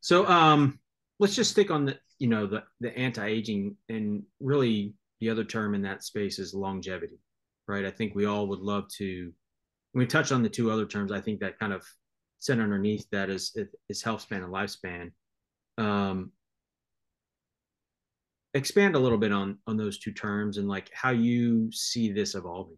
so 0.02 0.28
um, 0.28 0.80
let's 1.20 1.36
just 1.36 1.52
stick 1.52 1.72
on 1.72 1.86
the 1.86 1.98
you 2.20 2.28
know 2.28 2.46
the 2.46 2.64
the 2.80 2.96
anti-aging 2.98 3.76
and 3.90 4.24
really 4.40 4.94
the 5.20 5.30
other 5.30 5.44
term 5.44 5.74
in 5.74 5.82
that 5.82 6.04
space 6.04 6.38
is 6.40 6.54
longevity, 6.54 7.20
right? 7.68 7.86
I 7.86 7.92
think 7.92 8.16
we 8.16 8.26
all 8.26 8.48
would 8.48 8.60
love 8.60 8.88
to. 8.98 9.32
We 9.94 10.06
touch 10.06 10.32
on 10.32 10.44
the 10.44 10.50
two 10.50 10.70
other 10.70 10.86
terms, 10.86 11.12
I 11.12 11.22
think 11.22 11.40
that 11.40 11.58
kind 11.58 11.74
of 11.74 11.84
sit 12.40 12.60
underneath 12.60 13.08
that 13.12 13.30
is 13.30 13.58
is 13.90 14.04
health 14.04 14.22
span 14.22 14.44
and 14.44 14.54
lifespan. 14.54 15.12
Um, 15.78 16.32
expand 18.54 18.96
a 18.96 19.00
little 19.00 19.18
bit 19.18 19.32
on 19.32 19.58
on 19.68 19.78
those 19.78 19.98
two 20.00 20.12
terms 20.12 20.58
and 20.58 20.68
like 20.68 20.90
how 20.94 21.12
you 21.12 21.72
see 21.72 22.12
this 22.12 22.36
evolving. 22.36 22.78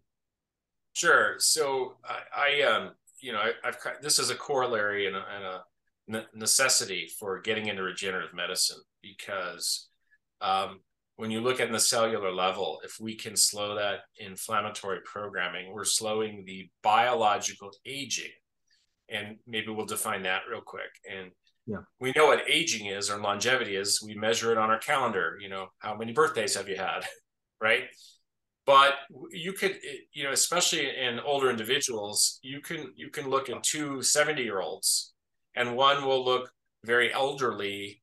Sure. 0.94 1.36
So 1.40 1.98
I, 2.04 2.22
I 2.36 2.62
um, 2.64 2.92
you 3.22 3.32
know, 3.32 3.40
I, 3.40 3.54
have 3.64 3.78
this 4.02 4.20
is 4.20 4.30
a 4.30 4.36
corollary 4.36 5.08
and 5.08 5.16
a, 5.16 5.24
and 5.36 5.46
a, 5.46 5.64
necessity 6.34 7.08
for 7.20 7.40
getting 7.40 7.68
into 7.68 7.84
regenerative 7.84 8.34
medicine 8.34 8.82
because 9.04 9.90
um, 10.42 10.80
when 11.20 11.32
you 11.32 11.42
look 11.42 11.60
at 11.60 11.70
the 11.70 11.80
cellular 11.80 12.32
level, 12.32 12.80
if 12.86 12.98
we 12.98 13.14
can 13.14 13.36
slow 13.36 13.76
that 13.76 14.04
inflammatory 14.20 15.00
programming, 15.04 15.74
we're 15.74 15.84
slowing 15.84 16.46
the 16.46 16.70
biological 16.82 17.72
aging. 17.86 18.32
And 19.10 19.36
maybe 19.46 19.68
we'll 19.68 19.86
define 19.86 20.24
that 20.24 20.44
real 20.50 20.62
quick. 20.62 20.92
And 21.12 21.32
yeah. 21.68 21.80
we 22.00 22.14
know 22.16 22.28
what 22.28 22.50
aging 22.50 22.86
is 22.86 23.10
or 23.10 23.20
longevity 23.20 23.76
is. 23.76 24.02
We 24.02 24.16
measure 24.16 24.54
it 24.54 24.58
on 24.58 24.70
our 24.70 24.80
calendar. 24.80 25.38
You 25.42 25.50
know, 25.50 25.68
how 25.80 25.98
many 25.98 26.14
birthdays 26.14 26.56
have 26.56 26.70
you 26.70 26.78
had? 26.78 27.02
right 27.62 27.84
but 28.66 28.94
you 29.32 29.52
could 29.52 29.72
eh, 29.72 29.98
you 30.14 30.24
know 30.24 30.32
especially 30.32 30.88
in 30.96 31.20
older 31.20 31.50
individuals 31.50 32.40
you 32.42 32.62
can 32.62 32.94
you 32.96 33.10
can 33.10 33.30
look 33.30 33.50
at 33.50 33.64
two 33.64 34.02
70 34.02 34.42
year 34.42 34.62
olds 34.62 35.14
and 35.56 35.76
one 35.76 36.06
will 36.06 36.24
look 36.24 36.52
very 36.86 37.12
elderly 37.12 38.02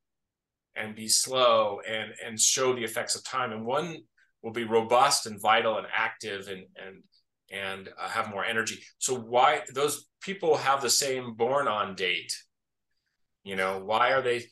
and 0.76 0.94
be 0.94 1.08
slow 1.08 1.80
and 1.88 2.12
and 2.24 2.40
show 2.40 2.74
the 2.74 2.84
effects 2.84 3.14
of 3.14 3.24
time. 3.24 3.52
And 3.52 3.64
one 3.64 3.98
will 4.42 4.52
be 4.52 4.64
robust 4.64 5.26
and 5.26 5.40
vital 5.40 5.78
and 5.78 5.86
active 5.94 6.48
and 6.48 6.66
and 6.76 7.02
and 7.50 7.88
uh, 8.00 8.08
have 8.08 8.30
more 8.30 8.44
energy. 8.44 8.82
So 8.98 9.14
why 9.14 9.62
those 9.72 10.06
people 10.20 10.56
have 10.56 10.82
the 10.82 10.90
same 10.90 11.34
born 11.34 11.68
on 11.68 11.94
date. 11.94 12.32
You 13.44 13.56
know 13.56 13.80
why 13.84 14.12
are 14.12 14.22
they 14.22 14.44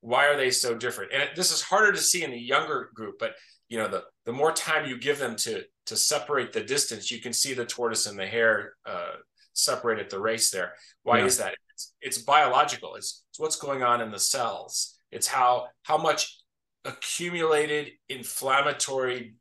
why 0.00 0.26
are 0.26 0.36
they 0.36 0.50
so 0.50 0.74
different? 0.74 1.12
And 1.12 1.30
this 1.36 1.52
is 1.52 1.62
harder 1.62 1.92
to 1.92 1.98
see 1.98 2.24
in 2.24 2.30
the 2.30 2.38
younger 2.38 2.90
group 2.94 3.16
but 3.18 3.34
you 3.68 3.78
know 3.78 3.88
the 3.88 4.04
the 4.24 4.32
more 4.32 4.52
time 4.52 4.88
you 4.88 4.98
give 4.98 5.18
them 5.18 5.36
to 5.36 5.62
to 5.86 5.96
separate 5.96 6.52
the 6.52 6.62
distance 6.62 7.10
you 7.10 7.20
can 7.20 7.32
see 7.32 7.52
the 7.52 7.64
tortoise 7.64 8.06
and 8.06 8.18
the 8.18 8.26
hare 8.26 8.74
uh, 8.86 9.12
separate 9.52 9.98
at 9.98 10.10
the 10.10 10.20
race 10.20 10.50
there. 10.50 10.74
Why 11.02 11.18
yeah. 11.18 11.24
is 11.26 11.38
that? 11.38 11.54
It's, 11.72 11.94
it's 12.00 12.18
biological. 12.18 12.94
It's, 12.94 13.24
it's 13.30 13.40
what's 13.40 13.56
going 13.56 13.82
on 13.82 14.00
in 14.00 14.10
the 14.10 14.18
cells 14.18 14.98
it's 15.10 15.26
how 15.26 15.66
how 15.82 15.98
much 15.98 16.38
accumulated 16.84 17.90
inflammatory 18.08 19.34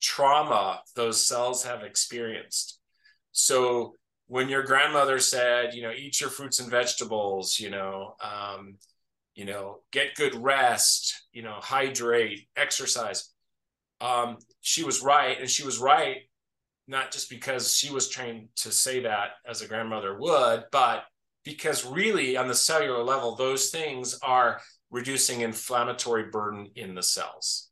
trauma 0.00 0.80
those 0.96 1.26
cells 1.26 1.64
have 1.64 1.82
experienced. 1.82 2.78
So 3.32 3.94
when 4.26 4.48
your 4.48 4.62
grandmother 4.62 5.18
said 5.18 5.74
you 5.74 5.82
know 5.82 5.92
eat 5.92 6.20
your 6.20 6.30
fruits 6.30 6.60
and 6.60 6.70
vegetables 6.70 7.58
you 7.58 7.70
know 7.70 8.14
um, 8.22 8.76
you 9.34 9.44
know 9.44 9.78
get 9.92 10.14
good 10.14 10.34
rest 10.34 11.26
you 11.32 11.42
know 11.42 11.58
hydrate 11.60 12.48
exercise 12.56 13.32
um, 14.00 14.38
she 14.60 14.84
was 14.84 15.02
right, 15.02 15.38
and 15.40 15.50
she 15.50 15.64
was 15.64 15.78
right 15.78 16.18
not 16.90 17.12
just 17.12 17.28
because 17.28 17.74
she 17.74 17.92
was 17.92 18.08
trained 18.08 18.48
to 18.56 18.72
say 18.72 19.00
that 19.00 19.32
as 19.46 19.60
a 19.60 19.68
grandmother 19.68 20.18
would, 20.18 20.64
but 20.72 21.04
because 21.44 21.84
really 21.84 22.34
on 22.34 22.48
the 22.48 22.54
cellular 22.54 23.02
level, 23.02 23.36
those 23.36 23.68
things 23.68 24.18
are 24.22 24.58
reducing 24.90 25.42
inflammatory 25.42 26.30
burden 26.30 26.68
in 26.74 26.94
the 26.94 27.02
cells. 27.02 27.70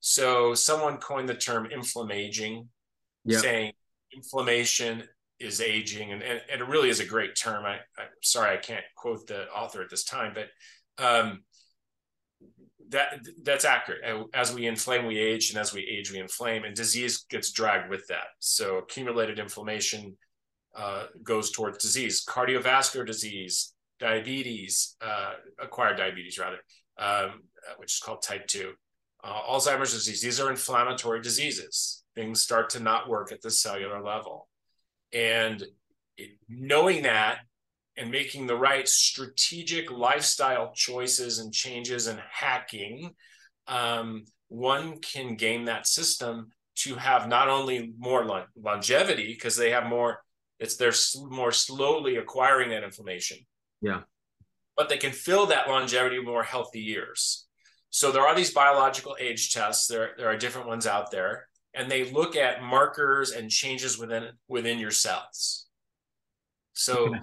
So 0.00 0.54
someone 0.54 0.98
coined 0.98 1.28
the 1.28 1.34
term 1.34 1.66
inflammaging, 1.66 2.68
yep. 3.24 3.40
saying 3.40 3.72
inflammation 4.14 5.04
is 5.40 5.60
aging, 5.60 6.12
and, 6.12 6.22
and, 6.22 6.40
and, 6.50 6.60
it 6.60 6.68
really 6.68 6.88
is 6.88 7.00
a 7.00 7.04
great 7.06 7.36
term. 7.36 7.64
I, 7.64 7.74
am 7.74 8.08
sorry 8.22 8.56
I 8.56 8.60
can't 8.60 8.84
quote 8.96 9.26
the 9.26 9.48
author 9.48 9.82
at 9.82 9.90
this 9.90 10.04
time, 10.04 10.34
but 10.34 11.04
um, 11.04 11.42
that 12.90 13.20
that's 13.42 13.64
accurate. 13.64 14.00
As 14.34 14.52
we 14.52 14.66
inflame, 14.66 15.06
we 15.06 15.18
age, 15.18 15.50
and 15.50 15.58
as 15.58 15.72
we 15.72 15.82
age, 15.82 16.10
we 16.10 16.18
inflame, 16.18 16.64
and 16.64 16.74
disease 16.74 17.24
gets 17.30 17.52
dragged 17.52 17.90
with 17.90 18.06
that. 18.08 18.28
So 18.40 18.78
accumulated 18.78 19.38
inflammation 19.38 20.16
uh, 20.76 21.06
goes 21.22 21.50
towards 21.50 21.78
disease, 21.78 22.24
cardiovascular 22.24 23.06
disease, 23.06 23.74
diabetes, 23.98 24.96
uh, 25.00 25.32
acquired 25.60 25.96
diabetes 25.96 26.38
rather, 26.38 26.58
um, 26.98 27.42
which 27.78 27.94
is 27.94 28.00
called 28.00 28.22
type 28.22 28.46
two, 28.46 28.72
uh, 29.24 29.42
Alzheimer's 29.50 29.92
disease. 29.92 30.22
These 30.22 30.40
are 30.40 30.50
inflammatory 30.50 31.20
diseases. 31.20 32.04
Things 32.14 32.42
start 32.42 32.70
to 32.70 32.80
not 32.80 33.08
work 33.08 33.32
at 33.32 33.42
the 33.42 33.50
cellular 33.50 34.02
level, 34.02 34.48
and 35.12 35.62
it, 36.16 36.30
knowing 36.48 37.02
that 37.02 37.38
and 37.96 38.10
making 38.10 38.46
the 38.46 38.56
right 38.56 38.88
strategic 38.88 39.90
lifestyle 39.90 40.72
choices 40.74 41.40
and 41.40 41.52
changes 41.52 42.06
and 42.06 42.20
hacking, 42.30 43.10
um, 43.66 44.24
one 44.48 45.00
can 45.00 45.34
game 45.34 45.64
that 45.64 45.86
system 45.86 46.50
to 46.76 46.94
have 46.94 47.28
not 47.28 47.48
only 47.48 47.92
more 47.98 48.24
lo- 48.24 48.44
longevity 48.56 49.26
because 49.26 49.56
they 49.56 49.70
have 49.70 49.86
more, 49.86 50.20
it's 50.60 50.76
they're 50.76 50.92
more 51.28 51.50
slowly 51.52 52.16
acquiring 52.16 52.70
that 52.70 52.84
inflammation. 52.84 53.38
Yeah. 53.80 54.00
But 54.76 54.88
they 54.88 54.96
can 54.96 55.12
fill 55.12 55.46
that 55.46 55.68
longevity 55.68 56.18
with 56.18 56.28
more 56.28 56.42
healthy 56.42 56.80
years. 56.80 57.46
So 57.90 58.12
there 58.12 58.26
are 58.26 58.34
these 58.34 58.52
biological 58.52 59.16
age 59.18 59.52
tests. 59.52 59.86
There, 59.86 60.10
there 60.16 60.28
are 60.28 60.36
different 60.36 60.68
ones 60.68 60.86
out 60.86 61.10
there, 61.10 61.46
and 61.74 61.90
they 61.90 62.10
look 62.10 62.36
at 62.36 62.62
markers 62.62 63.30
and 63.30 63.50
changes 63.50 63.98
within 63.98 64.28
within 64.46 64.78
your 64.78 64.90
cells. 64.90 65.66
So 66.74 67.08
okay 67.08 67.18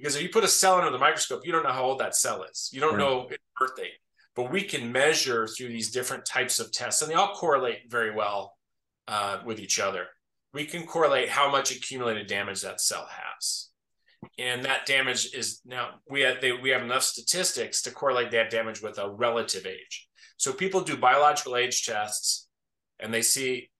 because 0.00 0.16
if 0.16 0.22
you 0.22 0.30
put 0.30 0.44
a 0.44 0.48
cell 0.48 0.76
under 0.76 0.90
the 0.90 0.98
microscope, 0.98 1.44
you 1.44 1.52
don't 1.52 1.62
know 1.62 1.72
how 1.72 1.84
old 1.84 2.00
that 2.00 2.16
cell 2.16 2.42
is. 2.44 2.70
You 2.72 2.80
don't 2.80 2.94
right. 2.94 2.98
know 2.98 3.28
its 3.28 3.42
birth 3.58 3.76
date. 3.76 3.92
But 4.34 4.50
we 4.50 4.62
can 4.62 4.92
measure 4.92 5.46
through 5.46 5.68
these 5.68 5.90
different 5.90 6.24
types 6.24 6.58
of 6.58 6.72
tests, 6.72 7.02
and 7.02 7.10
they 7.10 7.14
all 7.14 7.34
correlate 7.34 7.90
very 7.90 8.14
well 8.14 8.56
uh, 9.08 9.40
with 9.44 9.60
each 9.60 9.78
other. 9.78 10.06
We 10.54 10.64
can 10.64 10.86
correlate 10.86 11.28
how 11.28 11.50
much 11.50 11.70
accumulated 11.70 12.28
damage 12.28 12.62
that 12.62 12.80
cell 12.80 13.06
has, 13.10 13.68
and 14.38 14.64
that 14.64 14.86
damage 14.86 15.34
is 15.34 15.60
now 15.64 15.90
we 16.08 16.20
have 16.22 16.40
they, 16.40 16.52
we 16.52 16.70
have 16.70 16.82
enough 16.82 17.02
statistics 17.02 17.82
to 17.82 17.90
correlate 17.90 18.30
that 18.32 18.50
damage 18.50 18.82
with 18.82 18.98
a 18.98 19.10
relative 19.10 19.66
age. 19.66 20.08
So 20.36 20.52
people 20.52 20.80
do 20.80 20.96
biological 20.96 21.56
age 21.56 21.84
tests, 21.84 22.48
and 22.98 23.12
they 23.12 23.22
see 23.22 23.70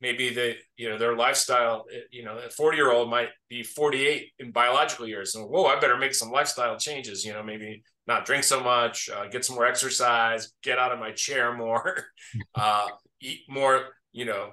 maybe 0.00 0.30
the 0.30 0.54
you 0.76 0.88
know 0.88 0.98
their 0.98 1.16
lifestyle 1.16 1.84
you 2.10 2.24
know 2.24 2.36
a 2.38 2.50
40 2.50 2.76
year 2.76 2.92
old 2.92 3.08
might 3.08 3.28
be 3.48 3.62
48 3.62 4.30
in 4.38 4.50
biological 4.52 5.06
years 5.06 5.34
and 5.34 5.48
whoa 5.48 5.64
i 5.64 5.78
better 5.78 5.96
make 5.96 6.14
some 6.14 6.30
lifestyle 6.30 6.76
changes 6.76 7.24
you 7.24 7.32
know 7.32 7.42
maybe 7.42 7.82
not 8.06 8.26
drink 8.26 8.44
so 8.44 8.60
much 8.60 9.08
uh, 9.08 9.26
get 9.28 9.44
some 9.44 9.56
more 9.56 9.66
exercise 9.66 10.52
get 10.62 10.78
out 10.78 10.92
of 10.92 10.98
my 10.98 11.12
chair 11.12 11.56
more 11.56 12.04
uh, 12.54 12.88
eat 13.22 13.40
more 13.48 13.88
you 14.12 14.24
know 14.26 14.50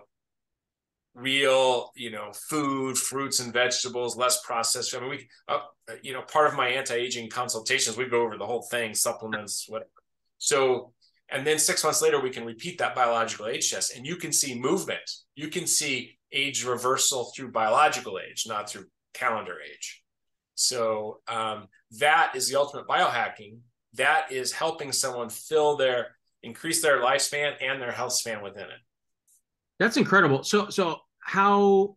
real 1.15 1.91
you 1.95 2.09
know 2.09 2.31
food 2.49 2.97
fruits 2.97 3.39
and 3.39 3.53
vegetables 3.53 4.17
less 4.17 4.41
processed 4.43 4.95
i 4.95 4.99
mean 4.99 5.09
we 5.11 5.27
uh, 5.47 5.59
you 6.01 6.11
know 6.11 6.23
part 6.23 6.47
of 6.47 6.55
my 6.55 6.69
anti-aging 6.69 7.29
consultations 7.29 7.95
we 7.95 8.05
go 8.05 8.23
over 8.23 8.35
the 8.35 8.45
whole 8.45 8.63
thing 8.63 8.95
supplements 8.95 9.65
whatever 9.69 9.89
so 10.39 10.91
and 11.33 11.47
then 11.47 11.57
six 11.57 11.83
months 11.83 12.01
later, 12.01 12.21
we 12.21 12.29
can 12.29 12.45
repeat 12.45 12.77
that 12.77 12.95
biological 12.95 13.47
age 13.47 13.71
test 13.71 13.95
and 13.95 14.05
you 14.05 14.17
can 14.17 14.31
see 14.31 14.57
movement. 14.59 15.01
You 15.35 15.47
can 15.47 15.65
see 15.65 16.19
age 16.31 16.63
reversal 16.63 17.31
through 17.35 17.51
biological 17.51 18.19
age, 18.19 18.45
not 18.47 18.69
through 18.69 18.85
calendar 19.13 19.55
age. 19.59 20.03
So 20.53 21.21
um, 21.27 21.67
that 21.99 22.33
is 22.35 22.47
the 22.47 22.59
ultimate 22.59 22.87
biohacking. 22.87 23.57
That 23.95 24.31
is 24.31 24.51
helping 24.51 24.91
someone 24.91 25.29
fill 25.29 25.75
their, 25.75 26.15
increase 26.43 26.83
their 26.83 27.01
lifespan 27.01 27.53
and 27.61 27.81
their 27.81 27.91
health 27.91 28.13
span 28.13 28.43
within 28.43 28.65
it. 28.65 28.79
That's 29.79 29.97
incredible. 29.97 30.43
So, 30.43 30.69
so 30.69 30.99
how 31.25 31.95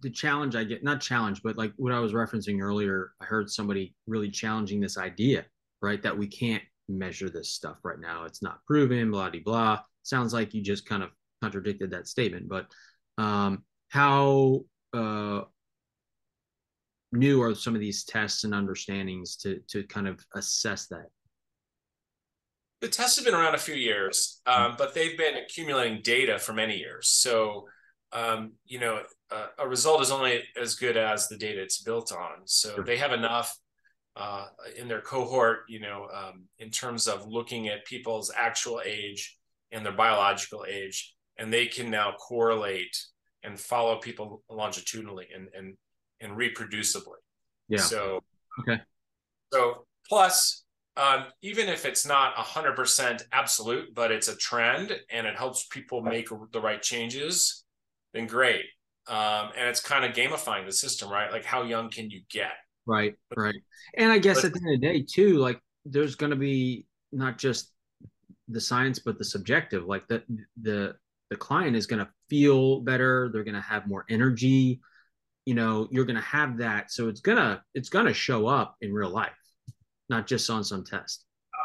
the 0.00 0.10
challenge 0.10 0.56
I 0.56 0.64
get, 0.64 0.82
not 0.82 1.00
challenge, 1.00 1.42
but 1.42 1.56
like 1.56 1.72
what 1.76 1.92
I 1.92 2.00
was 2.00 2.12
referencing 2.12 2.60
earlier, 2.60 3.12
I 3.20 3.24
heard 3.26 3.50
somebody 3.50 3.94
really 4.06 4.30
challenging 4.30 4.80
this 4.80 4.96
idea, 4.96 5.44
right? 5.82 6.02
That 6.02 6.16
we 6.16 6.26
can't 6.26 6.62
measure 6.88 7.28
this 7.28 7.52
stuff 7.52 7.76
right 7.84 8.00
now. 8.00 8.24
It's 8.24 8.42
not 8.42 8.64
proven, 8.66 9.10
blah, 9.10 9.30
blah, 9.30 9.40
blah. 9.44 9.80
Sounds 10.02 10.32
like 10.32 10.54
you 10.54 10.62
just 10.62 10.88
kind 10.88 11.02
of 11.02 11.10
contradicted 11.42 11.90
that 11.90 12.08
statement, 12.08 12.48
but 12.48 12.66
um, 13.18 13.64
how 13.88 14.60
uh, 14.94 15.42
new 17.12 17.42
are 17.42 17.54
some 17.54 17.74
of 17.74 17.80
these 17.80 18.04
tests 18.04 18.44
and 18.44 18.54
understandings 18.54 19.36
to, 19.36 19.60
to 19.68 19.82
kind 19.84 20.08
of 20.08 20.24
assess 20.34 20.86
that? 20.86 21.06
The 22.80 22.88
tests 22.88 23.16
have 23.16 23.24
been 23.24 23.34
around 23.34 23.54
a 23.54 23.58
few 23.58 23.74
years, 23.74 24.40
um, 24.46 24.74
but 24.78 24.94
they've 24.94 25.16
been 25.16 25.36
accumulating 25.36 26.00
data 26.02 26.38
for 26.38 26.52
many 26.52 26.78
years. 26.78 27.08
So, 27.08 27.66
um, 28.12 28.52
you 28.64 28.78
know, 28.78 29.02
uh, 29.30 29.46
a 29.58 29.68
result 29.68 30.00
is 30.00 30.10
only 30.10 30.42
as 30.60 30.74
good 30.74 30.96
as 30.96 31.28
the 31.28 31.36
data 31.36 31.60
it's 31.60 31.82
built 31.82 32.10
on. 32.12 32.46
So 32.46 32.76
sure. 32.76 32.84
they 32.84 32.96
have 32.96 33.12
enough 33.12 33.54
uh, 34.16 34.46
in 34.76 34.88
their 34.88 35.00
cohort, 35.00 35.60
you 35.68 35.80
know, 35.80 36.08
um, 36.12 36.44
in 36.58 36.70
terms 36.70 37.06
of 37.06 37.26
looking 37.26 37.68
at 37.68 37.84
people's 37.84 38.32
actual 38.34 38.80
age 38.84 39.38
and 39.70 39.84
their 39.84 39.92
biological 39.92 40.64
age, 40.68 41.14
and 41.38 41.52
they 41.52 41.66
can 41.66 41.90
now 41.90 42.12
correlate 42.12 42.96
and 43.42 43.58
follow 43.58 43.98
people 43.98 44.42
longitudinally 44.50 45.28
and 45.34 45.48
and 45.54 45.76
and 46.20 46.32
reproducibly. 46.32 47.20
Yeah. 47.68 47.78
So 47.78 48.20
okay. 48.60 48.80
So 49.52 49.86
plus, 50.08 50.64
um, 51.00 51.24
even 51.40 51.68
if 51.68 51.86
it's 51.86 52.06
not 52.06 52.34
hundred 52.34 52.76
percent 52.76 53.22
absolute, 53.32 53.94
but 53.94 54.10
it's 54.12 54.28
a 54.28 54.36
trend 54.36 54.98
and 55.10 55.26
it 55.26 55.34
helps 55.34 55.66
people 55.70 56.02
make 56.02 56.28
the 56.52 56.60
right 56.60 56.82
changes, 56.82 57.64
then 58.12 58.26
great. 58.26 58.66
Um, 59.08 59.50
and 59.56 59.66
it's 59.68 59.80
kind 59.80 60.04
of 60.04 60.12
gamifying 60.12 60.66
the 60.66 60.72
system, 60.72 61.10
right? 61.10 61.32
Like 61.32 61.44
how 61.44 61.62
young 61.62 61.90
can 61.90 62.10
you 62.10 62.20
get? 62.30 62.52
Right, 62.86 63.14
right. 63.34 63.54
And 63.96 64.12
I 64.12 64.18
guess 64.18 64.44
at 64.44 64.52
the 64.52 64.60
end 64.60 64.74
of 64.74 64.80
the 64.80 64.86
day, 64.86 65.06
too, 65.08 65.38
like 65.38 65.58
there's 65.86 66.16
going 66.16 66.30
to 66.30 66.36
be 66.36 66.84
not 67.12 67.38
just 67.38 67.72
the 68.48 68.60
science, 68.60 68.98
but 68.98 69.16
the 69.16 69.24
subjective. 69.24 69.86
Like 69.86 70.06
the 70.06 70.22
the 70.60 70.96
the 71.30 71.36
client 71.36 71.76
is 71.76 71.86
going 71.86 72.04
to 72.04 72.10
feel 72.28 72.80
better. 72.80 73.30
They're 73.32 73.44
going 73.44 73.54
to 73.54 73.60
have 73.62 73.86
more 73.86 74.04
energy. 74.10 74.80
You 75.46 75.54
know, 75.54 75.88
you're 75.90 76.04
going 76.04 76.16
to 76.16 76.22
have 76.22 76.58
that. 76.58 76.92
So 76.92 77.08
it's 77.08 77.20
gonna 77.20 77.62
it's 77.74 77.88
gonna 77.88 78.12
show 78.12 78.46
up 78.46 78.76
in 78.82 78.92
real 78.92 79.08
life, 79.08 79.32
not 80.10 80.26
just 80.26 80.50
on 80.50 80.62
some 80.62 80.84
test. 80.84 81.24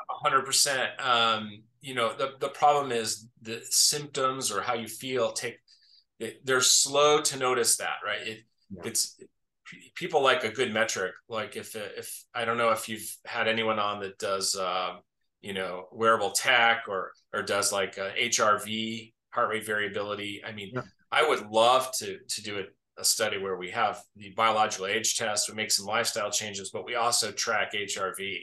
hundred 0.10 0.46
percent. 0.46 0.92
Um, 1.02 1.64
you 1.82 1.94
know, 1.94 2.16
the 2.16 2.34
the 2.40 2.50
problem 2.50 2.92
is 2.92 3.28
the 3.42 3.62
symptoms 3.70 4.52
or 4.52 4.62
how 4.62 4.76
you 4.76 4.88
feel 4.88 5.34
take. 5.34 5.58
They're 6.46 6.62
slow 6.62 7.20
to 7.22 7.38
notice 7.38 7.76
that, 7.78 7.98
right? 8.06 8.26
It, 8.26 8.40
yeah. 8.70 8.84
It's 8.86 9.20
people 9.96 10.22
like 10.22 10.44
a 10.44 10.52
good 10.52 10.74
metric. 10.74 11.14
Like 11.28 11.58
if 11.58 11.76
if 11.76 12.24
I 12.34 12.46
don't 12.46 12.58
know 12.58 12.70
if 12.70 12.88
you've 12.88 13.16
had 13.26 13.48
anyone 13.48 13.80
on 13.80 14.00
that 14.02 14.18
does 14.18 14.56
uh, 14.56 14.94
you 15.42 15.54
know 15.54 15.88
wearable 15.92 16.32
tech 16.32 16.84
or 16.88 17.12
or 17.34 17.42
does 17.42 17.74
like 17.74 17.96
HRV 17.96 19.14
heart 19.32 19.50
rate 19.50 19.66
variability. 19.66 20.42
I 20.46 20.54
mean, 20.54 20.72
yeah. 20.74 20.82
I 21.12 21.28
would 21.28 21.48
love 21.50 21.92
to 22.00 22.18
to 22.28 22.44
do 22.44 22.60
a, 22.60 22.64
a 22.98 23.04
study 23.04 23.38
where 23.38 23.58
we 23.58 23.72
have 23.72 24.02
the 24.16 24.32
biological 24.32 24.88
age 24.88 25.18
test, 25.18 25.50
we 25.50 25.56
make 25.56 25.72
some 25.72 25.86
lifestyle 25.86 26.32
changes, 26.32 26.70
but 26.72 26.86
we 26.86 26.96
also 26.96 27.32
track 27.32 27.74
HRV. 27.74 28.38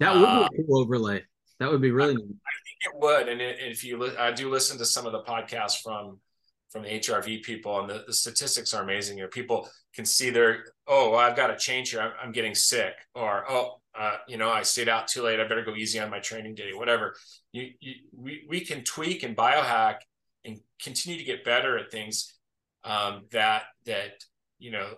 That 0.00 0.14
would 0.14 0.24
uh, 0.24 0.48
be 0.50 0.62
a 0.62 0.66
cool 0.66 0.80
overlay. 0.80 1.22
That 1.58 1.70
would 1.70 1.80
be 1.80 1.90
really. 1.90 2.12
I, 2.12 2.16
I 2.16 2.18
think 2.18 2.94
it 2.94 3.00
would, 3.00 3.28
and 3.28 3.40
if 3.40 3.84
you, 3.84 3.98
li- 3.98 4.16
I 4.18 4.32
do 4.32 4.50
listen 4.50 4.78
to 4.78 4.84
some 4.84 5.06
of 5.06 5.12
the 5.12 5.22
podcasts 5.22 5.82
from 5.82 6.18
from 6.70 6.82
the 6.82 6.88
HRV 6.88 7.42
people, 7.42 7.80
and 7.80 7.88
the, 7.88 8.04
the 8.06 8.12
statistics 8.12 8.74
are 8.74 8.82
amazing. 8.82 9.16
You 9.16 9.24
know, 9.24 9.28
people 9.28 9.68
can 9.94 10.04
see 10.04 10.30
their, 10.30 10.64
oh, 10.86 11.10
well, 11.10 11.20
I've 11.20 11.36
got 11.36 11.46
to 11.46 11.56
change 11.56 11.90
here. 11.90 12.00
I'm, 12.00 12.12
I'm 12.22 12.32
getting 12.32 12.54
sick, 12.54 12.94
or 13.14 13.44
oh, 13.48 13.76
uh, 13.98 14.16
you 14.28 14.36
know, 14.36 14.50
I 14.50 14.62
stayed 14.62 14.88
out 14.88 15.08
too 15.08 15.22
late. 15.22 15.40
I 15.40 15.46
better 15.46 15.64
go 15.64 15.74
easy 15.74 15.98
on 16.00 16.10
my 16.10 16.18
training 16.18 16.54
day, 16.54 16.72
whatever. 16.74 17.14
You, 17.52 17.70
you, 17.80 17.94
we, 18.14 18.44
we 18.48 18.60
can 18.60 18.84
tweak 18.84 19.22
and 19.22 19.36
biohack 19.36 19.96
and 20.44 20.60
continue 20.82 21.18
to 21.18 21.24
get 21.24 21.44
better 21.44 21.78
at 21.78 21.90
things 21.90 22.34
um, 22.86 23.24
that 23.32 23.64
that 23.84 24.24
you 24.58 24.70
know 24.70 24.88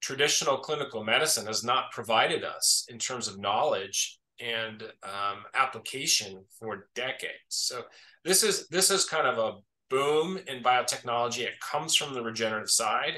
traditional 0.00 0.58
clinical 0.58 1.02
medicine 1.02 1.46
has 1.46 1.64
not 1.64 1.90
provided 1.90 2.44
us 2.44 2.86
in 2.90 2.98
terms 2.98 3.26
of 3.26 3.38
knowledge 3.38 4.18
and 4.38 4.82
um, 5.02 5.44
application 5.54 6.44
for 6.58 6.88
decades. 6.94 7.32
So 7.48 7.82
this 8.24 8.42
is 8.42 8.68
this 8.68 8.90
is 8.90 9.04
kind 9.04 9.26
of 9.26 9.38
a 9.38 9.58
boom 9.88 10.38
in 10.46 10.62
biotechnology. 10.62 11.40
It 11.40 11.60
comes 11.60 11.96
from 11.96 12.14
the 12.14 12.22
regenerative 12.22 12.70
side. 12.70 13.14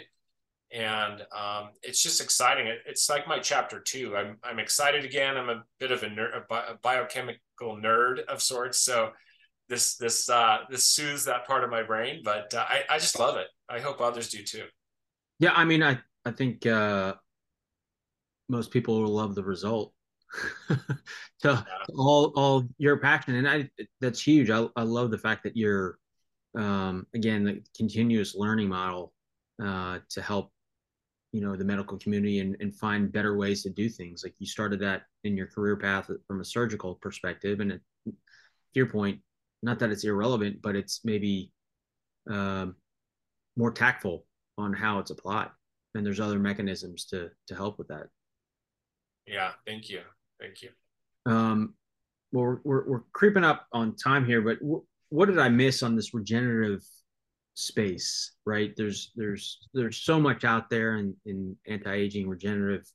And 0.72 1.22
um, 1.34 1.70
it's 1.82 2.02
just 2.02 2.20
exciting. 2.20 2.66
It, 2.66 2.78
it's 2.86 3.08
like 3.08 3.28
my 3.28 3.38
chapter 3.38 3.80
two. 3.80 4.16
I'm, 4.16 4.36
I'm 4.42 4.58
excited 4.58 5.04
again. 5.04 5.36
I'm 5.36 5.48
a 5.48 5.62
bit 5.78 5.92
of 5.92 6.02
a, 6.02 6.06
nerd, 6.06 6.36
a, 6.36 6.40
bi- 6.48 6.66
a 6.66 6.74
biochemical 6.82 7.78
nerd 7.80 8.24
of 8.24 8.42
sorts. 8.42 8.80
So 8.80 9.10
this 9.68 9.96
this 9.96 10.28
uh, 10.28 10.58
this 10.68 10.84
soothes 10.84 11.24
that 11.26 11.46
part 11.46 11.64
of 11.64 11.70
my 11.70 11.82
brain. 11.82 12.20
But 12.24 12.52
uh, 12.52 12.64
I, 12.68 12.82
I 12.90 12.98
just 12.98 13.18
love 13.18 13.36
it. 13.36 13.46
I 13.68 13.80
hope 13.80 14.00
others 14.00 14.30
do 14.30 14.42
too. 14.42 14.64
Yeah, 15.38 15.52
I 15.52 15.64
mean, 15.64 15.82
I 15.82 15.98
I 16.24 16.30
think 16.30 16.66
uh, 16.66 17.14
most 18.48 18.70
people 18.70 19.02
will 19.02 19.14
love 19.14 19.34
the 19.34 19.44
result. 19.44 19.92
to, 20.68 20.84
yeah. 21.42 21.62
all 21.96 22.32
all 22.34 22.64
your 22.78 22.96
passion 22.96 23.36
and 23.36 23.48
i 23.48 23.70
that's 24.00 24.20
huge 24.20 24.50
i, 24.50 24.66
I 24.74 24.82
love 24.82 25.12
the 25.12 25.18
fact 25.18 25.44
that 25.44 25.56
you're 25.56 25.98
um, 26.58 27.06
again 27.14 27.44
the 27.44 27.62
continuous 27.76 28.34
learning 28.34 28.68
model 28.68 29.14
uh, 29.62 30.00
to 30.10 30.20
help 30.20 30.50
you 31.32 31.40
know 31.40 31.54
the 31.54 31.64
medical 31.64 31.96
community 31.98 32.40
and, 32.40 32.56
and 32.60 32.74
find 32.74 33.12
better 33.12 33.36
ways 33.36 33.62
to 33.62 33.70
do 33.70 33.88
things 33.88 34.22
like 34.24 34.34
you 34.38 34.46
started 34.46 34.80
that 34.80 35.02
in 35.22 35.36
your 35.36 35.46
career 35.46 35.76
path 35.76 36.10
from 36.26 36.40
a 36.40 36.44
surgical 36.44 36.96
perspective 36.96 37.60
and 37.60 37.72
it, 37.72 37.80
to 38.06 38.12
your 38.74 38.86
point 38.86 39.20
not 39.62 39.78
that 39.78 39.90
it's 39.90 40.04
irrelevant 40.04 40.60
but 40.60 40.74
it's 40.74 41.04
maybe 41.04 41.52
um, 42.30 42.74
more 43.57 43.70
tactful 43.70 44.26
on 44.59 44.72
how 44.72 44.98
it's 44.98 45.11
applied. 45.11 45.48
And 45.94 46.04
there's 46.04 46.20
other 46.20 46.38
mechanisms 46.38 47.07
to 47.07 47.30
to 47.48 47.54
help 47.54 47.78
with 47.78 47.88
that. 47.88 48.09
Yeah 49.26 49.52
thank 49.66 49.88
you. 49.88 50.00
Thank 50.40 50.62
you. 50.62 50.70
Um 51.30 51.74
well 52.32 52.59
we're, 52.64 52.86
we're, 52.86 53.02
creeping 53.12 53.44
up 53.44 53.66
on 53.72 53.94
time 53.96 54.26
here 54.26 54.42
but 54.42 54.59
w- 54.59 54.84
what 55.11 55.26
did 55.26 55.38
i 55.38 55.48
miss 55.48 55.84
on 55.84 55.94
this 55.94 56.12
regenerative 56.12 56.82
space 57.54 58.32
right? 58.44 58.74
There's 58.76 59.12
there's 59.16 59.59
there's 59.74 59.96
so 59.96 60.20
much 60.20 60.44
out 60.44 60.70
there 60.70 60.96
in 60.98 61.14
in 61.24 61.57
anti-aging 61.66 62.28
regenerative 62.28 62.86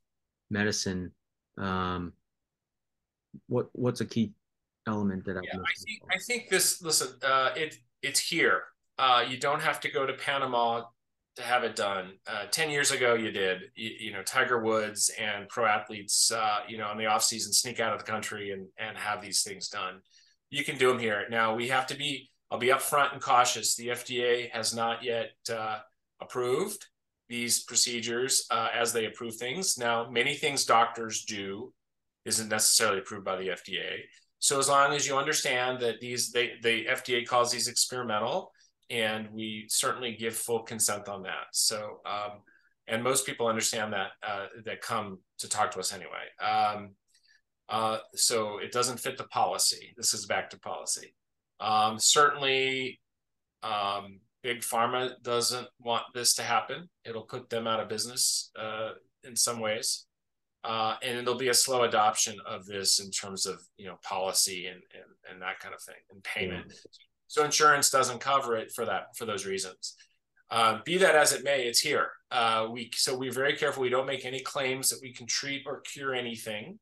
medicine. 0.50 1.12
Um 1.58 2.14
what 3.48 3.70
what's 3.74 4.02
a 4.02 4.06
key 4.06 4.34
element 4.88 5.26
that 5.26 5.36
yeah, 5.44 5.60
I 5.60 5.74
think 5.86 6.02
I 6.12 6.18
think 6.18 6.50
this 6.50 6.82
listen 6.82 7.10
uh 7.24 7.52
it 7.56 7.78
it's 8.02 8.20
here 8.20 8.64
uh 9.02 9.24
you 9.28 9.38
don't 9.38 9.62
have 9.62 9.80
to 9.82 9.92
go 9.92 10.06
to 10.06 10.14
Panama 10.14 10.84
to 11.36 11.42
have 11.42 11.64
it 11.64 11.76
done. 11.76 12.14
Uh, 12.28 12.46
10 12.52 12.70
years 12.70 12.92
ago, 12.92 13.14
you 13.14 13.32
did, 13.32 13.62
you, 13.76 13.92
you, 14.00 14.14
know, 14.14 14.22
Tiger 14.22 14.62
Woods 14.62 15.10
and 15.20 15.48
pro 15.48 15.66
athletes, 15.66 16.32
uh, 16.32 16.60
you 16.68 16.78
know, 16.78 16.92
in 16.92 16.98
the 16.98 17.06
off 17.06 17.24
season 17.24 17.54
sneak 17.54 17.80
out 17.80 17.94
of 17.94 18.00
the 18.00 18.12
country 18.12 18.52
and, 18.52 18.68
and 18.78 18.98
have 18.98 19.22
these 19.22 19.42
things 19.42 19.70
done. 19.70 20.02
You 20.50 20.64
can 20.64 20.78
do 20.78 20.90
them 20.90 21.00
here. 21.00 21.26
Now 21.30 21.56
we 21.56 21.70
have 21.70 21.88
to 21.88 21.96
be, 21.96 22.30
I'll 22.50 22.60
be 22.60 22.68
upfront 22.68 23.14
and 23.14 23.22
cautious. 23.22 23.76
The 23.76 23.90
FDA 23.90 24.52
has 24.52 24.76
not 24.76 25.04
yet 25.04 25.30
uh, 25.50 25.80
approved 26.22 26.86
these 27.30 27.64
procedures 27.64 28.46
uh, 28.52 28.68
as 28.76 28.92
they 28.92 29.06
approve 29.06 29.36
things. 29.36 29.78
Now, 29.78 30.10
many 30.10 30.36
things 30.36 30.66
doctors 30.66 31.24
do 31.24 31.74
isn't 32.26 32.50
necessarily 32.50 33.00
approved 33.00 33.24
by 33.24 33.38
the 33.38 33.48
FDA. 33.48 34.02
So 34.40 34.60
as 34.60 34.68
long 34.68 34.94
as 34.94 35.08
you 35.08 35.16
understand 35.16 35.80
that 35.80 36.02
these, 36.02 36.32
they, 36.32 36.54
the 36.62 36.88
FDA 36.88 37.26
calls 37.26 37.52
these 37.52 37.70
experimental, 37.70 38.52
and 38.92 39.30
we 39.32 39.66
certainly 39.70 40.16
give 40.16 40.36
full 40.36 40.64
consent 40.64 41.08
on 41.08 41.24
that. 41.24 41.48
So, 41.54 42.02
um, 42.06 42.42
and 42.88 43.02
most 43.02 43.26
people 43.26 43.48
understand 43.48 43.94
that 43.94 44.10
uh, 44.22 44.48
that 44.66 44.82
come 44.82 45.20
to 45.40 45.48
talk 45.48 45.72
to 45.72 45.80
us 45.80 45.94
anyway. 45.94 46.28
Um, 46.42 46.92
uh, 47.70 48.00
so 48.16 48.58
it 48.58 48.74
doesn't 48.74 49.00
fit 49.00 49.18
the 49.18 49.24
policy. 49.26 49.94
This 49.96 50.14
is 50.14 50.26
back 50.26 50.50
to 50.50 50.60
policy. 50.60 51.16
Um, 51.62 52.00
certainly, 52.00 53.00
um, 53.64 54.20
big 54.44 54.60
pharma 54.60 55.12
doesn't 55.24 55.68
want 55.80 56.04
this 56.14 56.34
to 56.36 56.44
happen. 56.44 56.90
It'll 57.06 57.22
put 57.22 57.50
them 57.50 57.68
out 57.68 57.80
of 57.80 57.88
business 57.88 58.52
uh, 58.60 58.90
in 59.24 59.38
some 59.38 59.62
ways. 59.62 60.06
Uh, 60.64 60.96
and 61.02 61.18
it'll 61.18 61.36
be 61.36 61.48
a 61.48 61.54
slow 61.54 61.84
adoption 61.84 62.38
of 62.46 62.66
this 62.66 63.00
in 63.00 63.10
terms 63.10 63.46
of 63.48 63.60
you 63.78 63.86
know 63.88 63.98
policy 64.04 64.68
and 64.68 64.82
and, 64.94 65.32
and 65.32 65.42
that 65.42 65.60
kind 65.60 65.74
of 65.74 65.82
thing 65.82 65.96
and 66.12 66.24
payment. 66.24 66.66
Yeah. 66.68 66.76
So 67.32 67.46
insurance 67.46 67.90
doesn't 67.90 68.20
cover 68.20 68.58
it 68.58 68.74
for 68.74 68.84
that 68.84 69.16
for 69.16 69.24
those 69.24 69.46
reasons. 69.46 69.96
Uh, 70.50 70.80
be 70.84 70.98
that 70.98 71.16
as 71.16 71.32
it 71.32 71.46
may, 71.46 71.64
it's 71.64 71.80
here. 71.80 72.10
Uh, 72.30 72.68
we 72.70 72.92
so 72.94 73.18
we're 73.18 73.32
very 73.32 73.56
careful. 73.56 73.84
We 73.84 73.88
don't 73.88 74.06
make 74.06 74.26
any 74.26 74.42
claims 74.42 74.90
that 74.90 75.00
we 75.02 75.14
can 75.14 75.28
treat 75.28 75.64
or 75.66 75.80
cure 75.80 76.14
anything. 76.14 76.78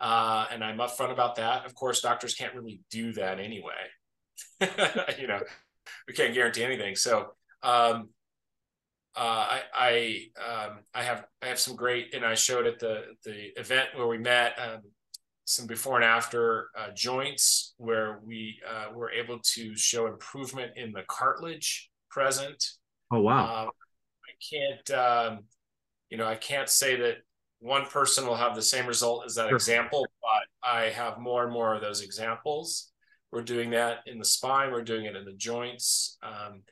Uh, 0.00 0.46
and 0.52 0.62
I'm 0.62 0.78
upfront 0.78 1.10
about 1.10 1.34
that. 1.36 1.66
Of 1.66 1.74
course, 1.74 2.00
doctors 2.00 2.36
can't 2.36 2.54
really 2.54 2.78
do 2.92 3.12
that 3.14 3.40
anyway. 3.40 3.72
you 5.18 5.26
know, 5.26 5.40
we 6.06 6.14
can't 6.14 6.32
guarantee 6.32 6.62
anything. 6.62 6.94
So 6.94 7.32
um, 7.64 8.10
uh, 9.16 9.48
I 9.50 9.62
I, 9.74 10.26
um, 10.48 10.78
I 10.94 11.02
have 11.02 11.24
I 11.42 11.46
have 11.46 11.58
some 11.58 11.74
great, 11.74 12.14
and 12.14 12.24
I 12.24 12.36
showed 12.36 12.68
at 12.68 12.78
the 12.78 13.02
the 13.24 13.58
event 13.58 13.88
where 13.96 14.06
we 14.06 14.18
met. 14.18 14.56
Um, 14.60 14.82
some 15.46 15.66
before 15.66 15.96
and 15.96 16.04
after 16.04 16.70
uh, 16.76 16.88
joints 16.94 17.74
where 17.78 18.20
we 18.24 18.58
uh, 18.68 18.92
were 18.92 19.10
able 19.10 19.38
to 19.54 19.76
show 19.76 20.06
improvement 20.06 20.72
in 20.76 20.92
the 20.92 21.02
cartilage 21.08 21.88
present. 22.10 22.62
Oh 23.10 23.20
wow! 23.20 23.44
Uh, 23.44 23.68
I 23.68 24.34
can't, 24.50 24.90
um, 24.90 25.44
you 26.10 26.18
know, 26.18 26.26
I 26.26 26.34
can't 26.34 26.68
say 26.68 26.96
that 26.96 27.18
one 27.60 27.86
person 27.86 28.26
will 28.26 28.34
have 28.36 28.56
the 28.56 28.62
same 28.62 28.86
result 28.86 29.24
as 29.24 29.36
that 29.36 29.48
sure. 29.48 29.56
example, 29.56 30.06
but 30.20 30.68
I 30.68 30.90
have 30.90 31.18
more 31.18 31.44
and 31.44 31.52
more 31.52 31.74
of 31.74 31.80
those 31.80 32.02
examples. 32.02 32.90
We're 33.30 33.42
doing 33.42 33.70
that 33.70 34.00
in 34.06 34.18
the 34.18 34.24
spine. 34.24 34.72
We're 34.72 34.82
doing 34.82 35.04
it 35.04 35.14
in 35.14 35.24
the 35.24 35.32
joints. 35.32 36.18
Um, 36.22 36.62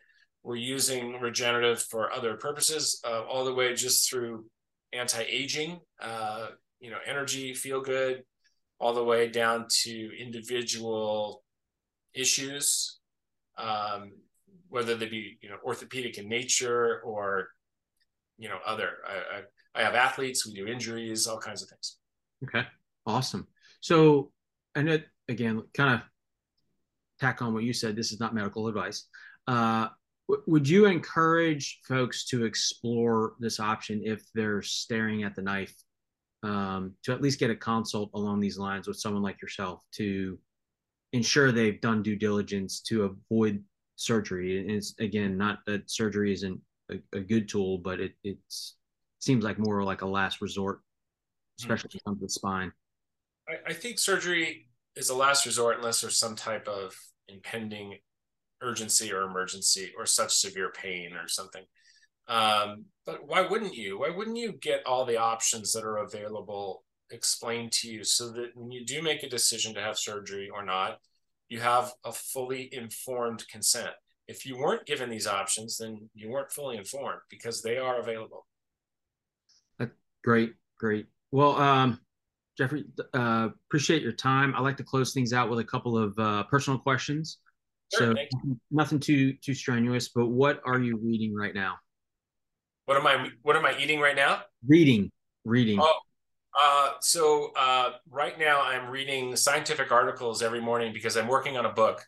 we're 0.43 0.57
using 0.57 1.21
regenerative 1.21 1.81
for 1.83 2.13
other 2.13 2.37
purposes, 2.37 3.01
uh, 3.07 3.23
all 3.23 3.45
the 3.45 3.55
way 3.55 3.75
just 3.75 4.11
through 4.11 4.47
anti-aging, 4.93 5.81
uh, 6.01 6.49
you 6.81 6.91
know, 6.91 6.99
energy, 7.07 7.55
feel 7.55 7.81
good, 7.81 8.23
all 8.79 8.95
the 8.95 9.05
way 9.05 9.29
down 9.29 9.67
to 9.83 10.11
individual 10.21 11.43
issues, 12.15 12.99
um, 13.59 14.13
whether 14.69 14.95
they 14.95 15.07
be 15.07 15.39
you 15.41 15.49
know 15.49 15.57
orthopedic 15.65 16.19
in 16.19 16.29
nature 16.29 17.01
or 17.05 17.49
you 18.39 18.49
know 18.49 18.59
other. 18.67 18.91
I, 19.07 19.39
I, 19.39 19.81
I 19.81 19.85
have 19.85 19.95
athletes. 19.95 20.47
We 20.47 20.55
do 20.55 20.67
injuries, 20.67 21.27
all 21.27 21.39
kinds 21.39 21.63
of 21.63 21.69
things. 21.69 21.97
Okay, 22.45 22.67
awesome. 23.07 23.47
So, 23.81 24.33
and 24.75 24.89
it 24.89 25.07
again, 25.29 25.63
kind 25.75 25.95
of 25.95 26.01
tack 27.21 27.43
on 27.43 27.55
what 27.55 27.65
you 27.65 27.73
said. 27.73 27.97
This 27.97 28.13
is 28.13 28.21
not 28.21 28.35
medical 28.35 28.69
advice. 28.69 29.07
Uh, 29.47 29.89
would 30.47 30.69
you 30.69 30.87
encourage 30.87 31.81
folks 31.87 32.25
to 32.27 32.45
explore 32.45 33.35
this 33.41 33.61
option 33.61 34.03
if 34.05 34.23
they're 34.35 34.63
staring 34.63 35.23
at 35.23 35.35
the 35.35 35.43
knife 35.43 35.75
um, 36.45 36.93
to 37.03 37.13
at 37.13 37.23
least 37.23 37.41
get 37.41 37.51
a 37.51 37.57
consult 37.57 38.11
along 38.15 38.39
these 38.39 38.59
lines 38.59 38.87
with 38.87 38.99
someone 38.99 39.23
like 39.23 39.41
yourself 39.41 39.81
to 39.93 40.39
ensure 41.13 41.51
they've 41.51 41.81
done 41.81 42.03
due 42.03 42.17
diligence 42.17 42.81
to 42.81 43.05
avoid 43.05 43.65
surgery. 43.97 44.61
And 44.61 44.71
it's 44.71 44.95
again 45.01 45.39
not 45.39 45.61
that 45.67 45.91
surgery 45.91 46.33
isn't 46.33 46.61
a, 46.91 46.97
a 47.15 47.21
good 47.21 47.49
tool, 47.49 47.79
but 47.79 47.99
it 47.99 48.13
it's 48.25 48.77
seems 49.21 49.43
like 49.43 49.59
more 49.59 49.83
like 49.83 50.03
a 50.03 50.07
last 50.07 50.43
resort, 50.43 50.81
especially 51.59 51.89
mm-hmm. 51.89 52.11
when 52.11 52.15
it 52.17 52.21
comes 52.21 52.21
to 52.21 52.27
the 52.27 52.31
spine. 52.31 52.73
I, 53.49 53.71
I 53.71 53.73
think 53.73 53.99
surgery 53.99 54.69
is 54.97 55.09
a 55.09 55.17
last 55.17 55.47
resort 55.47 55.79
unless 55.79 56.03
there's 56.03 56.19
some 56.19 56.37
type 56.37 56.69
of 56.69 56.95
impending 57.29 57.97
urgency 58.63 59.13
or 59.13 59.23
emergency 59.23 59.93
or 59.97 60.05
such 60.05 60.35
severe 60.35 60.71
pain 60.71 61.15
or 61.15 61.27
something. 61.27 61.65
Um, 62.29 62.87
but 63.07 63.27
why 63.27 63.43
wouldn't 63.43 63.75
you? 63.75 63.99
Why 63.99 64.11
wouldn't 64.11 64.37
you 64.37 64.53
get 64.53 64.87
all 64.87 65.05
the 65.05 65.19
options 65.19 65.73
that 65.73 65.85
are 65.85 65.99
available 65.99 66.85
explained 67.11 67.73
to 67.73 67.89
you 67.89 68.03
so 68.03 68.31
that 68.33 68.51
when 68.55 68.71
you 68.71 68.85
do 68.85 69.03
make 69.03 69.23
a 69.23 69.29
decision 69.29 69.75
to 69.75 69.81
have 69.81 69.99
surgery 69.99 70.49
or 70.53 70.65
not, 70.65 70.99
you 71.49 71.61
have 71.61 71.93
a 72.05 72.13
fully 72.13 72.69
informed 72.73 73.47
consent. 73.49 73.91
If 74.27 74.47
you 74.47 74.57
weren't 74.57 74.87
given 74.87 75.11
these 75.11 75.27
options, 75.27 75.77
then 75.77 76.09
you 76.15 76.31
weren't 76.31 76.51
fully 76.51 76.79
informed 76.79 77.21
because 77.29 77.61
they 77.61 77.77
are 77.77 78.01
available. 78.01 78.47
Great, 80.25 80.55
great. 80.79 81.07
Well, 81.31 81.55
um, 81.57 82.01
Jeffrey, 82.57 82.87
uh, 83.13 83.51
appreciate 83.69 84.03
your 84.03 84.13
time. 84.13 84.55
I 84.57 84.63
like 84.63 84.79
to 84.79 84.85
close 84.85 85.13
things 85.13 85.35
out 85.35 85.51
with 85.51 85.59
a 85.59 85.65
couple 85.65 85.99
of 85.99 86.19
uh, 86.19 86.45
personal 86.45 86.79
questions. 86.79 87.39
Sure, 87.95 88.15
so 88.17 88.39
nothing 88.71 88.99
too 88.99 89.35
too 89.35 89.55
strenuous, 89.55 90.09
but 90.09 90.27
what 90.27 90.63
are 90.65 90.81
you 90.81 90.97
reading 90.97 91.35
right 91.35 91.55
now? 91.55 91.75
What 92.87 92.97
am 92.97 93.07
I 93.07 93.29
what 93.43 93.57
am 93.57 93.65
I 93.65 93.77
eating 93.79 94.01
right 94.01 94.17
now? 94.17 94.43
Reading. 94.67 95.11
Reading. 95.45 95.79
Oh, 95.81 95.99
uh, 96.63 96.93
so 97.01 97.51
uh, 97.57 97.93
right 98.11 98.39
now 98.39 98.63
I'm 98.63 98.91
reading 98.91 99.37
scientific 99.37 99.91
articles 99.91 100.43
every 100.43 100.61
morning 100.61 100.93
because 100.93 101.17
I'm 101.17 101.29
working 101.29 101.57
on 101.57 101.67
a 101.67 101.73
book. 101.73 102.05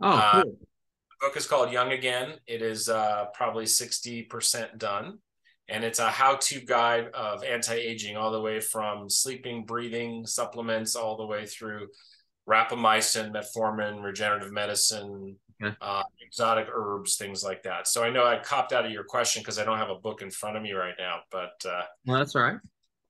Oh, 0.00 0.10
uh, 0.10 0.42
cool. 0.42 0.52
The 0.52 1.26
book 1.26 1.36
is 1.36 1.46
called 1.46 1.72
Young 1.72 1.92
Again. 1.92 2.34
It 2.46 2.62
is 2.62 2.88
uh, 2.88 3.26
probably 3.34 3.64
60% 3.64 4.78
done. 4.78 5.18
And 5.68 5.84
it's 5.84 6.00
a 6.00 6.10
how-to 6.10 6.60
guide 6.60 7.10
of 7.14 7.44
anti-aging 7.44 8.16
all 8.16 8.32
the 8.32 8.40
way 8.40 8.60
from 8.60 9.08
sleeping, 9.08 9.64
breathing, 9.64 10.26
supplements, 10.26 10.96
all 10.96 11.16
the 11.16 11.26
way 11.26 11.46
through 11.46 11.88
rapamycin, 12.48 13.32
metformin, 13.32 14.02
regenerative 14.02 14.52
medicine, 14.52 15.36
uh, 15.80 16.02
exotic 16.20 16.68
herbs, 16.72 17.16
things 17.16 17.42
like 17.42 17.62
that. 17.64 17.88
So 17.88 18.02
I 18.02 18.10
know 18.10 18.24
I 18.24 18.38
copped 18.38 18.72
out 18.72 18.86
of 18.86 18.92
your 18.92 19.04
question 19.04 19.42
because 19.42 19.58
I 19.58 19.64
don't 19.64 19.78
have 19.78 19.90
a 19.90 19.96
book 19.96 20.22
in 20.22 20.30
front 20.30 20.56
of 20.56 20.62
me 20.62 20.72
right 20.72 20.94
now, 20.98 21.20
but 21.30 21.62
uh, 21.66 21.82
well, 22.06 22.18
that's 22.18 22.34
all 22.34 22.42
right. 22.42 22.58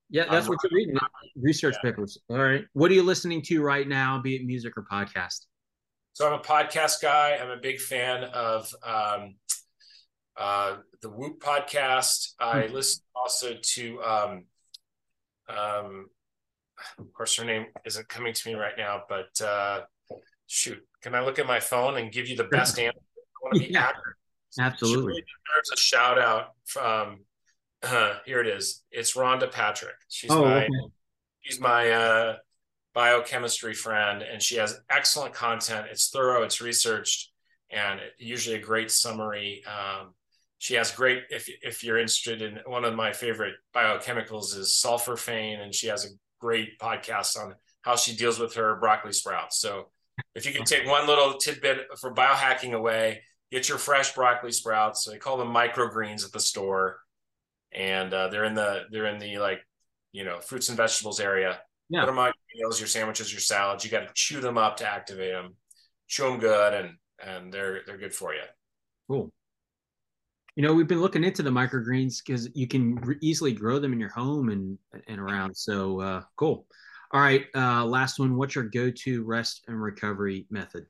Yeah, 0.09 0.25
that's 0.29 0.49
what 0.49 0.59
you're 0.63 0.77
reading. 0.77 0.97
Research 1.37 1.75
yeah. 1.81 1.91
papers. 1.91 2.17
All 2.29 2.37
right. 2.37 2.65
What 2.73 2.91
are 2.91 2.93
you 2.93 3.03
listening 3.03 3.41
to 3.43 3.61
right 3.61 3.87
now, 3.87 4.19
be 4.19 4.35
it 4.35 4.45
music 4.45 4.73
or 4.75 4.83
podcast? 4.91 5.45
So 6.13 6.27
I'm 6.27 6.33
a 6.33 6.43
podcast 6.43 7.01
guy. 7.01 7.37
I'm 7.41 7.49
a 7.49 7.57
big 7.57 7.79
fan 7.79 8.25
of 8.25 8.73
um, 8.83 9.35
uh, 10.35 10.77
the 11.01 11.09
Whoop 11.09 11.39
podcast. 11.39 12.33
I 12.39 12.63
mm-hmm. 12.63 12.73
listen 12.73 13.03
also 13.15 13.55
to 13.61 14.03
um, 14.03 14.43
um, 15.47 16.09
of 16.99 17.13
course, 17.13 17.35
her 17.37 17.45
name 17.45 17.67
isn't 17.85 18.09
coming 18.09 18.33
to 18.33 18.49
me 18.49 18.55
right 18.55 18.77
now, 18.77 19.03
but 19.07 19.29
uh, 19.41 19.81
shoot, 20.51 20.79
can 21.01 21.15
I 21.15 21.21
look 21.23 21.39
at 21.39 21.47
my 21.47 21.59
phone 21.59 21.97
and 21.97 22.11
give 22.11 22.27
you 22.27 22.35
the 22.35 22.43
best 22.45 22.77
answer? 22.85 22.99
I 22.99 23.37
want 23.41 23.55
to 23.55 23.59
be 23.67 23.73
Yeah. 23.73 23.87
accurate. 23.87 24.15
Absolutely. 24.59 25.13
Deserves 25.13 25.71
a 25.73 25.77
shout 25.77 26.19
out 26.19 26.47
from. 26.65 27.21
Uh, 27.83 28.15
here 28.25 28.39
it 28.41 28.47
is. 28.47 28.83
It's 28.91 29.15
Rhonda 29.15 29.51
Patrick. 29.51 29.95
She's 30.09 30.29
Oh, 30.29 30.43
my 30.43 30.65
okay. 30.65 30.69
she's 31.41 31.59
my 31.59 31.89
uh, 31.89 32.35
biochemistry 32.93 33.73
friend, 33.73 34.21
and 34.21 34.41
she 34.41 34.57
has 34.57 34.79
excellent 34.89 35.33
content. 35.33 35.87
It's 35.89 36.09
thorough, 36.09 36.43
it's 36.43 36.61
researched, 36.61 37.31
and 37.71 37.99
usually 38.19 38.57
a 38.57 38.61
great 38.61 38.91
summary. 38.91 39.63
Um, 39.65 40.13
she 40.59 40.75
has 40.75 40.91
great. 40.91 41.23
If 41.31 41.49
if 41.63 41.83
you're 41.83 41.97
interested 41.97 42.41
in 42.43 42.59
one 42.65 42.85
of 42.85 42.93
my 42.93 43.13
favorite 43.13 43.55
biochemicals 43.73 44.55
is 44.55 44.79
sulforaphane, 44.85 45.59
and 45.63 45.73
she 45.73 45.87
has 45.87 46.05
a 46.05 46.09
great 46.39 46.77
podcast 46.77 47.35
on 47.37 47.55
how 47.81 47.95
she 47.95 48.15
deals 48.15 48.37
with 48.37 48.53
her 48.55 48.75
broccoli 48.75 49.13
sprouts. 49.13 49.57
So 49.59 49.89
if 50.35 50.45
you 50.45 50.53
could 50.53 50.65
take 50.65 50.85
one 50.85 51.07
little 51.07 51.33
tidbit 51.37 51.87
for 51.99 52.13
biohacking 52.13 52.73
away, 52.73 53.21
get 53.51 53.69
your 53.69 53.77
fresh 53.77 54.13
broccoli 54.13 54.51
sprouts. 54.51 55.05
They 55.05 55.17
call 55.17 55.37
them 55.37 55.53
microgreens 55.53 56.25
at 56.25 56.31
the 56.31 56.39
store, 56.39 56.99
and 57.71 58.13
uh, 58.13 58.29
they're 58.29 58.45
in 58.45 58.53
the 58.53 58.83
they're 58.91 59.07
in 59.07 59.19
the 59.19 59.37
like 59.37 59.59
you 60.11 60.23
know 60.23 60.39
fruits 60.39 60.69
and 60.69 60.77
vegetables 60.77 61.19
area. 61.19 61.59
Yeah. 61.89 62.01
Put 62.01 62.07
them 62.07 62.19
on 62.19 62.31
your 62.53 62.67
meals, 62.67 62.79
your 62.79 62.87
sandwiches, 62.87 63.31
your 63.31 63.41
salads. 63.41 63.83
You 63.83 63.91
got 63.91 64.07
to 64.07 64.13
chew 64.13 64.39
them 64.39 64.57
up 64.57 64.77
to 64.77 64.89
activate 64.89 65.33
them. 65.33 65.55
Chew 66.07 66.23
them 66.23 66.39
good, 66.39 66.73
and 66.73 66.89
and 67.23 67.53
they're 67.53 67.81
they're 67.85 67.97
good 67.97 68.13
for 68.13 68.33
you. 68.33 68.43
Cool. 69.09 69.31
You 70.55 70.63
know, 70.63 70.73
we've 70.73 70.87
been 70.87 71.01
looking 71.01 71.23
into 71.23 71.43
the 71.43 71.49
microgreens 71.49 72.21
because 72.25 72.49
you 72.53 72.67
can 72.67 72.95
re- 72.95 73.17
easily 73.21 73.53
grow 73.53 73.79
them 73.79 73.93
in 73.93 73.99
your 73.99 74.09
home 74.09 74.49
and 74.49 74.77
and 75.07 75.19
around. 75.19 75.55
So 75.55 75.99
uh, 76.01 76.21
cool. 76.35 76.65
All 77.13 77.19
right, 77.19 77.45
uh, 77.55 77.85
last 77.85 78.19
one. 78.19 78.37
What's 78.37 78.55
your 78.55 78.63
go-to 78.63 79.23
rest 79.23 79.63
and 79.67 79.81
recovery 79.81 80.45
method? 80.49 80.85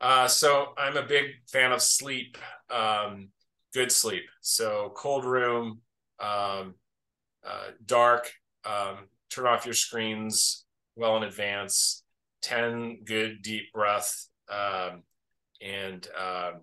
Uh, 0.00 0.28
so 0.28 0.74
I'm 0.78 0.96
a 0.96 1.02
big 1.02 1.26
fan 1.50 1.72
of 1.72 1.82
sleep, 1.82 2.38
um, 2.70 3.28
good 3.74 3.90
sleep. 3.90 4.24
So 4.40 4.92
cold 4.94 5.24
room, 5.24 5.80
um, 6.20 6.74
uh, 7.44 7.70
dark, 7.84 8.30
um, 8.64 9.08
turn 9.30 9.46
off 9.46 9.64
your 9.64 9.74
screens 9.74 10.64
well 10.94 11.16
in 11.16 11.24
advance, 11.24 12.04
10 12.42 13.02
good 13.04 13.42
deep 13.42 13.72
breath, 13.72 14.28
um, 14.48 15.02
and 15.60 16.06
um 16.20 16.60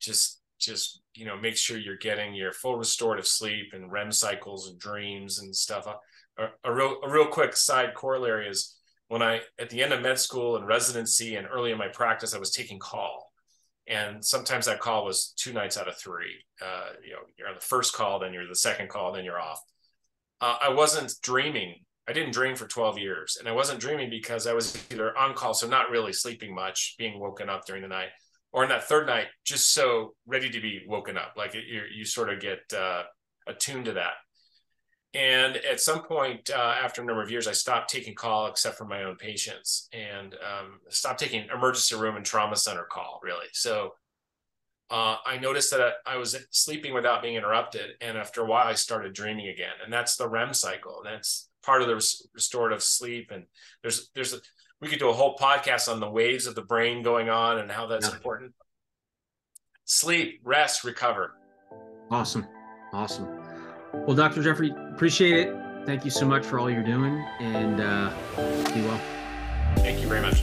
just, 0.00 0.40
just, 0.58 1.00
you 1.14 1.24
know, 1.24 1.36
make 1.36 1.56
sure 1.56 1.78
you're 1.78 1.96
getting 1.96 2.34
your 2.34 2.52
full 2.52 2.76
restorative 2.76 3.26
sleep 3.26 3.72
and 3.72 3.92
REM 3.92 4.10
cycles 4.10 4.68
and 4.68 4.78
dreams 4.78 5.38
and 5.38 5.54
stuff. 5.54 5.86
A, 6.38 6.46
a 6.64 6.72
real, 6.72 6.96
a 7.04 7.10
real 7.10 7.26
quick 7.26 7.56
side 7.56 7.94
corollary 7.94 8.48
is 8.48 8.76
when 9.08 9.22
I 9.22 9.40
at 9.58 9.68
the 9.68 9.82
end 9.82 9.92
of 9.92 10.00
med 10.00 10.18
school 10.18 10.56
and 10.56 10.66
residency 10.66 11.36
and 11.36 11.46
early 11.46 11.70
in 11.70 11.78
my 11.78 11.88
practice, 11.88 12.34
I 12.34 12.38
was 12.38 12.50
taking 12.50 12.78
call, 12.78 13.30
and 13.86 14.24
sometimes 14.24 14.66
that 14.66 14.80
call 14.80 15.04
was 15.04 15.34
two 15.36 15.52
nights 15.52 15.76
out 15.76 15.86
of 15.86 15.98
three. 15.98 16.32
Uh, 16.62 16.92
you 17.04 17.12
know, 17.12 17.18
you're 17.36 17.48
on 17.48 17.54
the 17.54 17.60
first 17.60 17.92
call, 17.94 18.18
then 18.18 18.32
you're 18.32 18.48
the 18.48 18.56
second 18.56 18.88
call, 18.88 19.12
then 19.12 19.24
you're 19.24 19.40
off. 19.40 19.60
Uh, 20.40 20.56
I 20.62 20.70
wasn't 20.70 21.14
dreaming. 21.22 21.74
I 22.08 22.12
didn't 22.12 22.32
dream 22.32 22.56
for 22.56 22.66
12 22.66 22.98
years, 22.98 23.36
and 23.38 23.46
I 23.46 23.52
wasn't 23.52 23.80
dreaming 23.80 24.10
because 24.10 24.46
I 24.46 24.54
was 24.54 24.76
either 24.90 25.16
on 25.16 25.34
call, 25.34 25.54
so 25.54 25.68
not 25.68 25.90
really 25.90 26.12
sleeping 26.12 26.54
much, 26.54 26.96
being 26.98 27.20
woken 27.20 27.48
up 27.50 27.66
during 27.66 27.82
the 27.82 27.88
night, 27.88 28.08
or 28.50 28.62
in 28.62 28.70
that 28.70 28.88
third 28.88 29.06
night, 29.06 29.26
just 29.44 29.72
so 29.72 30.14
ready 30.26 30.48
to 30.50 30.60
be 30.60 30.80
woken 30.88 31.16
up. 31.16 31.34
Like 31.36 31.54
it, 31.54 31.64
you 31.66 31.82
you 31.94 32.04
sort 32.04 32.32
of 32.32 32.40
get 32.40 32.60
uh, 32.76 33.02
attuned 33.46 33.84
to 33.84 33.92
that. 33.92 34.14
And 35.14 35.56
at 35.58 35.80
some 35.80 36.02
point, 36.04 36.50
uh, 36.50 36.74
after 36.82 37.02
a 37.02 37.04
number 37.04 37.22
of 37.22 37.30
years, 37.30 37.46
I 37.46 37.52
stopped 37.52 37.90
taking 37.90 38.14
call 38.14 38.46
except 38.46 38.78
for 38.78 38.86
my 38.86 39.02
own 39.04 39.16
patients 39.16 39.88
and 39.92 40.34
um, 40.34 40.80
stopped 40.88 41.20
taking 41.20 41.46
emergency 41.54 41.94
room 41.96 42.16
and 42.16 42.24
trauma 42.24 42.56
center 42.56 42.84
call, 42.90 43.20
really. 43.22 43.46
So 43.52 43.94
uh, 44.90 45.16
I 45.26 45.36
noticed 45.38 45.70
that 45.72 45.96
I 46.06 46.16
was 46.16 46.36
sleeping 46.50 46.94
without 46.94 47.20
being 47.22 47.34
interrupted. 47.34 47.90
And 48.00 48.16
after 48.16 48.40
a 48.40 48.46
while, 48.46 48.66
I 48.66 48.72
started 48.72 49.12
dreaming 49.12 49.48
again. 49.48 49.74
And 49.84 49.92
that's 49.92 50.16
the 50.16 50.28
REM 50.28 50.54
cycle. 50.54 51.02
And 51.04 51.14
that's 51.14 51.50
part 51.62 51.82
of 51.82 51.88
the 51.88 51.94
res- 51.96 52.26
restorative 52.34 52.82
sleep. 52.82 53.30
And 53.30 53.44
there's, 53.82 54.10
there's 54.14 54.32
a, 54.32 54.38
we 54.80 54.88
could 54.88 54.98
do 54.98 55.10
a 55.10 55.12
whole 55.12 55.36
podcast 55.36 55.92
on 55.92 56.00
the 56.00 56.10
waves 56.10 56.46
of 56.46 56.54
the 56.54 56.62
brain 56.62 57.02
going 57.02 57.28
on 57.28 57.58
and 57.58 57.70
how 57.70 57.86
that's 57.86 58.08
Yeah. 58.08 58.14
important. 58.14 58.52
Sleep, 59.84 60.40
rest, 60.42 60.84
recover. 60.84 61.34
Awesome, 62.10 62.46
awesome. 62.92 63.28
Well, 63.94 64.16
Dr. 64.16 64.42
Jeffrey, 64.42 64.74
appreciate 64.92 65.36
it. 65.36 65.56
Thank 65.86 66.04
you 66.04 66.10
so 66.10 66.26
much 66.26 66.44
for 66.44 66.58
all 66.58 66.70
you're 66.70 66.82
doing, 66.82 67.24
and 67.40 67.80
uh, 67.80 68.12
be 68.72 68.80
well. 68.82 69.00
Thank 69.76 70.00
you 70.00 70.08
very 70.08 70.20
much. 70.20 70.42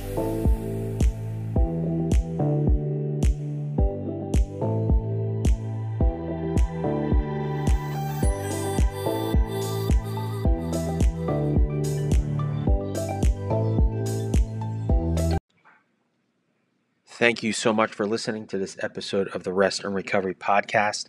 Thank 17.20 17.44
you 17.44 17.52
so 17.52 17.74
much 17.74 17.92
for 17.92 18.08
listening 18.08 18.48
to 18.48 18.58
this 18.58 18.78
episode 18.82 19.28
of 19.36 19.44
the 19.44 19.52
Rest 19.52 19.84
and 19.84 19.94
Recovery 19.94 20.34
Podcast. 20.34 21.08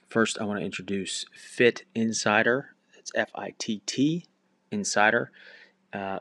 first, 0.09 0.37
I 0.41 0.45
want 0.47 0.59
to 0.59 0.67
introduce 0.67 1.27
Fitt 1.33 1.85
Insider. 1.95 2.74
It's 3.05 3.13
F 3.15 3.29
I 3.35 3.53
T 3.59 3.83
T 3.85 4.25
Insider. 4.71 5.31
Uh, 5.93 6.21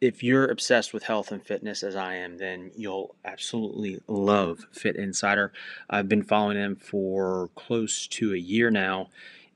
if 0.00 0.22
you're 0.22 0.46
obsessed 0.46 0.94
with 0.94 1.02
health 1.02 1.32
and 1.32 1.44
fitness 1.44 1.82
as 1.82 1.96
I 1.96 2.14
am, 2.14 2.38
then 2.38 2.70
you'll 2.76 3.16
absolutely 3.24 3.98
love 4.06 4.66
Fitt 4.70 4.94
Insider. 4.94 5.52
I've 5.90 6.08
been 6.08 6.22
following 6.22 6.56
them 6.56 6.76
for 6.76 7.50
close 7.56 8.06
to 8.06 8.34
a 8.34 8.36
year 8.36 8.70
now 8.70 9.08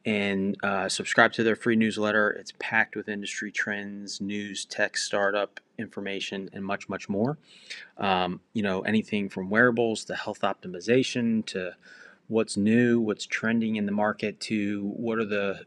and 0.04 0.56
uh, 0.64 0.88
subscribe 0.88 1.32
to 1.34 1.44
their 1.44 1.54
free 1.54 1.76
newsletter. 1.76 2.30
It's 2.30 2.52
packed 2.58 2.96
with 2.96 3.08
industry 3.08 3.52
trends, 3.52 4.20
news, 4.20 4.64
tech, 4.64 4.96
startup 4.96 5.60
information, 5.78 6.50
and 6.52 6.64
much, 6.64 6.88
much 6.88 7.08
more. 7.08 7.38
Um, 7.96 8.40
you 8.54 8.62
know, 8.64 8.80
anything 8.80 9.28
from 9.28 9.50
wearables 9.50 10.04
to 10.06 10.16
health 10.16 10.40
optimization 10.40 11.46
to 11.46 11.76
what's 12.26 12.56
new, 12.56 12.98
what's 12.98 13.24
trending 13.24 13.76
in 13.76 13.86
the 13.86 13.92
market 13.92 14.40
to 14.40 14.90
what 14.96 15.18
are 15.18 15.24
the 15.24 15.60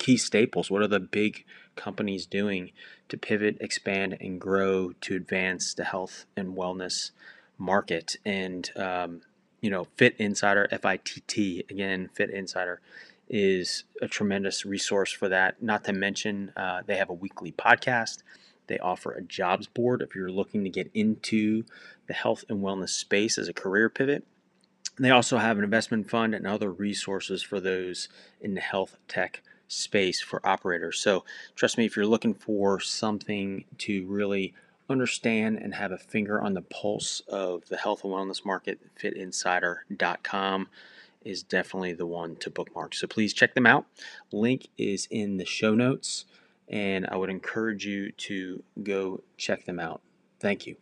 key 0.00 0.16
staples? 0.16 0.70
What 0.70 0.82
are 0.82 0.88
the 0.88 0.98
big 0.98 1.44
companies 1.76 2.26
doing 2.26 2.72
to 3.10 3.16
pivot, 3.16 3.58
expand, 3.60 4.16
and 4.20 4.40
grow 4.40 4.92
to 5.02 5.14
advance 5.14 5.74
the 5.74 5.84
health 5.84 6.24
and 6.36 6.56
wellness 6.56 7.12
market? 7.58 8.16
And, 8.24 8.68
um, 8.76 9.20
you 9.60 9.70
know, 9.70 9.86
Fitt 9.96 10.16
Insider, 10.18 10.66
F 10.70 10.84
I 10.84 10.96
T 10.96 11.22
T, 11.26 11.64
again, 11.70 12.08
Fitt 12.14 12.30
Insider 12.30 12.80
is 13.28 13.84
a 14.02 14.08
tremendous 14.08 14.66
resource 14.66 15.12
for 15.12 15.28
that. 15.28 15.62
Not 15.62 15.84
to 15.84 15.92
mention, 15.92 16.52
uh, 16.56 16.80
they 16.84 16.96
have 16.96 17.10
a 17.10 17.20
weekly 17.24 17.52
podcast. 17.52 18.24
They 18.66 18.78
offer 18.78 19.12
a 19.12 19.22
jobs 19.22 19.66
board 19.66 20.00
if 20.00 20.14
you're 20.14 20.32
looking 20.32 20.64
to 20.64 20.70
get 20.70 20.90
into 20.94 21.64
the 22.06 22.14
health 22.14 22.44
and 22.48 22.62
wellness 22.64 22.90
space 22.90 23.38
as 23.38 23.48
a 23.48 23.52
career 23.52 23.88
pivot. 23.88 24.24
They 24.98 25.10
also 25.10 25.38
have 25.38 25.58
an 25.58 25.64
investment 25.64 26.10
fund 26.10 26.34
and 26.34 26.46
other 26.46 26.70
resources 26.72 27.42
for 27.42 27.60
those 27.60 28.08
in 28.40 28.54
the 28.54 28.60
health 28.60 28.96
tech 29.06 29.42
space 29.70 30.20
for 30.20 30.44
operators. 30.46 31.00
So, 31.00 31.24
trust 31.54 31.78
me, 31.78 31.86
if 31.86 31.96
you're 31.96 32.06
looking 32.06 32.34
for 32.34 32.80
something 32.80 33.64
to 33.78 34.04
really 34.06 34.52
understand 34.88 35.58
and 35.58 35.74
have 35.74 35.92
a 35.92 35.98
finger 35.98 36.40
on 36.40 36.54
the 36.54 36.62
pulse 36.62 37.20
of 37.28 37.66
the 37.68 37.76
health 37.76 38.04
and 38.04 38.12
wellness 38.12 38.44
market, 38.44 38.80
fitinsider.com 39.00 40.68
is 41.24 41.42
definitely 41.42 41.92
the 41.92 42.06
one 42.06 42.34
to 42.36 42.50
bookmark. 42.50 42.94
So 42.94 43.06
please 43.06 43.32
check 43.32 43.54
them 43.54 43.66
out. 43.66 43.86
Link 44.32 44.68
is 44.76 45.06
in 45.10 45.36
the 45.36 45.44
show 45.44 45.74
notes, 45.74 46.24
and 46.68 47.06
I 47.06 47.16
would 47.16 47.30
encourage 47.30 47.86
you 47.86 48.10
to 48.12 48.62
go 48.82 49.22
check 49.36 49.64
them 49.66 49.78
out. 49.78 50.00
Thank 50.40 50.66
you. 50.66 50.76